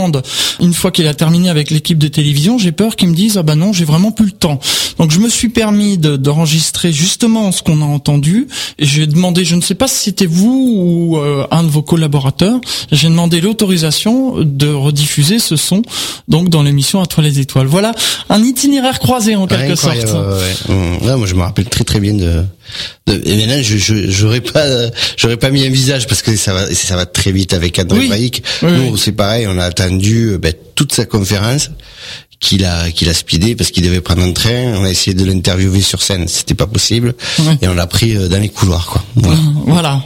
une 0.60 0.74
fois 0.74 0.92
qu'il 0.92 1.08
a 1.08 1.14
terminé 1.14 1.50
avec 1.50 1.72
l'équipe 1.72 1.98
de 1.98 2.08
télévision, 2.08 2.58
j'ai 2.58 2.72
peur 2.72 2.96
qu'il 2.96 3.10
me 3.10 3.16
dise 3.16 3.38
ah 3.38 3.44
ben 3.44 3.56
non, 3.56 3.74
j'ai 3.74 3.86
vraiment 3.86 4.12
plus 4.12 4.26
le 4.26 4.32
temps. 4.32 4.60
Donc 5.00 5.12
je 5.12 5.20
me 5.20 5.30
suis 5.30 5.50
permis 5.50 5.98
d'enregistrer 5.98 6.92
justement 6.92 7.52
ce 7.52 7.62
qu'on 7.62 7.82
a 7.82 7.86
entendu 7.86 8.48
et 8.80 8.86
j'ai 8.86 9.08
demandé, 9.08 9.46
je 9.46 9.56
ne 9.56 9.62
sais 9.62 9.76
pas 9.76 9.88
si 9.88 9.98
c'était 9.98 10.26
vous 10.26 10.74
ou 10.78 11.18
euh, 11.18 11.48
un 11.52 11.64
de 11.64 11.70
vos 11.70 11.82
collaborateurs, 11.82 12.60
j'ai 12.92 13.10
demandé 13.10 13.42
l'autorisation 13.42 14.36
de 14.44 14.68
rediffuser 14.72 15.40
ce 15.40 15.56
son 15.56 15.82
donc 16.28 16.50
dans 16.50 16.64
l'émission 16.64 17.02
À 17.02 17.06
toi 17.06 17.24
les 17.24 17.40
étoiles. 17.40 17.68
Voilà 17.68 17.94
un 18.30 18.44
itinéraire 18.44 19.00
croisé 19.00 19.36
en 19.36 19.48
quelque 19.48 19.76
sorte. 19.76 19.96
Ouais, 20.68 21.16
moi 21.16 21.28
je 21.28 21.36
me 21.36 21.42
rappelle 21.42 21.70
très 21.70 21.84
très 21.84 22.00
bien 22.00 22.14
de 22.14 22.44
et 23.08 23.38
maintenant, 23.38 23.62
je 23.62 23.78
j'aurais 24.10 24.42
pas 24.42 24.66
j'aurais 25.16 25.38
pas 25.38 25.50
mis 25.50 25.66
un 25.66 25.70
visage 25.70 26.08
parce 26.08 26.22
que 26.22 26.36
ça 26.36 26.54
va 26.54 26.74
ça 26.74 26.96
va 26.98 27.06
très 27.06 27.32
vite 27.32 27.54
avec 27.54 27.80
André 27.80 28.10
oui. 28.10 28.32
Nous, 28.62 28.98
c'est 28.98 29.14
pareil, 29.14 29.48
on 29.48 29.58
a 29.58 29.72
attendu 29.88 30.32
euh, 30.32 30.38
ben, 30.38 30.54
toute 30.76 30.94
sa 30.94 31.06
conférence 31.06 31.72
qu'il 32.40 32.66
a 32.66 32.92
qu'il 32.92 33.10
a 33.10 33.14
speedé 33.16 33.56
parce 33.56 33.72
qu'il 33.72 33.84
devait 33.84 34.02
prendre 34.02 34.22
un 34.22 34.32
train. 34.32 34.76
On 34.76 34.84
a 34.84 34.90
essayé 34.90 35.16
de 35.16 35.26
l'interviewer 35.26 35.82
sur 35.82 36.02
scène, 36.04 36.28
c'était 36.28 36.54
pas 36.54 36.68
possible, 36.68 37.16
et 37.62 37.68
on 37.68 37.74
l'a 37.74 37.88
pris 37.88 38.16
euh, 38.16 38.28
dans 38.28 38.40
les 38.40 38.50
couloirs, 38.50 38.86
quoi. 38.86 39.04
Voilà. 39.16 39.40
voilà. 39.66 40.04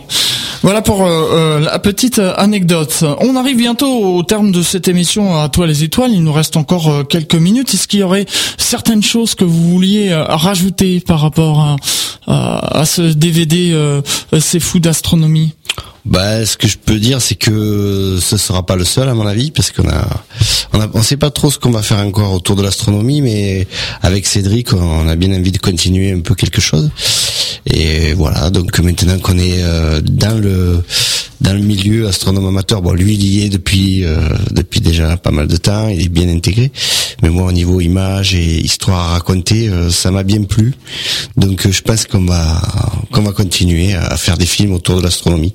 Voilà 0.63 0.83
pour 0.83 1.03
euh, 1.03 1.59
la 1.59 1.79
petite 1.79 2.19
anecdote. 2.19 3.03
On 3.19 3.35
arrive 3.35 3.57
bientôt 3.57 4.15
au 4.15 4.21
terme 4.21 4.51
de 4.51 4.61
cette 4.61 4.87
émission 4.87 5.35
à 5.35 5.49
toi 5.49 5.65
les 5.65 5.83
étoiles. 5.83 6.11
Il 6.11 6.23
nous 6.23 6.31
reste 6.31 6.55
encore 6.55 7.07
quelques 7.07 7.33
minutes. 7.33 7.73
Est-ce 7.73 7.87
qu'il 7.87 8.01
y 8.01 8.03
aurait 8.03 8.27
certaines 8.59 9.01
choses 9.01 9.33
que 9.33 9.43
vous 9.43 9.71
vouliez 9.71 10.13
rajouter 10.13 10.99
par 10.99 11.19
rapport 11.19 11.61
à 11.61 11.77
à, 12.27 12.85
ce 12.85 13.01
DVD 13.01 13.71
euh, 13.73 14.01
C'est 14.39 14.59
fou 14.59 14.79
d'astronomie? 14.79 15.53
Bah, 16.05 16.45
ce 16.45 16.57
que 16.57 16.67
je 16.67 16.77
peux 16.77 16.97
dire, 16.97 17.21
c'est 17.21 17.35
que 17.35 18.17
ce 18.21 18.37
sera 18.37 18.65
pas 18.65 18.75
le 18.75 18.85
seul 18.85 19.07
à 19.07 19.13
mon 19.13 19.27
avis, 19.27 19.51
parce 19.51 19.71
qu'on 19.71 19.87
a, 19.87 20.07
on 20.73 20.81
a, 20.81 20.89
on 20.93 21.03
sait 21.03 21.17
pas 21.17 21.29
trop 21.29 21.51
ce 21.51 21.59
qu'on 21.59 21.71
va 21.71 21.83
faire 21.83 21.99
encore 21.99 22.33
autour 22.33 22.55
de 22.55 22.63
l'astronomie, 22.63 23.21
mais 23.21 23.67
avec 24.01 24.25
Cédric, 24.25 24.73
on 24.73 25.07
a 25.07 25.15
bien 25.15 25.31
envie 25.33 25.51
de 25.51 25.59
continuer 25.59 26.11
un 26.11 26.21
peu 26.21 26.33
quelque 26.33 26.61
chose. 26.61 26.89
Et 27.67 28.13
voilà, 28.13 28.49
donc 28.49 28.77
maintenant 28.79 29.19
qu'on 29.19 29.37
est 29.37 29.61
euh, 29.61 30.01
dans 30.01 30.39
le 30.39 30.83
dans 31.41 31.53
le 31.53 31.59
milieu 31.59 32.07
astronome 32.07 32.47
amateur, 32.47 32.81
bon, 32.81 32.93
lui 32.93 33.15
il 33.15 33.23
y 33.23 33.45
est 33.45 33.49
depuis 33.49 34.03
euh, 34.03 34.19
depuis 34.51 34.81
déjà 34.81 35.17
pas 35.17 35.31
mal 35.31 35.47
de 35.47 35.57
temps, 35.57 35.87
il 35.87 36.01
est 36.01 36.09
bien 36.09 36.29
intégré. 36.29 36.71
Mais 37.21 37.29
moi, 37.29 37.47
au 37.47 37.51
niveau 37.51 37.79
image 37.79 38.33
et 38.33 38.59
histoire 38.59 38.99
à 38.99 39.07
raconter, 39.13 39.69
euh, 39.69 39.91
ça 39.91 40.09
m'a 40.09 40.23
bien 40.23 40.43
plu. 40.43 40.73
Donc, 41.37 41.69
je 41.69 41.81
pense 41.81 42.05
qu'on 42.05 42.25
va 42.25 42.61
qu'on 43.11 43.21
va 43.21 43.31
continuer 43.31 43.93
à 43.93 44.17
faire 44.17 44.37
des 44.37 44.47
films 44.47 44.73
autour 44.73 44.97
de 44.97 45.03
l'astronomie. 45.03 45.53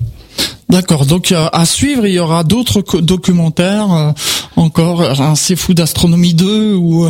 D'accord. 0.69 1.05
Donc 1.05 1.33
à 1.33 1.65
suivre, 1.65 2.05
il 2.05 2.13
y 2.13 2.19
aura 2.19 2.43
d'autres 2.43 2.81
documentaires 3.01 4.13
encore, 4.55 5.01
un 5.21 5.35
C'est 5.35 5.55
fou 5.55 5.73
d'astronomie 5.73 6.33
2 6.33 6.73
ou 6.73 7.07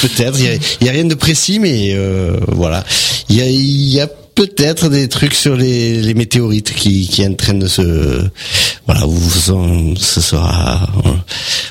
peut-être. 0.00 0.38
Il 0.38 0.86
y 0.86 0.88
a, 0.88 0.92
rien 0.92 1.04
de 1.04 1.14
précis, 1.14 1.58
mais 1.58 1.96
voilà. 2.48 2.84
Il 3.28 3.36
y 3.36 3.42
a, 3.42 3.46
y 3.48 4.00
a 4.00 4.06
peut-être 4.34 4.88
des 4.88 5.08
trucs 5.08 5.34
sur 5.34 5.56
les, 5.56 6.00
les 6.02 6.14
météorites 6.14 6.72
qui, 6.74 7.08
qui 7.08 7.26
en 7.26 7.34
train 7.34 7.54
de 7.54 7.68
se 7.68 8.28
voilà 8.86 9.06
vous, 9.06 9.16
vous 9.16 9.96
ce 9.96 10.20
sera 10.20 10.88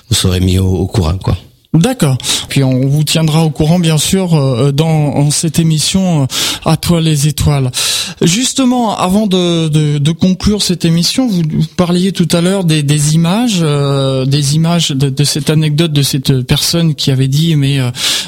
vous 0.09 0.15
serez 0.15 0.39
mis 0.39 0.59
au, 0.59 0.67
au 0.67 0.87
courant 0.87 1.17
quoi. 1.17 1.37
D'accord. 1.73 2.19
Puis 2.49 2.63
on 2.63 2.85
vous 2.87 3.03
tiendra 3.03 3.43
au 3.43 3.49
courant 3.49 3.79
bien 3.79 3.97
sûr 3.97 4.35
euh, 4.35 4.71
dans 4.71 5.31
cette 5.31 5.57
émission 5.57 6.21
euh, 6.21 6.25
à 6.65 6.77
toi 6.77 7.01
les 7.01 7.27
étoiles. 7.27 7.71
Justement, 8.21 8.95
avant 8.95 9.25
de, 9.25 10.11
conclure 10.11 10.61
cette 10.61 10.85
émission, 10.85 11.27
vous, 11.27 11.41
parliez 11.75 12.11
tout 12.11 12.27
à 12.31 12.41
l'heure 12.41 12.63
des, 12.63 13.15
images, 13.15 13.61
euh, 13.61 14.25
des 14.25 14.55
images 14.55 14.89
de, 14.91 15.23
cette 15.23 15.49
anecdote 15.49 15.91
de 15.91 16.03
cette 16.03 16.41
personne 16.41 16.93
qui 16.93 17.09
avait 17.09 17.27
dit 17.27 17.55
mais 17.55 17.79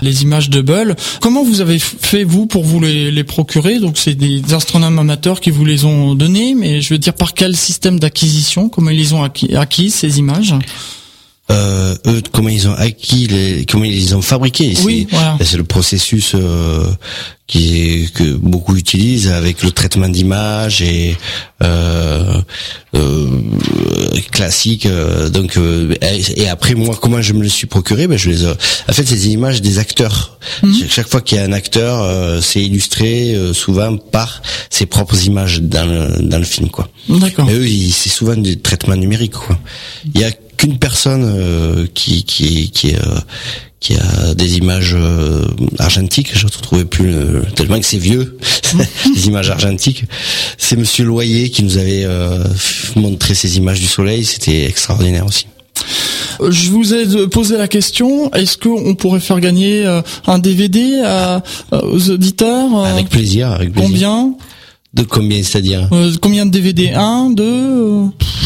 les 0.02 0.24
images 0.24 0.50
de 0.50 0.62
Bull. 0.62 0.96
Comment 1.22 1.44
vous 1.44 1.62
avez 1.62 1.78
fait 1.78 2.24
vous 2.24 2.48
pour 2.48 2.64
vous 2.64 2.80
les, 2.80 3.24
procurer? 3.24 3.80
Donc 3.80 4.00
c'est 4.00 4.16
des 4.16 4.42
astronomes 4.56 4.98
amateurs 4.98 5.40
qui 5.40 5.52
vous 5.52 5.66
les 5.66 5.86
ont 5.86 6.16
donnés, 6.16 6.56
mais 6.56 6.82
je 6.82 6.96
veux 6.96 7.00
dire 7.00 7.14
par 7.14 7.36
quel 7.36 7.56
système 7.56 8.00
d'acquisition? 8.00 8.70
Comment 8.70 8.90
ils 8.90 8.98
les 8.98 9.14
ont 9.14 9.22
acquis, 9.22 9.56
acquis 9.56 9.92
ces 9.92 10.18
images? 10.18 10.56
Euh, 11.52 11.96
eux 12.08 12.22
comment 12.32 12.50
ils 12.50 12.68
ont 12.68 12.74
acquis 12.74 13.28
les 13.28 13.66
comment 13.66 13.86
ils 13.86 14.16
ont 14.16 14.22
fabriqué. 14.22 14.74
Oui, 14.84 15.08
c'est 15.42 15.58
le 15.58 15.64
processus 15.64 16.34
euh, 16.34 16.86
qui 17.48 18.10
que 18.16 18.24
beaucoup 18.24 18.76
utilisent 18.76 19.30
avec 19.30 19.62
le 19.62 19.70
traitement 19.70 20.10
d'image 20.10 20.82
et 20.82 21.16
euh, 21.62 22.42
euh, 22.96 23.28
classique 24.32 24.88
euh, 24.88 25.30
donc 25.30 25.56
euh, 25.58 25.94
et 26.02 26.50
après 26.50 26.74
moi 26.74 26.98
comment 27.00 27.22
je 27.22 27.34
me 27.34 27.44
le 27.44 27.50
suis 27.50 27.68
procuré 27.68 28.08
ben 28.08 28.18
je 28.18 28.32
les 28.32 28.48
en 28.48 28.56
fait 28.92 29.06
c'est 29.06 29.14
des 29.16 29.30
images 29.30 29.62
des 29.62 29.78
acteurs. 29.78 30.40
Mhm. 30.64 30.74
chaque 30.90 31.08
fois 31.08 31.22
qu'il 31.22 31.38
y 31.38 31.42
a 31.42 31.44
un 31.44 31.54
acteur 31.54 32.42
c'est 32.42 32.64
illustré 32.64 33.36
souvent 33.54 33.98
par 33.98 34.42
ses 34.72 34.88
propres 34.88 35.26
images 35.26 35.62
dans 35.62 35.86
le, 35.86 36.24
dans 36.24 36.40
le 36.40 36.44
film 36.44 36.70
quoi. 36.70 36.90
D'accord. 37.10 37.48
Eux 37.52 37.68
c'est 37.92 38.10
souvent 38.10 38.36
des 38.36 38.56
traitements 38.60 38.96
numériques 38.96 39.34
quoi. 39.34 39.60
Il 40.16 40.22
y 40.22 40.24
a 40.24 40.32
qu'une 40.58 40.78
personne 40.78 41.24
euh, 41.26 41.88
qui 41.94 42.24
qui 42.24 42.72
qui 42.72 42.96
euh, 42.96 43.20
qui 43.80 43.96
a 43.96 44.34
des 44.34 44.58
images 44.58 44.96
euh, 44.98 45.46
argentiques, 45.78 46.32
je 46.34 46.46
ne 46.46 46.50
trouvais 46.50 46.86
plus 46.86 47.14
tellement 47.56 47.80
que 47.80 47.86
c'est 47.86 48.00
vieux, 48.00 48.38
des 49.16 49.28
images 49.28 49.52
argentiques. 49.52 50.06
C'est 50.58 50.76
Monsieur 50.76 51.06
Loyer 51.06 51.50
qui 51.50 51.64
nous 51.64 51.78
avait 51.78 52.08
montré 52.96 53.36
ces 53.36 53.58
images 53.58 53.80
du 53.80 53.86
soleil, 53.86 54.26
c'était 54.26 54.66
extraordinaire 54.66 55.26
aussi. 55.28 55.46
Je 56.42 56.72
vous 56.72 56.96
ai 56.96 57.28
posé 57.28 57.58
la 57.58 57.68
question, 57.68 58.32
est-ce 58.32 58.58
qu'on 58.58 58.96
pourrait 58.96 59.20
faire 59.20 59.40
gagner 59.40 59.86
un 60.26 60.40
DVD 60.40 61.04
aux 61.72 62.10
auditeurs 62.10 62.86
Avec 62.86 63.10
plaisir, 63.10 63.52
avec 63.52 63.72
plaisir. 63.72 63.88
Combien? 63.88 64.34
De 64.96 65.04
combien, 65.04 65.44
c'est-à-dire? 65.44 65.90
Combien 66.22 66.46
de 66.48 66.52
DVD 66.52 66.92
Un, 66.94 67.30
deux 67.30 68.06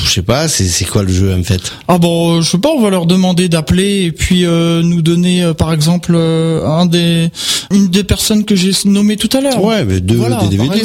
je 0.10 0.16
sais 0.16 0.22
pas, 0.24 0.47
c'est 0.47 0.86
quoi 0.86 1.03
le 1.03 1.14
jeu 1.14 1.34
en 1.34 1.43
fait? 1.43 1.62
Ah 1.88 1.99
bon, 1.99 2.41
je 2.41 2.49
sais 2.49 2.57
pas, 2.57 2.70
on 2.70 2.82
va 2.82 2.89
leur 2.89 3.05
demander 3.05 3.47
d'appeler 3.47 4.05
et 4.05 4.12
puis 4.12 4.43
euh, 4.43 4.82
nous 4.82 5.03
donner 5.03 5.43
euh, 5.43 5.53
par 5.53 5.72
exemple 5.72 6.14
euh, 6.16 6.66
un 6.66 6.88
des 6.88 7.30
une 7.72 7.89
des 7.89 8.03
personnes 8.03 8.43
que 8.43 8.55
j'ai 8.55 8.72
nommées 8.86 9.18
tout 9.18 9.30
à 9.38 9.41
l'heure. 9.41 9.64
Ouais, 9.64 9.86
mais 9.86 9.99
deux 9.99 10.18
des 10.18 10.57
DVD. 10.57 10.82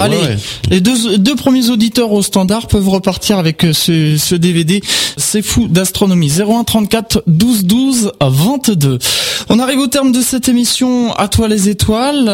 Allez, 0.00 0.18
les 0.68 0.80
deux 0.80 1.16
deux 1.18 1.36
premiers 1.36 1.70
auditeurs 1.70 2.10
au 2.10 2.22
standard 2.22 2.66
peuvent 2.66 2.88
repartir 2.88 3.38
avec 3.38 3.64
ce, 3.72 4.16
ce 4.16 4.34
DVD. 4.34 4.82
C'est 5.16 5.42
fou 5.42 5.68
d'astronomie 5.68 6.32
01 6.40 6.64
34 6.64 7.22
12 7.28 7.64
12 7.64 8.12
22. 8.20 8.98
On 9.48 9.60
arrive 9.60 9.78
au 9.78 9.86
terme 9.86 10.10
de 10.10 10.22
cette 10.22 10.48
émission 10.48 11.12
à 11.14 11.28
toi 11.28 11.46
les 11.46 11.68
étoiles 11.68 12.28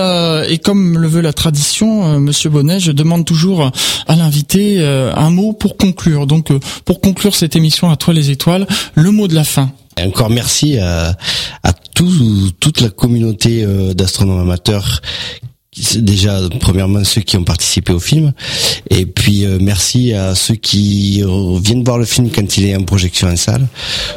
et 0.49 0.59
comme 0.59 0.99
le 0.99 1.09
veut 1.09 1.21
la 1.21 1.35
tradition, 1.35 2.19
Monsieur 2.21 2.49
Bonnet, 2.49 2.81
je 2.81 2.93
demande 2.93 3.27
toujours 3.27 3.71
à 4.07 4.17
l'invité 4.17 4.83
un 4.83 5.31
mot 5.31 5.53
pour 5.53 5.77
conclure. 5.77 6.06
Donc, 6.07 6.51
euh, 6.51 6.61
pour 6.85 7.01
conclure 7.01 7.35
cette 7.35 7.57
émission 7.57 7.91
à 7.91 7.97
toi 7.97 8.15
les 8.15 8.31
étoiles, 8.31 8.67
le 8.95 9.11
mot 9.11 9.27
de 9.29 9.35
la 9.35 9.45
fin. 9.45 9.73
encore 10.01 10.31
merci 10.31 10.79
à, 10.79 11.17
à 11.63 11.73
toute 11.73 12.81
la 12.81 12.91
communauté 12.91 13.65
euh, 13.65 13.95
d'astronomes 13.95 14.41
amateurs 14.41 15.01
déjà 15.97 16.41
premièrement 16.59 17.05
ceux 17.05 17.21
qui 17.21 17.37
ont 17.37 17.45
participé 17.45 17.93
au 17.93 18.01
film. 18.01 18.33
Et 18.89 19.05
puis 19.05 19.45
euh, 19.45 19.59
merci 19.61 20.15
à 20.15 20.35
ceux 20.35 20.55
qui 20.55 21.23
viennent 21.63 21.85
voir 21.85 21.99
le 21.99 22.07
film 22.07 22.31
quand 22.31 22.57
il 22.57 22.67
est 22.67 22.77
en 22.77 22.83
projection 22.83 23.29
en 23.29 23.37
salle. 23.37 23.67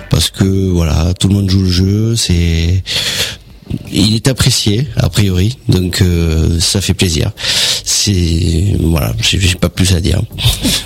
Parce 0.09 0.29
que 0.29 0.45
voilà 0.45 1.13
tout 1.19 1.27
le 1.27 1.33
monde 1.33 1.49
joue 1.49 1.63
le 1.63 1.69
jeu 1.69 2.15
c'est 2.15 2.81
il 3.91 4.15
est 4.15 4.27
apprécié 4.27 4.87
a 4.97 5.09
priori 5.09 5.57
donc 5.67 6.03
ça 6.59 6.81
fait 6.81 6.93
plaisir 6.93 7.31
c'est 7.89 8.75
voilà, 8.79 9.13
j'ai 9.19 9.55
pas 9.55 9.69
plus 9.69 9.93
à 9.93 9.99
dire. 9.99 10.21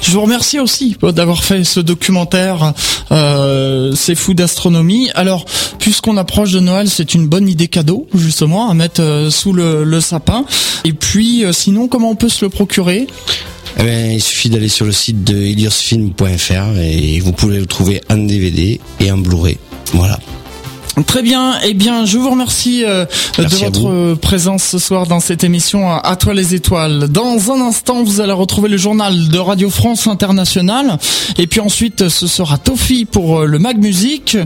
Je 0.01 0.11
vous 0.11 0.21
remercie 0.21 0.59
aussi 0.59 0.95
d'avoir 1.01 1.43
fait 1.43 1.63
ce 1.63 1.79
documentaire. 1.79 2.73
Euh, 3.11 3.93
c'est 3.95 4.15
fou 4.15 4.33
d'astronomie. 4.33 5.09
Alors, 5.13 5.45
puisqu'on 5.79 6.17
approche 6.17 6.51
de 6.51 6.59
Noël, 6.59 6.89
c'est 6.89 7.13
une 7.13 7.27
bonne 7.27 7.47
idée 7.47 7.67
cadeau 7.67 8.07
justement 8.13 8.69
à 8.69 8.73
mettre 8.73 9.01
euh, 9.01 9.29
sous 9.29 9.53
le, 9.53 9.99
sapin. 9.99 10.45
Et 10.85 10.93
puis, 10.93 11.43
euh, 11.43 11.51
sinon, 11.51 11.87
comment 11.87 12.09
on 12.09 12.15
peut 12.15 12.29
se 12.29 12.45
le 12.45 12.49
procurer? 12.49 13.07
Eh 13.79 14.13
il 14.13 14.21
suffit 14.21 14.49
d'aller 14.49 14.69
sur 14.69 14.85
le 14.85 14.91
site 14.91 15.23
de 15.23 15.35
heliosfilm.fr 15.35 16.79
et 16.79 17.19
vous 17.19 17.31
pouvez 17.31 17.59
le 17.59 17.65
trouver 17.65 18.01
en 18.09 18.17
DVD 18.17 18.79
et 18.99 19.11
en 19.11 19.17
Blu-ray. 19.17 19.57
Voilà. 19.93 20.19
Très 21.01 21.23
bien. 21.23 21.55
Eh 21.63 21.73
bien, 21.73 22.05
je 22.05 22.19
vous 22.19 22.29
remercie 22.29 22.83
euh, 22.85 23.05
de 23.39 23.55
votre 23.55 24.13
présence 24.13 24.63
ce 24.63 24.77
soir 24.77 25.07
dans 25.07 25.19
cette 25.19 25.43
émission 25.43 25.91
à 25.91 26.15
toi 26.15 26.35
les 26.35 26.53
étoiles. 26.53 27.07
Dans 27.09 27.51
un 27.51 27.61
instant, 27.61 28.03
vous 28.03 28.21
allez 28.21 28.31
retrouver 28.31 28.69
le 28.69 28.77
journal 28.77 29.27
de 29.27 29.39
Radio 29.39 29.71
France 29.71 30.05
Internationale. 30.05 30.99
Et 31.39 31.47
puis 31.47 31.61
ensuite, 31.61 32.09
ce 32.09 32.27
sera 32.27 32.59
Tofi 32.59 33.05
pour 33.05 33.39
euh, 33.39 33.45
le 33.47 33.57
Mag 33.57 33.79
Music. 33.79 34.37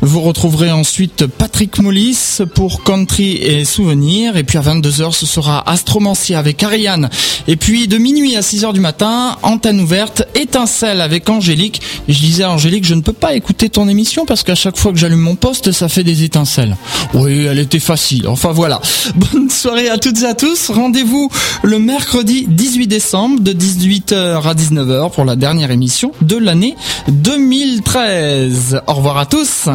Vous 0.00 0.20
retrouverez 0.20 0.72
ensuite 0.72 1.26
Patrick 1.26 1.78
Mollis 1.78 2.38
pour 2.52 2.82
Country 2.82 3.34
et 3.36 3.64
Souvenirs. 3.64 4.36
Et 4.36 4.42
puis 4.42 4.58
à 4.58 4.62
22h, 4.62 5.12
ce 5.12 5.26
sera 5.26 5.62
Astromancie 5.70 6.34
avec 6.34 6.60
Ariane. 6.64 7.10
Et 7.46 7.54
puis 7.54 7.86
de 7.86 7.98
minuit 7.98 8.34
à 8.34 8.40
6h 8.40 8.72
du 8.72 8.80
matin, 8.80 9.36
antenne 9.42 9.78
ouverte, 9.78 10.24
étincelle 10.34 11.00
avec 11.00 11.30
Angélique. 11.30 11.80
je 12.08 12.18
disais 12.18 12.42
à 12.42 12.50
Angélique, 12.50 12.84
je 12.84 12.94
ne 12.94 13.02
peux 13.02 13.12
pas 13.12 13.34
écouter 13.34 13.68
ton 13.68 13.88
émission 13.88 14.26
parce 14.26 14.42
qu'à 14.42 14.56
chaque 14.56 14.76
fois 14.76 14.90
que 14.90 14.98
j'allume 14.98 15.20
mon 15.20 15.36
poste, 15.36 15.70
ça 15.70 15.88
fait 15.92 16.04
des 16.04 16.24
étincelles. 16.24 16.76
Oui, 17.14 17.46
elle 17.46 17.58
était 17.58 17.78
facile. 17.78 18.26
Enfin 18.28 18.52
voilà. 18.52 18.80
Bonne 19.14 19.50
soirée 19.50 19.88
à 19.88 19.98
toutes 19.98 20.22
et 20.22 20.26
à 20.26 20.34
tous. 20.34 20.70
Rendez-vous 20.70 21.30
le 21.62 21.78
mercredi 21.78 22.46
18 22.48 22.86
décembre 22.86 23.40
de 23.40 23.52
18h 23.52 24.42
à 24.42 24.54
19h 24.54 25.10
pour 25.12 25.24
la 25.24 25.36
dernière 25.36 25.70
émission 25.70 26.12
de 26.22 26.36
l'année 26.36 26.76
2013. 27.08 28.80
Au 28.86 28.94
revoir 28.94 29.18
à 29.18 29.26
tous. 29.26 29.68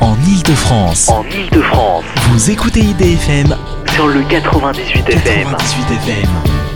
En 0.00 0.16
Ile-de-France. 0.26 1.08
En 1.08 1.24
Ile-de-France. 1.24 2.04
Vous 2.30 2.50
écoutez 2.50 2.80
IDFM 2.80 3.56
sur 3.94 4.08
le 4.08 4.22
98 4.22 5.08
FM. 5.08 5.50
98 5.50 5.84
FM. 6.08 6.73